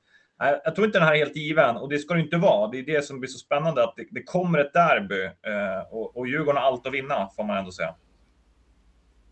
jag 0.65 0.75
tror 0.75 0.87
inte 0.87 0.99
den 0.99 1.09
här 1.09 1.15
är 1.15 1.19
helt 1.19 1.37
given 1.37 1.77
och 1.77 1.89
det 1.89 1.99
ska 1.99 2.15
det 2.15 2.21
inte 2.21 2.37
vara. 2.37 2.71
Det 2.71 2.79
är 2.79 2.83
det 2.83 3.05
som 3.05 3.21
blir 3.21 3.29
så 3.29 3.39
spännande 3.39 3.85
att 3.85 3.95
det, 3.97 4.07
det 4.11 4.23
kommer 4.23 4.59
ett 4.59 4.73
derby 4.73 5.25
eh, 5.25 5.93
och, 5.93 6.17
och 6.17 6.27
Djurgården 6.27 6.63
har 6.63 6.69
allt 6.69 6.87
att 6.87 6.93
vinna 6.93 7.29
får 7.37 7.45
man 7.45 7.57
ändå 7.57 7.71
säga. 7.71 7.95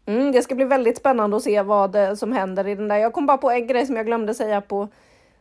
Mm, 0.06 0.32
det 0.32 0.42
ska 0.42 0.54
bli 0.54 0.64
väldigt 0.64 0.98
spännande 0.98 1.36
att 1.36 1.42
se 1.42 1.62
vad 1.62 2.18
som 2.18 2.32
händer 2.32 2.66
i 2.66 2.74
den 2.74 2.88
där. 2.88 2.96
Jag 2.96 3.12
kom 3.12 3.26
bara 3.26 3.38
på 3.38 3.50
en 3.50 3.66
grej 3.66 3.86
som 3.86 3.96
jag 3.96 4.06
glömde 4.06 4.34
säga 4.34 4.60
på 4.60 4.88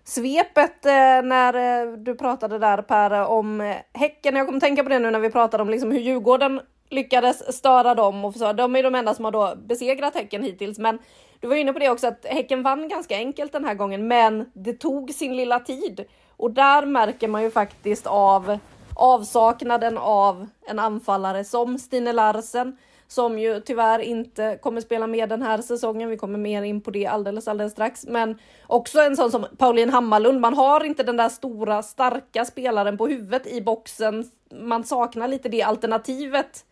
svepet 0.09 0.85
eh, 0.85 1.21
när 1.23 1.83
eh, 1.83 1.93
du 1.93 2.15
pratade 2.15 2.59
där 2.59 2.81
Per 2.81 3.25
om 3.25 3.61
eh, 3.61 3.75
Häcken. 3.93 4.35
Jag 4.35 4.45
kommer 4.45 4.59
tänka 4.59 4.83
på 4.83 4.89
det 4.89 4.99
nu 4.99 5.11
när 5.11 5.19
vi 5.19 5.29
pratade 5.29 5.63
om 5.63 5.69
liksom 5.69 5.91
hur 5.91 5.99
Djurgården 5.99 6.61
lyckades 6.89 7.57
störa 7.57 7.95
dem 7.95 8.25
och 8.25 8.33
så. 8.35 8.53
De 8.53 8.75
är 8.75 8.83
de 8.83 8.95
enda 8.95 9.13
som 9.13 9.25
har 9.25 9.31
då 9.31 9.53
besegrat 9.67 10.15
Häcken 10.15 10.43
hittills, 10.43 10.79
men 10.79 10.99
du 11.39 11.47
var 11.47 11.55
inne 11.55 11.73
på 11.73 11.79
det 11.79 11.89
också 11.89 12.07
att 12.07 12.25
Häcken 12.25 12.63
vann 12.63 12.87
ganska 12.87 13.15
enkelt 13.15 13.51
den 13.51 13.65
här 13.65 13.73
gången, 13.73 14.07
men 14.07 14.51
det 14.53 14.73
tog 14.73 15.11
sin 15.11 15.35
lilla 15.35 15.59
tid 15.59 16.05
och 16.37 16.51
där 16.51 16.85
märker 16.85 17.27
man 17.27 17.43
ju 17.43 17.51
faktiskt 17.51 18.07
av 18.07 18.57
avsaknaden 18.95 19.97
av 19.97 20.47
en 20.67 20.79
anfallare 20.79 21.43
som 21.43 21.79
Stine 21.79 22.13
Larsen 22.13 22.77
som 23.11 23.39
ju 23.39 23.59
tyvärr 23.59 23.99
inte 23.99 24.57
kommer 24.61 24.81
spela 24.81 25.07
med 25.07 25.29
den 25.29 25.41
här 25.41 25.61
säsongen. 25.61 26.09
Vi 26.09 26.17
kommer 26.17 26.39
mer 26.39 26.63
in 26.63 26.81
på 26.81 26.91
det 26.91 27.05
alldeles, 27.05 27.47
alldeles 27.47 27.73
strax. 27.73 28.05
Men 28.07 28.37
också 28.67 28.99
en 28.99 29.15
sån 29.15 29.31
som 29.31 29.45
Pauline 29.57 29.89
Hammarlund. 29.89 30.41
Man 30.41 30.53
har 30.53 30.83
inte 30.85 31.03
den 31.03 31.17
där 31.17 31.29
stora, 31.29 31.83
starka 31.83 32.45
spelaren 32.45 32.97
på 32.97 33.07
huvudet 33.07 33.47
i 33.47 33.61
boxen. 33.61 34.31
Man 34.61 34.83
saknar 34.83 35.27
lite 35.27 35.49
det 35.49 35.61
alternativet. 35.61 36.65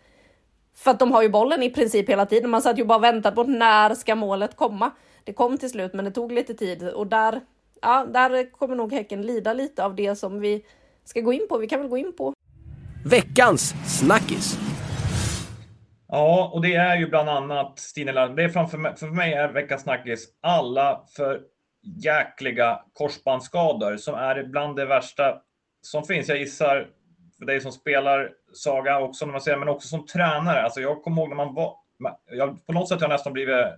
För 0.75 0.91
att 0.91 0.99
de 0.99 1.11
har 1.11 1.21
ju 1.21 1.29
bollen 1.29 1.63
i 1.63 1.69
princip 1.69 2.09
hela 2.09 2.25
tiden. 2.25 2.49
Man 2.49 2.61
satt 2.61 2.79
ju 2.79 2.85
bara 2.85 2.97
och 2.97 3.03
väntade 3.03 3.35
på 3.35 3.43
när 3.43 3.95
ska 3.95 4.15
målet 4.15 4.55
komma. 4.55 4.91
Det 5.23 5.33
kom 5.33 5.57
till 5.57 5.69
slut, 5.69 5.93
men 5.93 6.05
det 6.05 6.11
tog 6.11 6.31
lite 6.31 6.53
tid 6.53 6.89
och 6.89 7.07
där, 7.07 7.41
ja, 7.81 8.05
där 8.05 8.51
kommer 8.51 8.75
nog 8.75 8.93
Häcken 8.93 9.21
lida 9.21 9.53
lite 9.53 9.85
av 9.85 9.95
det 9.95 10.15
som 10.15 10.39
vi 10.39 10.65
ska 11.05 11.21
gå 11.21 11.33
in 11.33 11.47
på. 11.49 11.57
Vi 11.57 11.67
kan 11.67 11.79
väl 11.79 11.89
gå 11.89 11.97
in 11.97 12.13
på. 12.17 12.33
Veckans 13.05 13.73
snackis. 13.99 14.57
Ja, 16.07 16.51
och 16.53 16.61
det 16.61 16.75
är 16.75 16.97
ju 16.97 17.09
bland 17.09 17.29
annat 17.29 17.79
Stine 17.79 18.11
Larm. 18.11 18.35
Det 18.35 18.43
är 18.43 18.49
framför 18.49 18.77
mig, 18.77 18.95
för 18.95 19.07
mig 19.07 19.33
är 19.33 19.49
veckans 19.49 19.81
snackis 19.81 20.27
alla 20.41 21.03
för 21.15 21.41
jäkliga 21.83 22.81
korsbandsskador 22.93 23.97
som 23.97 24.15
är 24.15 24.43
bland 24.43 24.75
det 24.75 24.85
värsta 24.85 25.41
som 25.81 26.03
finns. 26.03 26.29
Jag 26.29 26.37
gissar 26.37 26.87
för 27.37 27.45
dig 27.45 27.61
som 27.61 27.71
spelar 27.71 28.31
Saga 28.53 28.99
också, 28.99 29.25
när 29.25 29.31
man 29.31 29.41
säger, 29.41 29.57
men 29.57 29.69
också 29.69 29.87
som 29.87 30.05
tränare. 30.05 30.61
Alltså 30.63 30.81
jag 30.81 31.03
kommer 31.03 31.21
ihåg 31.21 31.29
när 31.29 31.35
man 31.35 31.53
var... 31.53 31.75
Jag, 32.31 32.65
på 32.65 32.73
något 32.73 32.89
sätt 32.89 33.01
har 33.01 33.07
jag 33.07 33.13
nästan 33.13 33.33
blivit 33.33 33.55
eh, 33.55 33.71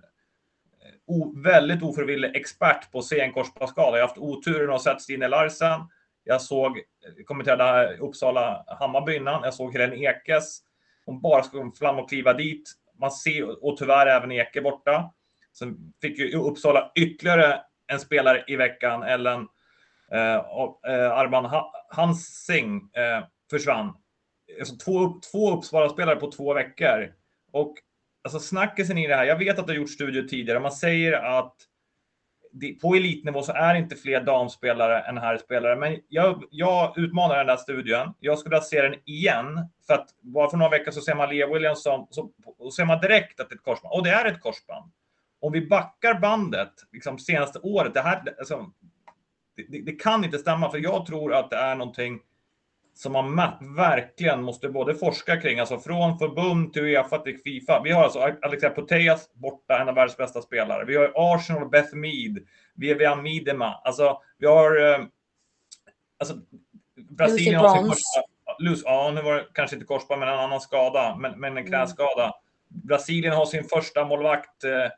o, 1.06 1.34
väldigt 1.44 1.82
ofrivillig 1.82 2.36
expert 2.36 2.92
på 2.92 2.98
att 2.98 3.04
se 3.04 3.20
en 3.20 3.32
korsbandsskada. 3.32 3.98
Jag 3.98 4.04
har 4.04 4.08
haft 4.08 4.18
oturen 4.18 4.74
att 4.74 4.82
sett 4.82 5.02
Stine 5.02 5.28
Larsen. 5.28 5.80
Jag 6.24 6.42
såg, 6.42 6.78
eh, 6.78 7.24
kommenterade 7.24 7.96
Uppsala 7.96 8.64
Hammarby 8.66 9.16
innan. 9.16 9.44
Jag 9.44 9.54
såg 9.54 9.72
Helene 9.72 9.96
Ekes 9.96 10.69
hon 11.10 11.20
bara 11.20 11.42
ska 11.42 11.72
fram 11.78 11.98
och 11.98 12.08
kliva 12.08 12.32
dit. 12.32 12.72
Man 13.00 13.10
ser, 13.10 13.64
och 13.64 13.76
tyvärr 13.76 14.06
även 14.06 14.32
Eke 14.32 14.60
borta. 14.60 15.12
Sen 15.58 15.92
fick 16.02 16.18
ju 16.18 16.38
Uppsala 16.38 16.92
ytterligare 16.94 17.60
en 17.86 18.00
spelare 18.00 18.44
i 18.46 18.56
veckan, 18.56 19.02
Ellen 19.02 19.48
eh, 20.12 20.34
eh, 20.34 21.40
ha 21.42 21.72
Hansing 21.90 22.76
eh, 22.76 23.24
försvann. 23.50 23.94
Alltså 24.58 24.76
två, 24.76 25.20
två 25.32 25.56
Uppsala-spelare 25.56 26.16
på 26.16 26.30
två 26.30 26.54
veckor. 26.54 27.12
Och 27.52 27.74
alltså 28.24 28.38
snackisen 28.38 28.98
i 28.98 29.06
det 29.06 29.14
här, 29.14 29.24
jag 29.24 29.38
vet 29.38 29.58
att 29.58 29.66
det 29.66 29.72
har 29.72 29.78
gjort 29.78 29.90
studier 29.90 30.22
tidigare, 30.22 30.60
man 30.60 30.72
säger 30.72 31.12
att 31.12 31.56
på 32.82 32.94
elitnivå 32.94 33.42
så 33.42 33.52
är 33.52 33.74
det 33.74 33.80
inte 33.80 33.96
fler 33.96 34.20
damspelare 34.20 35.00
än 35.00 35.18
herrspelare. 35.18 35.76
Men 35.76 35.98
jag, 36.08 36.44
jag 36.50 36.98
utmanar 36.98 37.36
den 37.36 37.46
där 37.46 37.56
studien. 37.56 38.14
Jag 38.20 38.38
skulle 38.38 38.54
vilja 38.54 38.62
se 38.62 38.82
den 38.82 38.94
igen. 39.04 39.68
För 39.86 39.94
att 39.94 40.08
bara 40.20 40.50
för 40.50 40.56
några 40.56 40.70
veckor 40.70 40.90
så 40.92 41.00
ser 41.00 41.14
man 41.14 41.28
Lea 41.28 41.46
Williams 41.46 41.82
som, 41.82 42.06
så, 42.10 42.30
och 42.58 42.74
ser 42.74 42.84
man 42.84 43.00
direkt 43.00 43.40
att 43.40 43.48
det 43.48 43.54
är 43.54 43.56
ett 43.56 43.64
korsband. 43.64 43.92
Och 43.94 44.04
det 44.04 44.10
är 44.10 44.24
ett 44.24 44.40
korsband. 44.40 44.92
Om 45.40 45.52
vi 45.52 45.66
backar 45.66 46.20
bandet 46.20 46.72
liksom 46.92 47.18
senaste 47.18 47.58
året, 47.58 47.94
det 47.94 48.00
här, 48.00 48.22
alltså, 48.38 48.70
det, 49.56 49.66
det, 49.68 49.82
det 49.82 49.92
kan 49.92 50.24
inte 50.24 50.38
stämma. 50.38 50.70
För 50.70 50.78
jag 50.78 51.06
tror 51.06 51.34
att 51.34 51.50
det 51.50 51.56
är 51.56 51.74
någonting 51.74 52.20
som 53.02 53.12
man 53.12 53.36
verkligen 53.76 54.42
måste 54.42 54.68
både 54.68 54.94
forska 54.94 55.40
kring, 55.40 55.58
alltså 55.58 55.78
från 55.78 56.18
förbund 56.18 56.72
till 56.72 56.82
Uefa 56.82 57.18
till 57.18 57.38
Fifa. 57.38 57.82
Vi 57.84 57.90
har 57.90 58.04
alltså 58.04 58.32
Alexia 58.42 58.70
Putellas 58.70 59.32
borta, 59.34 59.78
en 59.80 59.88
av 59.88 59.94
världens 59.94 60.16
bästa 60.16 60.42
spelare. 60.42 60.84
Vi 60.84 60.96
har 60.96 61.12
Arsenal 61.14 61.68
Beth 61.68 61.94
Mead, 61.94 62.38
Vivian 62.74 63.22
Miedema. 63.22 63.80
Alltså, 63.84 64.22
vi 64.38 64.46
har... 64.46 64.92
Eh, 64.92 65.04
alltså, 66.18 66.34
Brasilien 66.96 67.60
har 67.60 67.76
sin 67.76 67.88
första... 67.88 68.20
ja, 68.84 69.10
nu 69.14 69.22
var 69.22 69.34
det 69.34 69.46
kanske 69.52 69.76
inte 69.76 69.86
korsband, 69.86 70.20
men 70.20 70.28
en 70.28 70.38
annan 70.38 70.60
skada, 70.60 71.16
men, 71.16 71.40
men 71.40 71.56
en 71.56 71.66
knäskada. 71.66 72.24
Mm. 72.24 72.34
Brasilien 72.68 73.34
har 73.34 73.46
sin 73.46 73.64
första 73.64 74.04
målvakt 74.04 74.64
eh, 74.64 74.90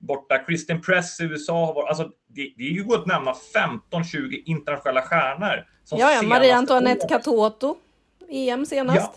borta. 0.00 0.44
Christian 0.46 0.82
Press 0.82 1.20
i 1.20 1.24
USA 1.24 1.66
har 1.66 1.74
varit... 1.74 1.88
Alltså, 1.88 2.10
det, 2.26 2.52
det 2.56 2.64
är 2.64 2.70
ju 2.70 2.94
att 2.94 3.06
nämna 3.06 3.32
15-20 3.92 4.42
internationella 4.46 5.02
stjärnor 5.02 5.64
Ja, 5.90 6.12
ja, 6.12 6.22
Maria 6.22 6.56
Antoinette 6.56 7.08
Katoto, 7.08 7.76
EM 8.28 8.66
senast. 8.66 9.00
Ja, 9.00 9.14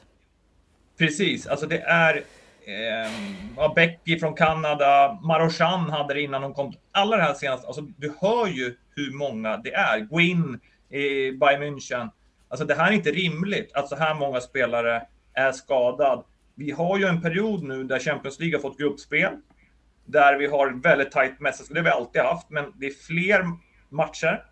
precis, 0.98 1.48
alltså 1.48 1.66
det 1.66 1.80
är 1.80 2.24
eh, 2.66 3.74
Becky 3.76 4.20
från 4.20 4.34
Kanada, 4.34 5.20
Marochan 5.24 5.90
hade 5.90 6.14
det 6.14 6.22
innan 6.22 6.44
hon 6.44 6.54
kom. 6.54 6.74
Alla 6.92 7.18
det 7.18 7.24
här 7.24 7.34
senaste, 7.34 7.68
alltså 7.68 7.82
du 7.82 8.14
hör 8.22 8.48
ju 8.48 8.76
hur 8.96 9.18
många 9.18 9.58
det 9.58 9.74
är. 9.74 10.00
Gwyn 10.00 10.60
i 10.90 11.32
Bayern 11.32 11.64
München. 11.64 12.10
Alltså 12.50 12.66
det 12.66 12.76
här 12.76 12.92
är 12.92 12.96
inte 12.96 13.12
rimligt 13.12 13.74
att 13.74 13.90
så 13.90 13.96
här 13.96 14.14
många 14.14 14.42
spelare 14.42 15.04
är 15.34 15.52
skadad. 15.52 16.24
Vi 16.56 16.72
har 16.72 16.98
ju 16.98 17.06
en 17.06 17.22
period 17.22 17.64
nu 17.64 17.84
där 17.84 18.00
Champions 18.00 18.40
League 18.40 18.58
har 18.58 18.62
fått 18.62 18.78
gruppspel. 18.78 19.34
Där 20.06 20.38
vi 20.38 20.48
har 20.48 20.82
väldigt 20.84 21.12
tajt 21.12 21.40
mästerskap, 21.40 21.74
det 21.74 21.80
har 21.80 21.86
vi 21.86 21.90
alltid 21.90 22.22
haft, 22.22 22.50
men 22.50 22.74
det 22.76 22.86
är 22.86 22.94
fler 23.08 23.46
matcher. 23.90 24.46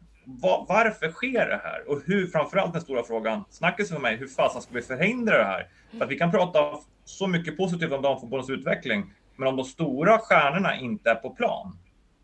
Varför 0.68 1.12
sker 1.12 1.47
det 1.47 1.62
här? 1.64 1.89
Och 1.89 2.02
hur, 2.06 2.28
framförallt 2.28 2.74
den 2.74 2.82
stora 2.82 3.04
frågan, 3.04 3.43
snackisen 3.49 3.95
för 3.95 4.02
mig, 4.02 4.16
hur 4.16 4.28
fasen 4.28 4.62
ska 4.62 4.74
vi 4.74 4.82
förhindra 4.82 5.38
det 5.38 5.43
här? 5.43 5.68
För 5.97 6.06
att 6.06 6.12
vi 6.12 6.18
kan 6.18 6.32
prata 6.32 6.60
så 7.06 7.28
mycket 7.28 7.58
positivt 7.58 7.91
om 7.91 8.02
damfotbollens 8.02 8.49
utveckling, 8.49 9.14
men 9.36 9.47
om 9.47 9.56
de 9.56 9.66
stora 9.66 10.18
stjärnorna 10.18 10.80
inte 10.80 11.12
är 11.12 11.16
på 11.16 11.30
plan, 11.30 11.78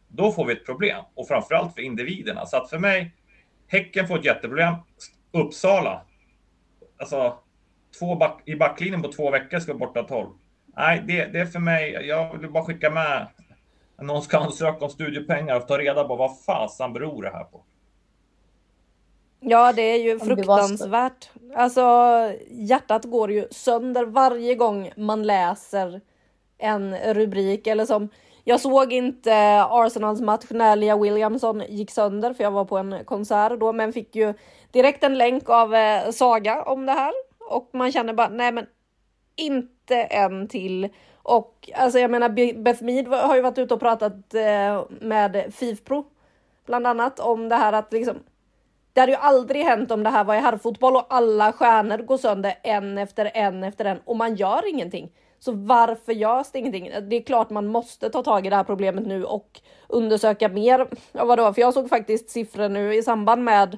då 0.07 0.31
får 0.31 0.45
vi 0.45 0.53
ett 0.53 0.65
problem. 0.65 1.03
Och 1.15 1.27
framförallt 1.27 1.73
för 1.73 1.81
individerna. 1.81 2.45
Så 2.45 2.57
att 2.57 2.69
för 2.69 2.79
mig, 2.79 3.13
Häcken 3.67 4.07
får 4.07 4.19
ett 4.19 4.25
jätteproblem. 4.25 4.75
Uppsala, 5.31 6.05
alltså 6.97 7.39
två 7.99 8.15
back, 8.15 8.41
i 8.45 8.55
backlinjen 8.55 9.01
på 9.01 9.11
två 9.11 9.31
veckor 9.31 9.59
ska 9.59 9.73
vara 9.73 9.87
borta 9.87 10.03
12. 10.03 10.29
Nej, 10.77 11.03
det, 11.07 11.25
det 11.25 11.39
är 11.39 11.45
för 11.45 11.59
mig, 11.59 11.91
jag 11.91 12.37
vill 12.37 12.51
bara 12.51 12.63
skicka 12.63 12.89
med 12.89 13.27
någon 14.01 14.21
ska 14.21 14.37
ansöka 14.37 14.85
om 14.85 14.91
studiepengar 14.91 15.55
och 15.55 15.67
ta 15.67 15.77
reda 15.77 16.03
på 16.03 16.15
vad 16.15 16.39
fasen 16.39 16.93
beror 16.93 17.23
det 17.23 17.29
här 17.29 17.43
på. 17.43 17.63
Ja, 19.39 19.73
det 19.73 19.81
är 19.81 19.97
ju 19.97 20.19
fruktansvärt. 20.19 21.29
Alltså, 21.55 21.81
hjärtat 22.49 23.05
går 23.05 23.31
ju 23.31 23.47
sönder 23.51 24.05
varje 24.05 24.55
gång 24.55 24.91
man 24.97 25.23
läser 25.23 26.01
en 26.57 26.97
rubrik 27.13 27.67
eller 27.67 27.85
som 27.85 28.09
jag 28.43 28.59
såg 28.59 28.93
inte 28.93 29.63
Arsenals 29.69 30.21
match 30.21 30.45
när 30.49 30.75
Lia 30.75 30.97
Williamson 30.97 31.63
gick 31.69 31.91
sönder 31.91 32.33
för 32.33 32.43
jag 32.43 32.51
var 32.51 32.65
på 32.65 32.77
en 32.77 33.05
konsert 33.05 33.59
då, 33.59 33.73
men 33.73 33.93
fick 33.93 34.15
ju 34.15 34.33
direkt 34.71 35.03
en 35.03 35.17
länk 35.17 35.49
av 35.49 35.75
eh, 35.75 36.11
Saga 36.11 36.63
om 36.63 36.85
det 36.85 36.91
här 36.91 37.13
och 37.49 37.69
man 37.73 37.91
känner 37.91 38.13
bara 38.13 38.29
nej, 38.29 38.51
men 38.51 38.65
inte 39.37 39.95
en 39.95 40.47
till. 40.47 40.89
Och 41.15 41.69
alltså, 41.75 41.99
jag 41.99 42.11
menar, 42.11 42.29
Beth 42.63 42.83
Mead 42.83 43.07
har 43.07 43.35
ju 43.35 43.41
varit 43.41 43.57
ute 43.57 43.73
och 43.73 43.79
pratat 43.79 44.33
eh, 44.33 44.83
med 45.01 45.53
Fifpro 45.53 46.05
bland 46.65 46.87
annat 46.87 47.19
om 47.19 47.49
det 47.49 47.55
här 47.55 47.73
att 47.73 47.93
liksom 47.93 48.15
det 48.93 49.01
hade 49.01 49.11
ju 49.11 49.17
aldrig 49.17 49.63
hänt 49.63 49.91
om 49.91 50.03
det 50.03 50.09
här 50.09 50.23
var 50.23 50.35
i 50.35 50.39
herrfotboll 50.39 50.95
och 50.95 51.05
alla 51.09 51.51
stjärnor 51.51 51.97
går 51.97 52.17
sönder 52.17 52.59
en 52.63 52.97
efter 52.97 53.31
en 53.33 53.63
efter 53.63 53.85
en 53.85 53.99
och 54.05 54.15
man 54.15 54.35
gör 54.35 54.69
ingenting. 54.69 55.11
Så 55.39 55.51
varför 55.51 56.13
görs 56.13 56.47
det 56.51 56.59
ingenting? 56.59 56.91
Det 57.09 57.15
är 57.15 57.21
klart 57.21 57.49
man 57.49 57.67
måste 57.67 58.09
ta 58.09 58.23
tag 58.23 58.45
i 58.45 58.49
det 58.49 58.55
här 58.55 58.63
problemet 58.63 59.07
nu 59.07 59.23
och 59.23 59.61
undersöka 59.87 60.49
mer. 60.49 60.87
Ja, 61.11 61.25
vadå? 61.25 61.53
För 61.53 61.61
jag 61.61 61.73
såg 61.73 61.89
faktiskt 61.89 62.29
siffror 62.29 62.69
nu 62.69 62.95
i 62.95 63.03
samband 63.03 63.43
med 63.43 63.77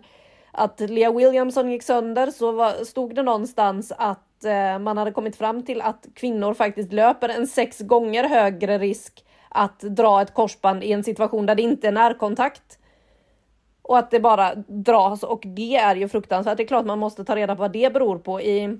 att 0.51 0.79
Lea 0.79 1.11
Williamson 1.11 1.71
gick 1.71 1.83
sönder 1.83 2.31
så 2.31 2.51
var, 2.51 2.85
stod 2.85 3.15
det 3.15 3.23
någonstans 3.23 3.93
att 3.97 4.28
Eh, 4.45 4.79
man 4.79 4.97
hade 4.97 5.11
kommit 5.11 5.35
fram 5.35 5.65
till 5.65 5.81
att 5.81 6.07
kvinnor 6.13 6.53
faktiskt 6.53 6.93
löper 6.93 7.29
en 7.29 7.47
sex 7.47 7.79
gånger 7.79 8.23
högre 8.23 8.77
risk 8.77 9.25
att 9.49 9.79
dra 9.79 10.21
ett 10.21 10.33
korsband 10.33 10.83
i 10.83 10.91
en 10.91 11.03
situation 11.03 11.45
där 11.45 11.55
det 11.55 11.61
inte 11.61 11.87
är 11.87 11.91
närkontakt. 11.91 12.79
Och 13.81 13.97
att 13.97 14.11
det 14.11 14.19
bara 14.19 14.55
dras 14.55 15.23
och 15.23 15.43
det 15.45 15.75
är 15.75 15.95
ju 15.95 16.07
fruktansvärt. 16.07 16.57
Det 16.57 16.63
är 16.63 16.67
klart 16.67 16.85
man 16.85 16.99
måste 16.99 17.23
ta 17.23 17.35
reda 17.35 17.55
på 17.55 17.61
vad 17.61 17.71
det 17.71 17.93
beror 17.93 18.17
på. 18.17 18.41
I 18.41 18.77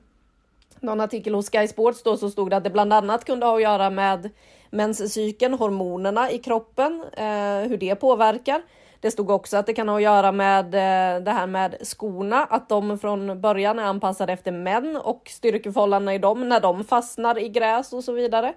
någon 0.80 1.02
artikel 1.02 1.36
hos 1.36 1.50
Sky 1.50 1.68
Sports 1.68 2.04
då 2.04 2.18
så 2.18 2.30
stod 2.30 2.50
det 2.50 2.58
att 2.58 2.64
det 2.64 2.70
bland 2.70 2.94
annat 2.94 3.26
kunde 3.26 3.46
ha 3.46 3.56
att 3.56 3.62
göra 3.62 3.90
med 3.90 4.30
menscykeln, 4.70 5.54
hormonerna 5.54 6.32
i 6.32 6.38
kroppen, 6.38 7.04
eh, 7.14 7.70
hur 7.70 7.78
det 7.78 7.96
påverkar. 7.96 8.62
Det 9.02 9.12
stod 9.12 9.32
också 9.32 9.58
att 9.58 9.66
det 9.66 9.74
kan 9.74 9.90
ha 9.90 9.96
att 9.96 10.02
göra 10.02 10.32
med 10.32 10.66
eh, 10.66 11.24
det 11.24 11.32
här 11.32 11.48
med 11.48 11.76
skorna, 11.82 12.44
att 12.44 12.70
de 12.70 13.00
från 13.00 13.42
början 13.42 13.80
är 13.80 13.84
anpassade 13.84 14.34
efter 14.34 14.52
män 14.52 14.98
och 14.98 15.22
styrkeförhållandena 15.30 16.16
i 16.16 16.18
dem 16.18 16.50
när 16.50 16.60
de 16.60 16.84
fastnar 16.84 17.40
i 17.40 17.50
gräs 17.50 17.94
och 17.94 18.04
så 18.04 18.12
vidare. 18.12 18.54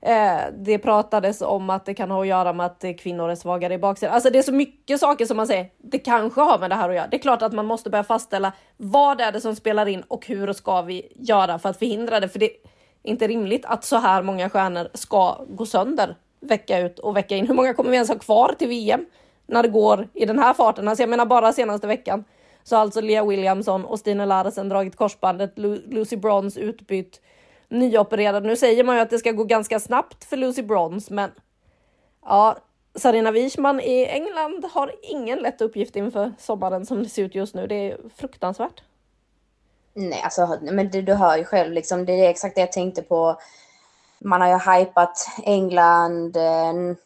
Eh, 0.00 0.40
det 0.58 0.78
pratades 0.78 1.42
om 1.42 1.70
att 1.70 1.86
det 1.86 1.94
kan 1.94 2.10
ha 2.10 2.20
att 2.20 2.26
göra 2.26 2.52
med 2.52 2.66
att 2.66 2.84
kvinnor 2.98 3.30
är 3.30 3.34
svagare 3.34 3.74
i 3.74 3.78
baksidan. 3.78 4.14
Alltså 4.14 4.30
det 4.30 4.38
är 4.38 4.42
så 4.42 4.52
mycket 4.52 5.00
saker 5.00 5.26
som 5.26 5.36
man 5.36 5.46
säger, 5.46 5.70
det 5.78 5.98
kanske 5.98 6.40
har 6.40 6.58
med 6.58 6.70
det 6.70 6.74
här 6.74 6.88
att 6.88 6.94
göra. 6.94 7.06
Det 7.06 7.16
är 7.16 7.22
klart 7.22 7.42
att 7.42 7.52
man 7.52 7.66
måste 7.66 7.90
börja 7.90 8.04
fastställa 8.04 8.52
vad 8.76 9.20
är 9.20 9.32
det 9.32 9.40
som 9.40 9.56
spelar 9.56 9.86
in 9.86 10.02
och 10.08 10.26
hur 10.26 10.52
ska 10.52 10.82
vi 10.82 11.12
göra 11.14 11.58
för 11.58 11.68
att 11.68 11.78
förhindra 11.78 12.20
det? 12.20 12.28
För 12.28 12.38
det 12.38 12.46
är 12.46 12.50
inte 13.02 13.26
rimligt 13.26 13.64
att 13.64 13.84
så 13.84 13.96
här 13.96 14.22
många 14.22 14.50
stjärnor 14.50 14.88
ska 14.94 15.44
gå 15.48 15.66
sönder 15.66 16.16
vecka 16.40 16.78
ut 16.78 16.98
och 16.98 17.16
vecka 17.16 17.36
in. 17.36 17.46
Hur 17.46 17.54
många 17.54 17.74
kommer 17.74 17.90
vi 17.90 17.96
ens 17.96 18.08
ha 18.08 18.18
kvar 18.18 18.54
till 18.58 18.68
VM 18.68 19.06
när 19.46 19.62
det 19.62 19.68
går 19.68 20.08
i 20.14 20.24
den 20.24 20.38
här 20.38 20.54
farten? 20.54 20.88
Alltså 20.88 21.02
jag 21.02 21.10
menar 21.10 21.26
bara 21.26 21.52
senaste 21.52 21.86
veckan 21.86 22.24
så 22.62 22.76
har 22.76 22.80
alltså 22.80 23.00
Lea 23.00 23.24
Williamson 23.24 23.84
och 23.84 23.98
Stina 23.98 24.24
Larsen 24.24 24.68
dragit 24.68 24.96
korsbandet, 24.96 25.58
Lu 25.58 25.82
Lucy 25.86 26.16
Bronze 26.16 26.60
utbytt, 26.60 27.20
nyopererad. 27.68 28.44
Nu 28.44 28.56
säger 28.56 28.84
man 28.84 28.96
ju 28.96 29.02
att 29.02 29.10
det 29.10 29.18
ska 29.18 29.32
gå 29.32 29.44
ganska 29.44 29.80
snabbt 29.80 30.24
för 30.24 30.36
Lucy 30.36 30.62
Bronze, 30.62 31.14
men 31.14 31.30
ja, 32.22 32.56
Sarina 32.94 33.30
Wishman 33.30 33.80
i 33.80 34.06
England 34.06 34.64
har 34.72 34.92
ingen 35.02 35.38
lätt 35.38 35.60
uppgift 35.60 35.96
inför 35.96 36.32
sommaren 36.38 36.86
som 36.86 37.02
det 37.02 37.08
ser 37.08 37.22
ut 37.22 37.34
just 37.34 37.54
nu. 37.54 37.66
Det 37.66 37.74
är 37.74 37.98
fruktansvärt. 38.16 38.82
Nej, 39.94 40.20
alltså, 40.22 40.58
men 40.60 40.90
du, 40.90 41.02
du 41.02 41.14
hör 41.14 41.36
ju 41.36 41.44
själv, 41.44 41.72
liksom, 41.72 42.04
det 42.04 42.12
är 42.12 42.30
exakt 42.30 42.54
det 42.54 42.60
jag 42.60 42.72
tänkte 42.72 43.02
på. 43.02 43.36
Man 44.20 44.40
har 44.40 44.48
ju 44.48 44.78
hypat 44.78 45.26
England 45.42 46.36
eh, 46.36 46.96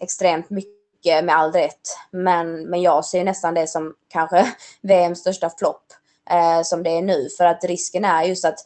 extremt 0.00 0.50
mycket 0.50 0.83
med 1.04 1.36
all 1.36 1.52
rätt. 1.52 1.96
Men, 2.10 2.70
men 2.70 2.82
jag 2.82 3.04
ser 3.04 3.18
ju 3.18 3.24
nästan 3.24 3.54
det 3.54 3.66
som 3.66 3.94
kanske 4.08 4.54
VMs 4.82 5.18
största 5.18 5.50
flopp 5.58 5.84
eh, 6.30 6.62
som 6.62 6.82
det 6.82 6.90
är 6.90 7.02
nu. 7.02 7.28
För 7.38 7.44
att 7.44 7.64
risken 7.64 8.04
är 8.04 8.22
just 8.22 8.44
att 8.44 8.58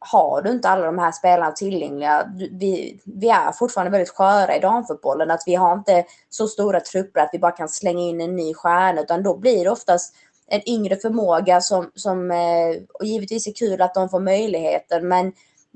har 0.00 0.42
du 0.42 0.50
inte 0.50 0.68
alla 0.68 0.86
de 0.86 0.98
här 0.98 1.12
spelarna 1.12 1.52
tillgängliga, 1.52 2.30
vi, 2.36 3.00
vi 3.04 3.28
är 3.28 3.52
fortfarande 3.52 3.90
väldigt 3.90 4.08
sköra 4.08 4.56
i 4.56 4.60
damfotbollen, 4.60 5.30
att 5.30 5.42
vi 5.46 5.54
har 5.54 5.74
inte 5.74 6.04
så 6.28 6.48
stora 6.48 6.80
trupper 6.80 7.20
att 7.20 7.30
vi 7.32 7.38
bara 7.38 7.52
kan 7.52 7.68
slänga 7.68 8.00
in 8.00 8.20
en 8.20 8.36
ny 8.36 8.54
stjärna, 8.54 9.00
utan 9.00 9.22
då 9.22 9.36
blir 9.36 9.64
det 9.64 9.70
oftast 9.70 10.14
en 10.46 10.68
yngre 10.68 10.96
förmåga 10.96 11.60
som, 11.60 11.90
som 11.94 12.30
eh, 12.30 12.82
och 12.94 13.04
givetvis 13.04 13.46
är 13.46 13.52
kul 13.52 13.82
att 13.82 13.94
de 13.94 14.08
får 14.08 14.20
möjligheter, 14.20 15.00
men 15.00 15.26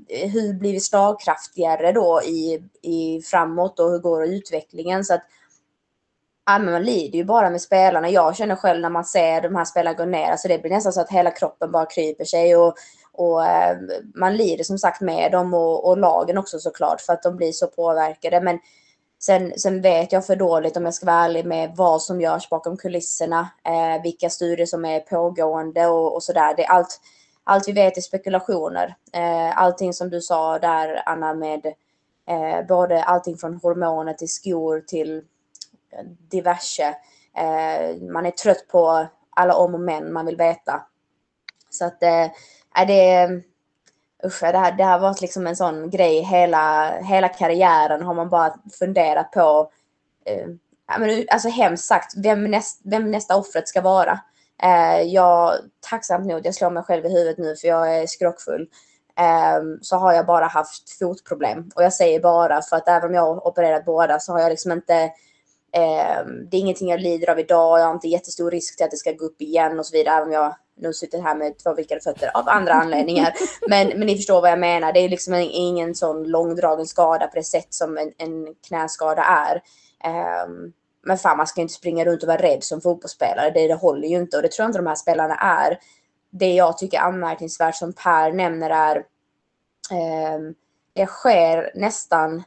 eh, 0.09 0.29
hur 0.29 0.53
blir 0.53 0.71
vi 0.71 0.79
slagkraftigare 0.79 1.91
då 1.91 2.21
i, 2.25 2.63
i 2.81 3.21
framåt 3.21 3.79
och 3.79 3.91
hur 3.91 3.99
går 3.99 4.25
utvecklingen? 4.25 5.03
Så 5.03 5.13
att 5.13 5.23
Ja, 6.45 6.59
men 6.59 6.73
man 6.73 6.83
lider 6.83 7.17
ju 7.17 7.25
bara 7.25 7.49
med 7.49 7.61
spelarna. 7.61 8.09
Jag 8.09 8.35
känner 8.35 8.55
själv 8.55 8.81
när 8.81 8.89
man 8.89 9.05
ser 9.05 9.41
de 9.41 9.55
här 9.55 9.65
spelarna 9.65 9.97
gå 9.97 10.05
ner, 10.05 10.31
alltså 10.31 10.47
det 10.47 10.59
blir 10.59 10.71
nästan 10.71 10.93
så 10.93 11.01
att 11.01 11.11
hela 11.11 11.31
kroppen 11.31 11.71
bara 11.71 11.85
kryper 11.85 12.25
sig 12.25 12.55
och, 12.55 12.75
och 13.11 13.45
eh, 13.45 13.77
man 14.15 14.37
lider 14.37 14.63
som 14.63 14.77
sagt 14.77 15.01
med 15.01 15.31
dem 15.31 15.53
och, 15.53 15.87
och 15.87 15.97
lagen 15.97 16.37
också 16.37 16.59
såklart 16.59 17.01
för 17.01 17.13
att 17.13 17.23
de 17.23 17.35
blir 17.35 17.51
så 17.51 17.67
påverkade. 17.67 18.41
Men 18.41 18.59
sen, 19.19 19.53
sen 19.59 19.81
vet 19.81 20.11
jag 20.11 20.25
för 20.25 20.35
dåligt 20.35 20.77
om 20.77 20.85
jag 20.85 20.93
ska 20.93 21.05
vara 21.05 21.25
ärlig 21.25 21.45
med 21.45 21.71
vad 21.75 22.01
som 22.01 22.21
görs 22.21 22.49
bakom 22.49 22.77
kulisserna, 22.77 23.49
eh, 23.65 24.03
vilka 24.03 24.29
studier 24.29 24.65
som 24.65 24.85
är 24.85 24.99
pågående 24.99 25.87
och, 25.87 26.15
och 26.15 26.23
sådär. 26.23 26.53
Det 26.57 26.63
är 26.63 26.71
allt, 26.71 26.99
allt 27.43 27.67
vi 27.67 27.71
vet 27.71 27.97
är 27.97 28.01
spekulationer. 28.01 28.95
Eh, 29.13 29.57
allting 29.57 29.93
som 29.93 30.09
du 30.09 30.21
sa 30.21 30.59
där 30.59 31.03
Anna 31.05 31.33
med 31.33 31.65
eh, 32.29 32.67
både 32.67 33.03
allting 33.03 33.37
från 33.37 33.59
hormoner 33.63 34.13
till 34.13 34.33
skor 34.33 34.79
till 34.87 35.23
diverse. 36.29 36.95
Eh, 37.37 38.01
man 38.01 38.25
är 38.25 38.31
trött 38.31 38.67
på 38.67 39.07
alla 39.35 39.55
om 39.55 39.73
och 39.73 39.79
men 39.79 40.13
man 40.13 40.25
vill 40.25 40.37
veta. 40.37 40.81
Så 41.69 41.85
att 41.85 42.03
eh, 42.03 42.27
är 42.75 42.85
det, 42.85 43.29
usch, 44.25 44.41
det, 44.41 44.57
här, 44.57 44.71
det 44.71 44.83
har 44.83 44.99
varit 44.99 45.21
liksom 45.21 45.47
en 45.47 45.55
sån 45.55 45.89
grej 45.89 46.21
hela, 46.21 46.93
hela 47.01 47.27
karriären 47.29 48.03
har 48.03 48.13
man 48.13 48.29
bara 48.29 48.55
funderat 48.79 49.31
på. 49.31 49.71
Eh, 50.25 50.47
men, 50.99 51.25
alltså 51.31 51.49
hemskt 51.49 51.85
sagt, 51.85 52.13
vem, 52.17 52.43
näst, 52.43 52.81
vem 52.83 53.11
nästa 53.11 53.35
offret 53.35 53.67
ska 53.67 53.81
vara. 53.81 54.19
Eh, 54.63 55.01
jag, 55.01 55.53
tacksamt 55.89 56.25
nog, 56.25 56.45
jag 56.45 56.55
slår 56.55 56.69
mig 56.69 56.83
själv 56.83 57.05
i 57.05 57.09
huvudet 57.09 57.37
nu 57.37 57.55
för 57.55 57.67
jag 57.67 57.97
är 57.97 58.07
skrockfull. 58.07 58.67
Ehm, 59.15 59.79
så 59.81 59.97
har 59.97 60.13
jag 60.13 60.25
bara 60.25 60.45
haft 60.45 60.97
fotproblem. 60.99 61.69
Och 61.75 61.83
jag 61.83 61.93
säger 61.93 62.19
bara 62.19 62.61
för 62.61 62.75
att 62.75 62.87
även 62.87 63.09
om 63.09 63.15
jag 63.15 63.21
har 63.21 63.47
opererat 63.47 63.85
båda 63.85 64.19
så 64.19 64.31
har 64.31 64.39
jag 64.39 64.49
liksom 64.49 64.71
inte 64.71 65.11
det 65.73 66.57
är 66.57 66.59
ingenting 66.59 66.89
jag 66.89 67.01
lider 67.01 67.29
av 67.29 67.39
idag. 67.39 67.79
Jag 67.79 67.85
har 67.85 67.93
inte 67.93 68.07
jättestor 68.07 68.51
risk 68.51 68.77
till 68.77 68.85
att 68.85 68.91
det 68.91 68.97
ska 68.97 69.11
gå 69.11 69.25
upp 69.25 69.41
igen 69.41 69.79
och 69.79 69.85
så 69.85 69.97
vidare. 69.97 70.15
Även 70.15 70.27
om 70.27 70.33
jag 70.33 70.55
nu 70.75 70.93
sitter 70.93 71.21
här 71.21 71.35
med 71.35 71.57
två 71.57 71.73
virkade 71.73 72.01
fötter 72.01 72.37
av 72.37 72.49
andra 72.49 72.73
anledningar. 72.73 73.33
Men, 73.69 73.87
men 73.87 74.07
ni 74.07 74.15
förstår 74.15 74.41
vad 74.41 74.51
jag 74.51 74.59
menar. 74.59 74.93
Det 74.93 74.99
är 74.99 75.09
liksom 75.09 75.33
en, 75.33 75.41
ingen 75.41 75.95
sån 75.95 76.23
långdragen 76.23 76.85
skada 76.85 77.27
på 77.27 77.35
det 77.35 77.43
sätt 77.43 77.67
som 77.69 77.97
en, 77.97 78.11
en 78.17 78.55
knäskada 78.67 79.23
är. 79.23 79.61
Um, 80.45 80.73
men 81.05 81.17
fan, 81.17 81.37
man 81.37 81.47
ska 81.47 81.61
inte 81.61 81.73
springa 81.73 82.05
runt 82.05 82.23
och 82.23 82.27
vara 82.27 82.41
rädd 82.41 82.63
som 82.63 82.81
fotbollsspelare. 82.81 83.51
Det, 83.51 83.67
det 83.67 83.73
håller 83.73 84.07
ju 84.07 84.17
inte 84.17 84.37
och 84.37 84.43
det 84.43 84.51
tror 84.51 84.63
jag 84.63 84.69
inte 84.69 84.79
de 84.79 84.87
här 84.87 84.95
spelarna 84.95 85.35
är. 85.35 85.79
Det 86.29 86.53
jag 86.53 86.77
tycker 86.77 86.97
är 86.97 87.01
anmärkningsvärt 87.01 87.75
som 87.75 87.93
Per 87.93 88.31
nämner 88.31 88.69
är 88.69 88.97
um, 90.35 90.55
det 90.93 91.05
sker 91.05 91.71
nästan 91.75 92.43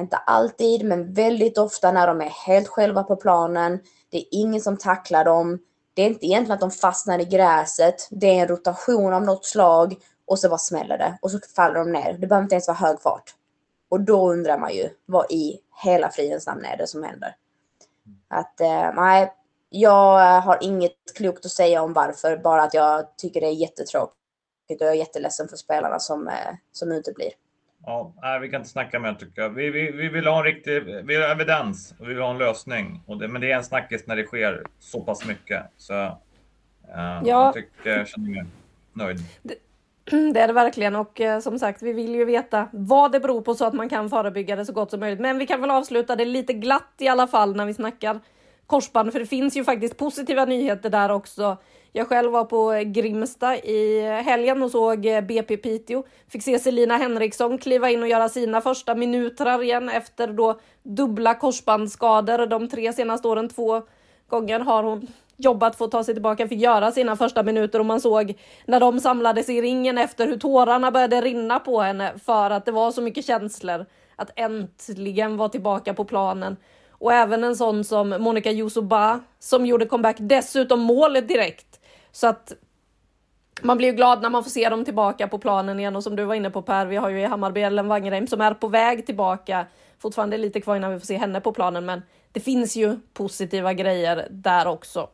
inte 0.00 0.16
alltid, 0.16 0.84
men 0.84 1.12
väldigt 1.12 1.58
ofta 1.58 1.92
när 1.92 2.06
de 2.06 2.20
är 2.20 2.30
helt 2.46 2.68
själva 2.68 3.02
på 3.02 3.16
planen. 3.16 3.80
Det 4.10 4.18
är 4.18 4.24
ingen 4.30 4.60
som 4.60 4.76
tacklar 4.76 5.24
dem. 5.24 5.58
det 5.94 6.02
är 6.02 6.06
inte 6.06 6.26
egentligen 6.26 6.54
att 6.54 6.60
de 6.60 6.70
fastnar 6.70 7.18
i 7.18 7.24
gräset. 7.24 8.08
Det 8.10 8.26
är 8.26 8.42
en 8.42 8.48
rotation 8.48 9.12
av 9.12 9.22
något 9.22 9.44
slag 9.44 9.94
och 10.26 10.38
så 10.38 10.48
bara 10.48 10.58
smäller 10.58 10.98
det 10.98 11.18
och 11.22 11.30
så 11.30 11.38
faller 11.56 11.74
de 11.74 11.92
ner. 11.92 12.12
Det 12.12 12.26
behöver 12.26 12.42
inte 12.42 12.54
ens 12.54 12.68
vara 12.68 12.76
hög 12.76 13.00
fart. 13.00 13.34
Och 13.88 14.00
då 14.00 14.32
undrar 14.32 14.58
man 14.58 14.74
ju 14.74 14.88
vad 15.06 15.30
i 15.30 15.60
hela 15.82 16.10
fridens 16.10 16.46
namn 16.46 16.64
är 16.64 16.76
det 16.76 16.86
som 16.86 17.02
händer. 17.02 17.36
Att 18.28 18.60
eh, 18.60 18.94
nej, 18.94 19.32
jag 19.68 20.36
eh, 20.36 20.42
har 20.42 20.58
inget 20.60 21.14
klokt 21.14 21.44
att 21.44 21.50
säga 21.50 21.82
om 21.82 21.92
varför, 21.92 22.36
bara 22.36 22.62
att 22.62 22.74
jag 22.74 23.16
tycker 23.16 23.40
det 23.40 23.46
är 23.46 23.52
jättetråkigt 23.52 24.14
och 24.80 24.86
jag 24.86 24.90
är 24.90 24.98
jätteledsen 24.98 25.48
för 25.48 25.56
spelarna 25.56 25.98
som, 25.98 26.28
eh, 26.28 26.54
som 26.72 26.92
uteblir. 26.92 27.30
Ja, 27.86 28.12
nej, 28.22 28.40
vi 28.40 28.48
kan 28.48 28.60
inte 28.60 28.70
snacka 28.70 28.98
mer 28.98 29.14
tycker 29.14 29.42
jag. 29.42 29.50
Vi, 29.50 29.70
vi, 29.70 29.90
vi 29.90 30.08
vill 30.08 30.26
ha 30.26 30.38
en 30.38 30.44
riktig 30.44 30.84
vi 30.84 31.02
vill 31.02 31.22
ha 31.22 31.28
evidens 31.28 31.94
och 31.98 32.08
vi 32.08 32.14
vill 32.14 32.22
ha 32.22 32.30
en 32.30 32.38
lösning. 32.38 33.00
Och 33.06 33.18
det, 33.18 33.28
men 33.28 33.40
det 33.40 33.52
är 33.52 33.56
en 33.56 33.64
snackis 33.64 34.06
när 34.06 34.16
det 34.16 34.24
sker 34.24 34.62
så 34.78 35.00
pass 35.00 35.26
mycket. 35.26 35.62
Så 35.76 35.94
eh, 35.94 36.10
Ja. 36.94 37.22
jag 37.24 37.54
tycker 37.54 37.98
jag 37.98 38.08
känner 38.08 38.30
mig 38.30 38.44
nöjd. 38.92 39.18
Det 40.34 40.40
är 40.40 40.46
det 40.46 40.52
verkligen 40.52 40.96
och 40.96 41.20
eh, 41.20 41.40
som 41.40 41.58
sagt, 41.58 41.82
vi 41.82 41.92
vill 41.92 42.14
ju 42.14 42.24
veta 42.24 42.68
vad 42.72 43.12
det 43.12 43.20
beror 43.20 43.40
på 43.40 43.54
så 43.54 43.64
att 43.64 43.74
man 43.74 43.88
kan 43.88 44.10
förebygga 44.10 44.56
det 44.56 44.66
så 44.66 44.72
gott 44.72 44.90
som 44.90 45.00
möjligt. 45.00 45.20
Men 45.20 45.38
vi 45.38 45.46
kan 45.46 45.60
väl 45.60 45.70
avsluta 45.70 46.16
det 46.16 46.24
lite 46.24 46.52
glatt 46.52 46.94
i 46.98 47.08
alla 47.08 47.26
fall 47.26 47.56
när 47.56 47.66
vi 47.66 47.74
snackar 47.74 48.20
korsband, 48.66 49.12
för 49.12 49.20
det 49.20 49.26
finns 49.26 49.56
ju 49.56 49.64
faktiskt 49.64 49.96
positiva 49.96 50.44
nyheter 50.44 50.90
där 50.90 51.10
också. 51.10 51.56
Jag 51.96 52.08
själv 52.08 52.32
var 52.32 52.44
på 52.44 52.82
Grimsta 52.86 53.56
i 53.56 54.00
helgen 54.24 54.62
och 54.62 54.70
såg 54.70 55.06
eh, 55.06 55.20
BP 55.20 55.56
Piteå. 55.56 56.02
Fick 56.28 56.42
se 56.42 56.58
Selina 56.58 56.96
Henriksson 56.96 57.58
kliva 57.58 57.90
in 57.90 58.02
och 58.02 58.08
göra 58.08 58.28
sina 58.28 58.60
första 58.60 58.94
minuter 58.94 59.62
igen 59.62 59.88
efter 59.88 60.28
då 60.28 60.60
dubbla 60.82 61.34
korsbandsskador 61.34 62.46
de 62.46 62.68
tre 62.68 62.92
senaste 62.92 63.28
åren. 63.28 63.48
Två 63.48 63.82
gånger 64.28 64.60
har 64.60 64.82
hon 64.82 65.06
jobbat 65.36 65.76
för 65.76 65.84
att 65.84 65.90
ta 65.90 66.04
sig 66.04 66.14
tillbaka, 66.14 66.48
fick 66.48 66.60
göra 66.60 66.92
sina 66.92 67.16
första 67.16 67.42
minuter 67.42 67.78
och 67.78 67.86
man 67.86 68.00
såg 68.00 68.34
när 68.66 68.80
de 68.80 69.00
samlades 69.00 69.48
i 69.48 69.62
ringen 69.62 69.98
efter 69.98 70.26
hur 70.26 70.36
tårarna 70.36 70.90
började 70.90 71.20
rinna 71.20 71.58
på 71.58 71.80
henne 71.80 72.12
för 72.24 72.50
att 72.50 72.64
det 72.64 72.72
var 72.72 72.90
så 72.90 73.02
mycket 73.02 73.24
känslor 73.24 73.86
att 74.16 74.30
äntligen 74.36 75.36
vara 75.36 75.48
tillbaka 75.48 75.94
på 75.94 76.04
planen. 76.04 76.56
Och 76.90 77.12
även 77.12 77.44
en 77.44 77.56
sån 77.56 77.84
som 77.84 78.08
Monica 78.08 78.50
Yusuba 78.50 79.20
som 79.38 79.66
gjorde 79.66 79.86
comeback, 79.86 80.16
dessutom 80.18 80.80
målet 80.80 81.28
direkt. 81.28 81.73
Så 82.14 82.26
att 82.26 82.52
man 83.62 83.76
blir 83.76 83.88
ju 83.88 83.94
glad 83.94 84.22
när 84.22 84.30
man 84.30 84.44
får 84.44 84.50
se 84.50 84.68
dem 84.68 84.84
tillbaka 84.84 85.28
på 85.28 85.38
planen 85.38 85.80
igen 85.80 85.96
och 85.96 86.02
som 86.02 86.16
du 86.16 86.24
var 86.24 86.34
inne 86.34 86.50
på 86.50 86.62
Per, 86.62 86.86
vi 86.86 86.96
har 86.96 87.08
ju 87.10 87.20
i 87.20 87.24
Hammarby 87.24 87.60
Ellen 87.60 87.88
Wangerheim 87.88 88.26
som 88.26 88.40
är 88.40 88.54
på 88.54 88.68
väg 88.68 89.06
tillbaka. 89.06 89.66
Fortfarande 89.98 90.38
lite 90.38 90.60
kvar 90.60 90.76
innan 90.76 90.92
vi 90.92 90.98
får 90.98 91.06
se 91.06 91.16
henne 91.16 91.40
på 91.40 91.52
planen, 91.52 91.84
men 91.84 92.02
det 92.32 92.40
finns 92.40 92.76
ju 92.76 92.96
positiva 93.14 93.72
grejer 93.72 94.28
där 94.30 94.66
också. 94.66 95.08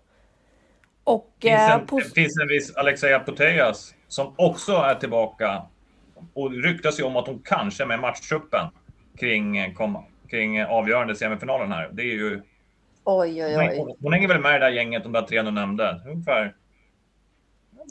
Och 1.05 1.33
Det 1.39 1.49
finns 1.49 1.61
eh, 1.61 1.75
en, 1.75 1.87
pos- 1.87 2.05
det 2.15 2.21
finns 2.23 2.39
en 2.43 2.49
viss 2.49 2.77
Alexia 2.77 3.25
Putellas 3.25 3.95
som 4.09 4.35
också 4.37 4.73
är 4.73 4.95
tillbaka. 4.95 5.63
Och 6.35 6.51
ryktas 6.51 7.01
ju 7.01 7.05
om 7.05 7.17
att 7.17 7.27
hon 7.27 7.43
kanske 7.45 7.87
med 7.87 8.01
matchtruppen 8.01 8.67
kring, 9.19 9.57
eh, 9.59 9.73
kom, 9.73 10.05
kring 10.31 10.57
eh, 10.57 10.71
avgörande 10.71 11.15
semifinalen 11.15 11.73
här. 11.73 11.89
Det 11.93 12.03
är 12.03 12.15
ju... 12.15 12.43
Oj, 13.05 13.45
oj, 13.45 13.57
oj. 13.59 13.75
Hon, 13.79 13.97
hon 14.01 14.13
hänger 14.13 14.29
väl 14.29 14.41
med 14.41 14.51
i 14.57 14.59
det 14.59 14.65
där 14.65 14.73
gänget, 14.73 15.03
de 15.03 15.13
där 15.13 15.23
tre 15.23 15.43
du 15.43 15.51
nämnde. 15.51 16.01
Ungefär. 16.07 16.55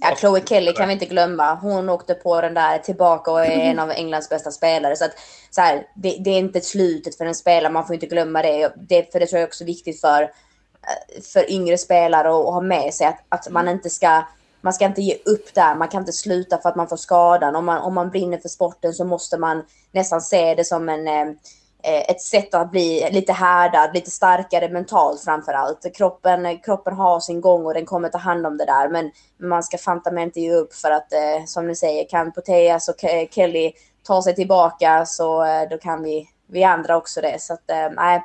Ja, 0.01 0.15
Chloe 0.15 0.41
Kelly 0.45 0.73
kan 0.73 0.87
vi 0.87 0.93
inte 0.93 1.05
glömma. 1.05 1.55
Hon 1.55 1.89
åkte 1.89 2.13
på 2.13 2.41
den 2.41 2.53
där 2.53 2.77
tillbaka 2.77 3.31
och 3.31 3.45
är 3.45 3.51
en 3.51 3.79
av 3.79 3.91
Englands 3.91 4.29
bästa 4.29 4.51
spelare. 4.51 4.95
Så 4.95 5.05
att, 5.05 5.11
så 5.49 5.61
här, 5.61 5.87
det, 5.95 6.17
det 6.19 6.29
är 6.29 6.39
inte 6.39 6.61
slutet 6.61 7.17
för 7.17 7.25
en 7.25 7.35
spelare, 7.35 7.73
man 7.73 7.87
får 7.87 7.93
inte 7.93 8.05
glömma 8.05 8.41
det. 8.41 8.73
det. 8.75 9.11
För 9.11 9.19
det 9.19 9.27
tror 9.27 9.39
jag 9.39 9.47
också 9.47 9.63
är 9.63 9.65
viktigt 9.65 10.01
för, 10.01 10.23
eh, 10.23 11.21
för 11.33 11.51
yngre 11.51 11.77
spelare 11.77 12.29
att, 12.29 12.45
att 12.45 12.53
ha 12.53 12.61
med 12.61 12.93
sig. 12.93 13.07
Att, 13.07 13.25
att 13.29 13.49
man 13.49 13.67
inte 13.67 13.89
ska 13.89 14.23
man 14.61 14.73
ska 14.73 14.85
inte 14.85 15.01
ge 15.01 15.17
upp 15.25 15.53
där. 15.53 15.75
Man 15.75 15.87
kan 15.87 16.01
inte 16.01 16.13
sluta 16.13 16.57
för 16.57 16.69
att 16.69 16.75
man 16.75 16.87
får 16.87 16.97
skadan. 16.97 17.55
Om 17.55 17.65
man, 17.65 17.81
om 17.81 17.93
man 17.93 18.09
brinner 18.09 18.37
för 18.37 18.49
sporten 18.49 18.93
så 18.93 19.05
måste 19.05 19.37
man 19.37 19.63
nästan 19.91 20.21
se 20.21 20.55
det 20.55 20.63
som 20.63 20.89
en, 20.89 21.07
eh, 21.07 21.35
Eh, 21.84 22.09
ett 22.09 22.21
sätt 22.21 22.53
att 22.53 22.71
bli 22.71 23.09
lite 23.11 23.34
härdad, 23.34 23.93
lite 23.93 24.11
starkare 24.11 24.69
mentalt 24.69 25.23
framför 25.23 25.53
allt. 25.53 25.95
Kroppen, 25.95 26.59
kroppen 26.59 26.93
har 26.93 27.19
sin 27.19 27.41
gång 27.41 27.65
och 27.65 27.73
den 27.73 27.86
kommer 27.86 28.09
ta 28.09 28.17
hand 28.17 28.45
om 28.45 28.57
det 28.57 28.65
där. 28.65 28.89
Men 28.89 29.11
man 29.38 29.63
ska 29.63 29.77
fanta 29.77 30.11
mig 30.11 30.23
inte 30.23 30.41
ge 30.41 30.53
upp 30.53 30.73
för 30.73 30.91
att, 30.91 31.13
eh, 31.13 31.45
som 31.45 31.67
ni 31.67 31.75
säger, 31.75 32.09
kan 32.09 32.32
Poteas 32.32 32.89
och 32.89 32.95
Kelly 33.32 33.71
ta 34.03 34.21
sig 34.21 34.36
tillbaka 34.36 35.05
så 35.05 35.45
eh, 35.45 35.69
då 35.69 35.77
kan 35.77 36.03
vi, 36.03 36.30
vi 36.47 36.63
andra 36.63 36.97
också 36.97 37.21
det. 37.21 37.41
Så 37.41 37.53
att, 37.53 37.69
eh, 37.69 37.89
nej, 37.95 38.23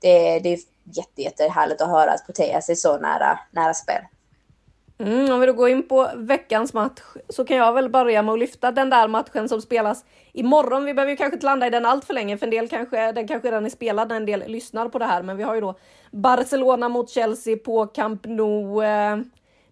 det, 0.00 0.38
det 0.38 0.52
är 0.52 0.58
jätte, 0.84 1.22
jätte 1.22 1.46
att 1.46 1.90
höra 1.90 2.12
att 2.12 2.26
Poteas 2.26 2.68
är 2.68 2.74
så 2.74 2.98
nära, 2.98 3.38
nära 3.50 3.74
spel. 3.74 4.02
Mm, 5.06 5.32
om 5.32 5.40
vi 5.40 5.46
då 5.46 5.52
går 5.52 5.68
in 5.68 5.88
på 5.88 6.10
veckans 6.16 6.74
match 6.74 7.00
så 7.28 7.44
kan 7.44 7.56
jag 7.56 7.72
väl 7.72 7.88
börja 7.88 8.22
med 8.22 8.32
att 8.32 8.38
lyfta 8.38 8.72
den 8.72 8.90
där 8.90 9.08
matchen 9.08 9.48
som 9.48 9.62
spelas 9.62 10.04
imorgon. 10.32 10.84
Vi 10.84 10.94
behöver 10.94 11.10
ju 11.10 11.16
kanske 11.16 11.36
inte 11.36 11.46
landa 11.46 11.66
i 11.66 11.70
den 11.70 11.86
allt 11.86 12.04
för 12.04 12.14
länge 12.14 12.38
för 12.38 12.46
en 12.46 12.50
del 12.50 12.68
kanske, 12.68 13.12
den 13.12 13.28
kanske 13.28 13.48
redan 13.48 13.66
är 13.66 13.70
spelad 13.70 14.08
när 14.08 14.16
en 14.16 14.26
del 14.26 14.44
lyssnar 14.46 14.88
på 14.88 14.98
det 14.98 15.04
här. 15.04 15.22
Men 15.22 15.36
vi 15.36 15.42
har 15.42 15.54
ju 15.54 15.60
då 15.60 15.74
Barcelona 16.10 16.88
mot 16.88 17.10
Chelsea 17.10 17.56
på 17.56 17.86
Camp 17.86 18.26
Nou. 18.26 18.84
Eh, 18.84 19.18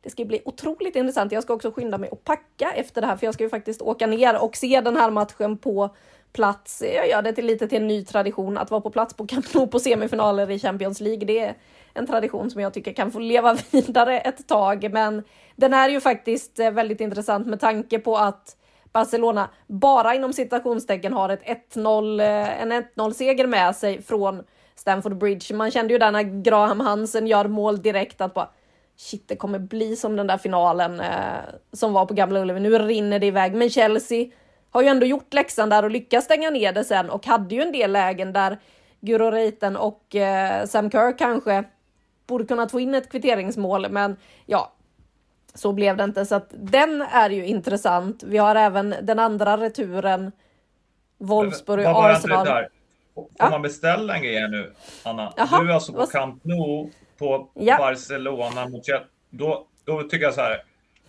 det 0.03 0.11
ska 0.11 0.25
bli 0.25 0.43
otroligt 0.45 0.97
intressant. 0.97 1.33
Jag 1.33 1.43
ska 1.43 1.55
också 1.55 1.71
skynda 1.71 1.99
mig 1.99 2.11
och 2.11 2.25
packa 2.25 2.73
efter 2.73 3.01
det 3.01 3.07
här 3.07 3.17
för 3.17 3.27
jag 3.27 3.35
ska 3.35 3.45
ju 3.45 3.51
faktiskt 3.51 3.83
åka 3.83 4.07
ner 4.07 4.43
och 4.43 4.57
se 4.57 4.81
den 4.81 4.97
här 4.97 5.11
matchen 5.11 5.59
på 5.59 5.91
plats. 6.33 6.83
Jag 6.97 7.09
gör 7.09 7.23
det 7.23 7.33
till 7.33 7.47
lite 7.47 7.69
till 7.69 7.79
en 7.79 7.87
ny 7.87 8.05
tradition 8.05 8.59
att 8.59 8.71
vara 8.71 8.81
på 8.81 8.91
plats 8.91 9.15
på 9.15 9.27
Camp 9.27 9.55
Nou 9.55 9.67
på 9.67 9.79
semifinaler 9.79 10.51
i 10.51 10.59
Champions 10.59 11.01
League. 11.01 11.25
Det 11.25 11.39
är 11.39 11.55
en 11.95 12.07
tradition 12.07 12.51
som 12.51 12.61
jag 12.61 12.75
tycker 12.75 12.93
kan 12.93 13.11
få 13.11 13.19
leva 13.19 13.57
vidare 13.71 14.21
ett 14.21 14.49
tag, 14.49 14.93
men 14.93 15.25
den 15.57 15.75
är 15.75 15.89
ju 15.89 16.01
faktiskt 16.01 16.59
eh, 16.59 16.71
väldigt 16.71 17.01
intressant 17.01 17.47
med 17.47 17.61
tanke 17.61 17.99
på 17.99 18.17
att 18.17 18.57
Barcelona 18.93 19.49
bara 19.67 20.15
inom 20.15 20.33
citationstecken 20.33 21.13
har 21.13 21.29
ett 21.29 21.75
1-0, 21.75 22.21
eh, 22.21 22.63
en 22.63 22.73
1-0 22.73 23.13
seger 23.13 23.47
med 23.47 23.77
sig 23.77 24.03
från 24.03 24.43
Stamford 24.75 25.17
Bridge. 25.17 25.55
Man 25.55 25.71
kände 25.71 25.93
ju 25.93 25.99
där 25.99 26.11
när 26.11 26.43
Graham 26.43 26.81
Hansen 26.81 27.27
gör 27.27 27.49
mål 27.49 27.83
direkt 27.83 28.21
att 28.21 28.35
bara 28.35 28.49
shit, 28.97 29.29
det 29.29 29.37
kommer 29.37 29.59
bli 29.59 29.97
som 29.97 30.17
den 30.17 30.27
där 30.27 30.39
finalen 30.39 31.01
eh, 31.01 31.39
som 31.73 31.93
var 31.93 32.07
på 32.07 32.15
Gamla 32.15 32.41
Ullevi. 32.41 32.61
Nu 32.61 32.79
rinner 32.79 33.19
det 33.19 33.27
iväg, 33.27 33.55
men 33.55 33.71
Chelsea 33.71 34.27
har 34.71 34.83
ju 34.83 34.89
ändå 34.89 35.07
gjort 35.07 35.35
läxan 35.35 35.69
där 35.69 35.83
och 35.83 35.91
lyckats 35.91 36.25
stänga 36.25 36.51
ner 36.51 36.73
det 36.73 36.85
sen 36.85 37.11
och 37.11 37.27
hade 37.27 37.55
ju 37.55 37.63
en 37.63 37.73
del 37.73 37.93
lägen 37.93 38.33
där 38.33 38.59
Guro 39.01 39.31
Reiten 39.31 39.77
och 39.77 40.17
eh, 40.17 40.67
Sam 40.67 40.91
Kerr 40.91 41.19
kanske 41.19 41.65
borde 42.27 42.45
kunnat 42.45 42.71
få 42.71 42.81
in 42.81 42.95
ett 42.95 43.11
kvitteringsmål, 43.11 43.87
men 43.91 44.17
ja, 44.47 44.73
så 45.55 45.73
blev 45.73 45.97
det 45.97 46.05
inte. 46.05 46.27
Så 46.27 46.35
att 46.35 46.47
den 46.51 47.03
är 47.03 47.31
ju 47.31 47.47
intressant. 47.47 48.23
Vi 48.23 48.39
har 48.39 48.55
även 48.57 48.95
den 49.03 49.19
andra 49.19 49.57
returen. 49.57 50.33
Wolfsburg 51.19 51.85
Vad 51.85 52.11
Arsenal. 52.11 52.47
där? 52.47 52.69
Får 53.15 53.29
Ja. 53.39 53.51
man 53.51 53.63
beställa 53.63 54.17
en 54.17 54.23
grej 54.23 54.49
nu, 54.49 54.73
Anna? 55.05 55.33
Jaha, 55.37 55.61
Du 55.63 55.71
är 55.71 55.75
alltså 55.75 55.93
på 55.93 55.99
vad- 55.99 56.11
Camp 56.13 56.45
Nou 56.45 56.91
på 57.19 57.51
Ja. 57.55 57.77
Barcelona 57.79 58.69
mot. 58.69 58.83
Då, 59.31 59.67
då 59.85 60.03
tycker 60.03 60.25
jag 60.25 60.35
så 60.35 60.41
här. 60.41 60.63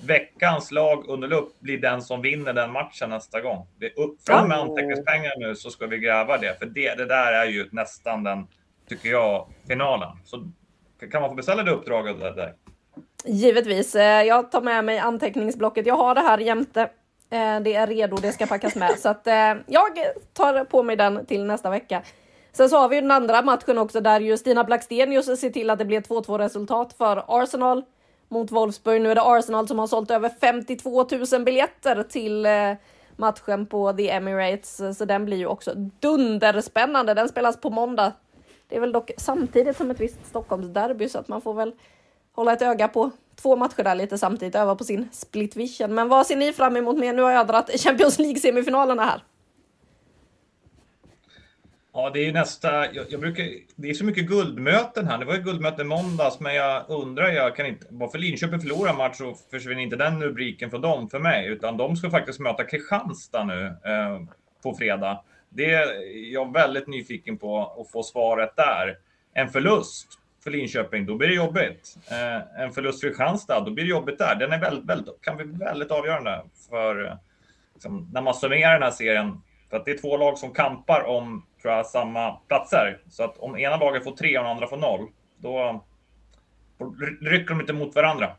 Veckans 0.06 0.72
lag 0.72 1.10
under 1.10 1.28
lupp 1.28 1.60
blir 1.60 1.78
den 1.78 2.02
som 2.02 2.22
vinner 2.22 2.54
den 2.54 2.72
matchen 2.72 3.10
nästa 3.10 3.42
gång. 3.42 3.68
Det 3.80 3.86
är 3.86 4.00
upp, 4.00 4.22
fram 4.28 4.48
med 4.48 4.58
anteckningspengar 4.58 5.40
nu 5.40 5.56
så 5.56 5.70
ska 5.70 5.88
vi 5.88 5.98
gräva 5.98 6.38
det. 6.38 6.60
För 6.60 6.66
det, 6.66 6.96
det 6.96 7.06
där 7.06 7.34
är 7.34 7.46
ju 7.46 7.70
nästan 7.72 8.24
den, 8.24 8.48
tycker 8.90 9.10
jag, 9.10 9.48
finalen. 9.68 10.10
Så 10.26 10.52
kan 11.12 11.22
man 11.22 11.30
få 11.32 11.36
beställa 11.36 11.64
det 11.64 11.72
uppdraget 11.72 12.20
där? 12.20 12.32
där? 12.32 12.54
Givetvis. 13.26 13.96
Eh, 13.96 14.24
Jag 14.24 14.52
tar 14.52 14.62
med 14.62 14.86
mig 14.86 15.00
anteckningsblocket. 15.00 15.86
Jag 15.86 15.96
har 15.96 16.16
det 16.16 16.22
här 16.22 16.38
jämte. 16.38 16.82
Eh, 17.30 17.60
Det 17.62 17.74
är 17.74 17.88
redo, 17.88 18.18
det 18.18 18.32
ska 18.32 18.46
packas 18.46 18.76
med. 18.76 18.92
Så 19.00 19.10
att 19.10 19.28
eh, 19.28 19.54
jag 19.68 19.90
tar 20.34 20.64
på 20.66 20.84
mig 20.84 20.96
den 20.96 21.26
till 21.26 21.46
nästa 21.46 21.70
vecka. 21.70 22.02
Sen 22.52 22.70
så 22.70 22.78
har 22.78 22.90
vi 22.90 22.96
ju 22.96 23.02
den 23.02 23.12
andra 23.12 23.42
matchen 23.42 23.78
också 23.78 24.02
där 24.02 24.20
ju 24.20 24.38
Stina 24.38 24.64
Blackstenius 24.64 25.40
ser 25.40 25.50
till 25.50 25.70
att 25.70 25.80
det 25.80 25.86
blir 25.86 26.02
2-2 26.02 26.38
resultat 26.38 26.94
för 26.94 27.24
Arsenal 27.28 27.84
mot 28.30 28.52
Wolfsburg. 28.52 29.02
Nu 29.02 29.12
är 29.12 29.16
det 29.16 29.22
Arsenal 29.22 29.68
som 29.68 29.80
har 29.80 29.88
sålt 29.88 30.12
över 30.12 30.30
52 30.42 31.06
000 31.32 31.44
biljetter 31.44 32.04
till 32.04 32.48
matchen 33.16 33.66
på 33.66 33.94
The 33.94 34.10
Emirates. 34.10 34.98
Så 34.98 35.06
den 35.06 35.26
blir 35.26 35.38
ju 35.38 35.46
också 35.48 35.74
dunderspännande. 35.76 37.14
Den 37.14 37.30
spelas 37.30 37.62
på 37.62 37.70
måndag. 37.70 38.12
Det 38.68 38.76
är 38.76 38.80
väl 38.80 38.92
dock 38.92 39.12
samtidigt 39.18 39.78
som 39.78 39.92
ett 39.92 40.00
visst 40.00 40.26
Stockholmsderby 40.26 41.10
så 41.10 41.20
att 41.20 41.28
man 41.28 41.42
får 41.42 41.54
väl 41.54 41.74
hålla 42.32 42.54
ett 42.54 42.62
öga 42.62 42.88
på 42.88 43.12
två 43.36 43.56
matcher 43.56 43.84
där 43.84 43.96
lite 43.96 44.18
samtidigt, 44.18 44.56
öva 44.56 44.76
på 44.76 44.84
sin 44.84 45.10
split 45.12 45.56
vision. 45.56 45.96
Men 45.96 46.10
vad 46.10 46.28
ser 46.28 46.36
ni 46.36 46.54
fram 46.54 46.78
emot 46.78 46.98
mer? 46.98 47.14
Nu 47.14 47.22
har 47.22 47.32
jag 47.32 47.48
dragit 47.48 47.82
Champions 47.82 48.20
League-semifinalerna 48.20 49.06
här. 49.06 49.24
Ja, 51.96 52.10
det 52.10 52.20
är 52.20 52.26
ju 52.26 52.32
nästa. 52.32 52.94
Jag, 52.94 53.06
jag 53.10 53.20
brukar, 53.20 53.46
det 53.76 53.90
är 53.90 53.94
så 53.94 54.06
mycket 54.06 54.28
guldmöten 54.28 55.08
här. 55.08 55.18
Det 55.18 55.26
var 55.26 55.34
ju 55.34 55.42
guldmöte 55.42 55.82
i 55.82 55.86
måndags, 55.86 56.40
men 56.40 56.56
jag 56.56 56.84
undrar, 56.88 57.30
jag 57.30 57.56
kan 57.56 57.66
inte, 57.66 57.86
bara 57.90 58.10
för 58.10 58.20
Linköping 58.20 58.60
förlorar 58.60 58.94
match 58.94 59.18
så 59.18 59.36
försvinner 59.52 59.82
inte 59.82 59.96
den 59.96 60.24
rubriken 60.24 60.70
från 60.70 60.82
dem 60.82 61.10
för 61.10 61.20
mig, 61.20 61.48
utan 61.48 61.78
de 61.78 61.96
ska 61.96 62.10
faktiskt 62.10 62.40
möta 62.40 62.64
Kristianstad 62.64 63.44
nu 63.44 63.66
eh, 63.66 64.22
på 64.64 64.76
fredag. 64.76 65.24
Det 65.56 65.72
är 65.74 66.34
jag 66.34 66.54
väldigt 66.54 66.88
nyfiken 66.88 67.38
på 67.38 67.82
att 67.82 67.92
få 67.92 68.04
svaret 68.04 68.56
där. 68.56 68.98
En 69.34 69.50
förlust 69.50 70.08
för 70.44 70.52
Linköping, 70.52 71.06
då 71.06 71.16
blir 71.16 71.28
det 71.28 71.36
jobbigt. 71.36 71.98
Eh, 72.12 72.62
en 72.64 72.72
förlust 72.72 73.02
för 73.02 73.08
Kristianstad, 73.08 73.60
då 73.60 73.72
blir 73.72 73.84
det 73.84 73.90
jobbigt 73.90 74.18
där. 74.18 74.36
Den 74.36 74.52
är 74.52 74.60
väldigt, 74.60 74.90
väldigt, 74.90 75.22
kan 75.22 75.38
bli 75.38 75.46
väldigt 75.46 75.92
avgörande 75.92 76.44
för 76.70 77.18
liksom, 77.74 78.10
när 78.14 78.22
man 78.22 78.34
summerar 78.34 78.74
den 78.74 78.84
här 78.84 78.92
serien. 78.92 79.42
För 79.70 79.78
att 79.78 79.86
det 79.86 79.92
är 79.92 79.98
två 79.98 80.18
lag 80.18 80.38
som 80.38 80.54
kampar 80.54 81.04
om 81.04 81.46
tror 81.62 81.74
jag, 81.74 81.86
samma 81.86 82.32
platser. 82.32 83.02
Så 83.10 83.24
att 83.24 83.38
om 83.38 83.58
ena 83.58 83.78
laget 83.78 84.04
får 84.04 84.12
tre 84.12 84.38
och 84.38 84.44
den 84.44 84.52
andra 84.52 84.68
får 84.68 84.78
noll, 84.78 85.08
då 85.38 85.84
rycker 87.22 87.50
de 87.50 87.62
inte 87.62 87.74
mot 87.74 87.96
varandra. 87.96 88.36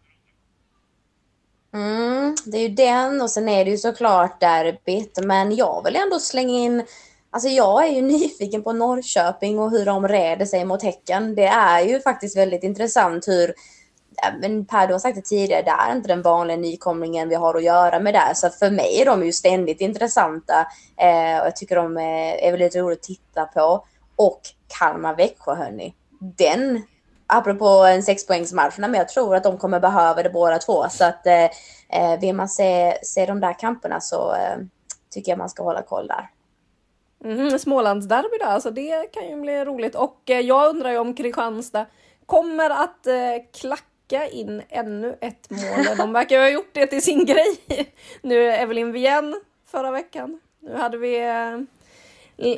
Mm, 1.75 2.37
det 2.45 2.59
är 2.59 2.63
ju 2.63 2.75
den 2.75 3.23
och 3.23 3.31
sen 3.31 3.49
är 3.49 3.65
det 3.65 3.71
ju 3.71 3.79
såklart 3.79 4.41
derbyt. 4.41 5.19
Men 5.25 5.57
jag 5.57 5.85
vill 5.85 5.97
ändå 5.97 6.19
slänga 6.19 6.55
in 6.55 6.85
Alltså 7.35 7.49
jag 7.49 7.87
är 7.87 7.93
ju 7.93 8.03
nyfiken 8.19 8.63
på 8.63 8.73
Norrköping 8.73 9.59
och 9.59 9.71
hur 9.71 9.85
de 9.85 10.09
reder 10.09 10.47
sig 10.47 10.65
mot 10.65 10.83
Häcken. 10.83 11.35
Det 11.35 11.47
är 11.47 11.81
ju 11.81 12.01
faktiskt 12.01 12.37
väldigt 12.37 12.63
intressant 12.63 13.29
hur, 13.29 13.55
men 14.41 14.67
Per 14.67 14.87
du 14.87 14.95
har 14.95 14.99
sagt 14.99 15.17
det 15.17 15.25
tidigare, 15.25 15.63
det 15.63 15.71
är 15.71 15.97
inte 15.97 16.09
den 16.09 16.23
vanliga 16.23 16.57
nykomlingen 16.57 17.29
vi 17.29 17.35
har 17.35 17.55
att 17.55 17.63
göra 17.63 18.01
med 18.01 18.15
där. 18.15 18.35
Så 18.35 18.51
för 18.51 18.71
mig 18.71 19.01
är 19.01 19.07
de 19.07 19.25
ju 19.25 19.33
ständigt 19.33 19.81
intressanta 19.81 20.67
eh, 21.01 21.41
och 21.41 21.47
jag 21.47 21.57
tycker 21.57 21.77
de 21.77 21.97
är, 21.97 22.35
är 22.35 22.51
väldigt 22.51 22.77
roliga 22.77 22.97
att 22.97 23.03
titta 23.03 23.45
på. 23.45 23.85
Och 24.17 24.41
Kalmar-Växjö 24.79 25.55
hörni, 25.55 25.95
den 26.21 26.83
apropå 27.27 27.67
en 27.67 28.03
sexpoängsmatch, 28.03 28.79
men 28.79 28.95
jag 28.95 29.09
tror 29.09 29.37
att 29.37 29.43
de 29.43 29.59
kommer 29.59 29.81
behöva 29.81 30.23
det 30.23 30.31
båda 30.31 30.59
två. 30.59 30.89
Så 30.89 31.05
att 31.05 31.27
eh, 31.27 31.45
eh, 31.89 32.21
vill 32.21 32.35
man 32.35 32.49
se, 32.49 32.99
se 33.03 33.27
de 33.27 33.41
där 33.41 33.59
kamperna 33.59 34.01
så 34.01 34.35
eh, 34.35 34.57
tycker 35.11 35.33
jag 35.33 35.39
man 35.39 35.51
ska 35.51 35.63
hålla 35.63 35.83
koll 35.83 36.07
där. 36.07 36.31
Mm, 37.25 37.59
Smålandsderby 37.59 38.39
där, 38.41 38.47
alltså 38.47 38.71
det 38.71 39.13
kan 39.13 39.29
ju 39.29 39.41
bli 39.41 39.65
roligt. 39.65 39.95
Och 39.95 40.31
eh, 40.31 40.41
jag 40.41 40.71
undrar 40.71 40.91
ju 40.91 40.99
om 40.99 41.15
Kristianstad 41.15 41.87
kommer 42.27 42.71
att 42.71 43.07
eh, 43.07 43.15
klacka 43.61 44.29
in 44.29 44.63
ännu 44.69 45.19
ett 45.21 45.51
mål. 45.51 45.85
De 45.99 46.13
verkar 46.13 46.39
ha 46.41 46.49
gjort 46.49 46.71
det 46.73 46.87
till 46.87 47.03
sin 47.03 47.25
grej. 47.27 47.59
Nu 48.23 48.51
Evelyn 48.51 48.93
Wien 48.93 49.41
förra 49.67 49.91
veckan. 49.91 50.41
Nu 50.61 50.77
hade 50.77 50.99
vi 50.99 51.19
eh, 51.19 51.59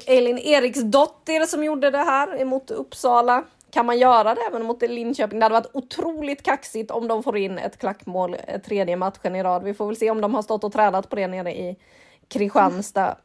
Elin 0.07 0.39
Eriksdotter 0.39 1.47
som 1.47 1.65
gjorde 1.65 1.91
det 1.91 1.99
här 1.99 2.41
emot 2.41 2.71
Uppsala. 2.71 3.45
Kan 3.77 3.87
man 3.87 3.99
göra 3.99 4.35
det 4.35 4.41
även 4.41 4.63
mot 4.63 4.83
Linköping? 4.83 5.39
Det 5.39 5.45
hade 5.45 5.53
varit 5.53 5.71
otroligt 5.73 6.43
kaxigt 6.43 6.91
om 6.91 7.09
de 7.09 7.23
får 7.23 7.37
in 7.37 7.59
ett 7.59 7.79
klackmål 7.79 8.37
eh, 8.47 8.61
tredje 8.61 8.97
matchen 8.97 9.37
i 9.37 9.43
rad. 9.43 9.65
Vi 9.65 9.75
får 9.75 9.87
väl 9.87 9.97
se 9.97 10.11
om 10.11 10.21
de 10.21 10.35
har 10.35 10.43
stått 10.43 10.65
och 10.65 10.73
tränat 10.73 11.11
på 11.11 11.17
det 11.17 11.27
nere 11.27 11.57
i 11.57 11.77
Kristianstad 12.29 13.17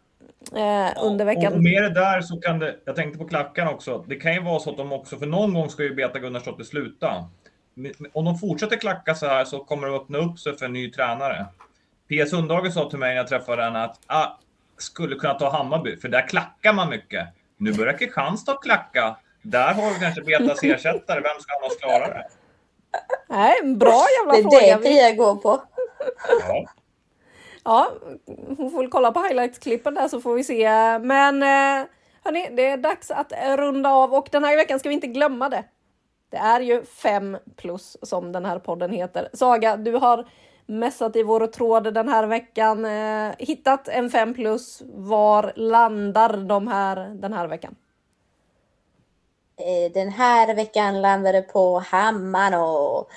eh, 0.56 1.04
under 1.04 1.26
veckan. 1.26 1.54
Och 1.54 1.64
med 1.64 1.84
det 1.84 1.90
där 1.90 2.22
så 2.22 2.38
kan 2.38 2.60
det, 2.60 2.76
jag 2.86 2.96
tänkte 2.96 3.20
på 3.20 3.28
klackarna 3.28 3.72
också, 3.72 4.06
det 4.08 4.16
kan 4.16 4.34
ju 4.34 4.42
vara 4.42 4.60
så 4.60 4.70
att 4.70 4.78
de 4.78 4.92
också, 4.92 5.18
för 5.18 5.26
någon 5.26 5.54
gång 5.54 5.70
ska 5.70 5.84
ju 5.84 5.96
Beta 5.96 6.20
Gunnarsdotter 6.20 6.64
sluta. 6.64 7.30
Om 8.14 8.26
de 8.26 8.38
fortsätter 8.38 8.78
klacka 8.78 9.16
så 9.16 9.26
här 9.26 9.46
så 9.46 9.60
kommer 9.60 9.88
de 9.88 9.96
öppna 9.96 10.18
upp 10.18 10.40
sig 10.40 10.58
för 10.58 10.66
en 10.66 10.74
ny 10.74 10.92
tränare. 10.92 11.46
Pia 12.10 12.26
Sundhage 12.26 12.74
sa 12.74 12.90
till 12.90 13.00
mig 13.00 13.10
när 13.10 13.18
jag 13.18 13.28
träffade 13.28 13.64
henne 13.64 13.84
att 13.84 14.00
ah, 14.08 14.40
skulle 14.78 15.16
kunna 15.16 15.34
ta 15.34 15.52
Hammarby, 15.52 15.98
för 15.98 16.10
där 16.10 16.28
klackar 16.28 16.74
man 16.74 16.90
mycket. 16.90 17.28
Nu 17.58 17.74
börjar 17.74 17.98
Kristianstad 17.98 18.58
klacka. 18.62 19.18
Där 19.42 19.74
har 19.74 19.94
vi 19.94 20.00
kanske 20.00 20.22
Betas 20.22 20.64
ersättare. 20.64 21.22
Vem 21.22 21.40
ska 21.40 21.54
annars 21.56 21.78
klara 21.78 22.08
det? 22.08 22.28
Nej, 23.30 23.76
bra 23.76 24.06
jävla 24.20 24.34
fråga. 24.34 24.60
Det 24.60 24.70
är 24.70 24.78
det 24.78 24.84
Pia 24.84 25.12
går 25.12 25.36
på. 25.36 25.62
Ja. 26.48 26.66
Ja, 27.64 27.92
hon 28.58 28.72
får 28.72 28.78
väl 28.78 28.90
kolla 28.90 29.12
på 29.12 29.20
highlights-klippen 29.20 29.94
där 29.94 30.08
så 30.08 30.22
får 30.22 30.34
vi 30.36 30.44
se. 30.44 30.70
Men 31.00 31.44
eh, 31.44 31.88
hörni, 32.24 32.50
det 32.52 32.68
är 32.68 32.78
dags 32.78 33.12
att 33.12 33.34
runda 33.58 33.90
av 33.90 34.14
och 34.14 34.28
den 34.32 34.44
här 34.44 34.58
veckan 34.58 34.80
ska 34.80 34.90
vi 34.90 34.96
inte 34.96 35.08
glömma 35.08 35.50
det. 35.50 35.64
Det 36.30 36.38
är 36.38 36.60
ju 36.60 36.84
5 36.84 37.38
plus 37.56 37.98
som 38.02 38.32
den 38.32 38.46
här 38.46 38.60
podden 38.60 38.92
heter. 38.92 39.30
Saga, 39.34 39.78
du 39.78 39.92
har 39.94 40.28
messat 40.66 41.16
i 41.16 41.24
vår 41.24 41.48
tråd 41.48 41.94
den 41.94 42.10
här 42.10 42.28
veckan. 42.28 42.86
Eh, 42.86 43.32
hittat 43.40 43.88
en 43.88 44.10
5 44.10 44.34
plus. 44.34 44.82
Var 44.86 45.54
landar 45.56 46.38
de 46.38 46.68
här 46.68 46.96
den 46.96 47.34
här 47.34 47.48
veckan? 47.48 47.76
Eh, 49.66 49.92
den 49.92 50.10
här 50.10 50.56
veckan 50.56 51.02
landade 51.02 51.42
på 51.42 51.80
Hammarn 51.80 52.54
och 52.54 53.10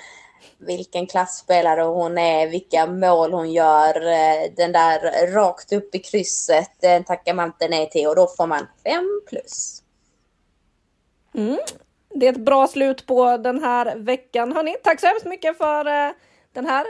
vilken 0.58 1.06
klassspelare 1.06 1.82
hon 1.82 2.18
är, 2.18 2.46
vilka 2.46 2.86
mål 2.86 3.32
hon 3.32 3.52
gör. 3.52 4.06
Eh, 4.06 4.50
den 4.56 4.72
där 4.72 5.26
rakt 5.34 5.72
upp 5.72 5.94
i 5.94 5.98
krysset, 5.98 6.70
den 6.80 7.04
tackar 7.04 7.34
man 7.34 7.46
inte 7.46 7.68
nej 7.68 7.90
till 7.90 8.06
och 8.06 8.16
då 8.16 8.26
får 8.26 8.46
man 8.46 8.66
5 8.84 9.20
plus. 9.28 9.82
Mm. 11.34 11.58
Det 12.08 12.26
är 12.26 12.32
ett 12.32 12.44
bra 12.44 12.66
slut 12.66 13.06
på 13.06 13.36
den 13.36 13.64
här 13.64 13.96
veckan. 13.96 14.52
Hörni, 14.52 14.76
tack 14.82 15.00
så 15.00 15.06
hemskt 15.06 15.26
mycket 15.26 15.58
för 15.58 15.86
eh, 15.86 16.12
den 16.52 16.66
här 16.66 16.86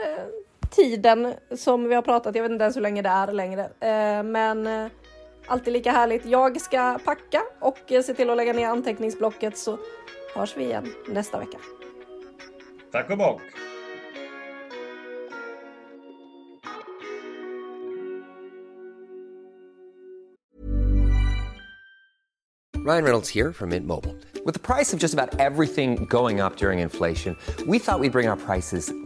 tiden 0.69 1.33
som 1.57 1.89
vi 1.89 1.95
har 1.95 2.01
pratat. 2.01 2.35
Jag 2.35 2.43
vet 2.43 2.51
inte 2.51 2.63
ens 2.63 2.75
hur 2.75 2.81
länge 2.81 3.01
det 3.01 3.09
är 3.09 3.31
längre, 3.31 3.69
men 4.23 4.89
alltid 5.47 5.73
lika 5.73 5.91
härligt. 5.91 6.25
Jag 6.25 6.61
ska 6.61 6.99
packa 7.05 7.41
och 7.59 7.79
se 7.87 8.13
till 8.13 8.29
att 8.29 8.37
lägga 8.37 8.53
ner 8.53 8.67
anteckningsblocket 8.67 9.57
så 9.57 9.77
hörs 10.35 10.57
vi 10.57 10.63
igen 10.63 10.93
nästa 11.07 11.39
vecka. 11.39 11.57
Tack 12.91 13.09
och 13.09 13.17
bock! 13.17 13.41
Ryan 22.85 23.03
Reynolds 23.03 23.29
here 23.29 23.51
from 23.51 23.69
Mint 23.69 23.87
Mobile. 23.87 24.15
With 24.45 24.53
the 24.53 24.59
price 24.59 24.93
of 24.93 24.99
just 24.99 25.15
about 25.15 25.39
everything 25.39 26.05
going 26.05 26.39
up 26.39 26.55
during 26.57 26.81
inflation, 26.81 27.35
we 27.65 27.79
thought 27.79 27.99
we'd 27.99 28.11
bring 28.11 28.27
our 28.27 28.37
prices 28.37 28.93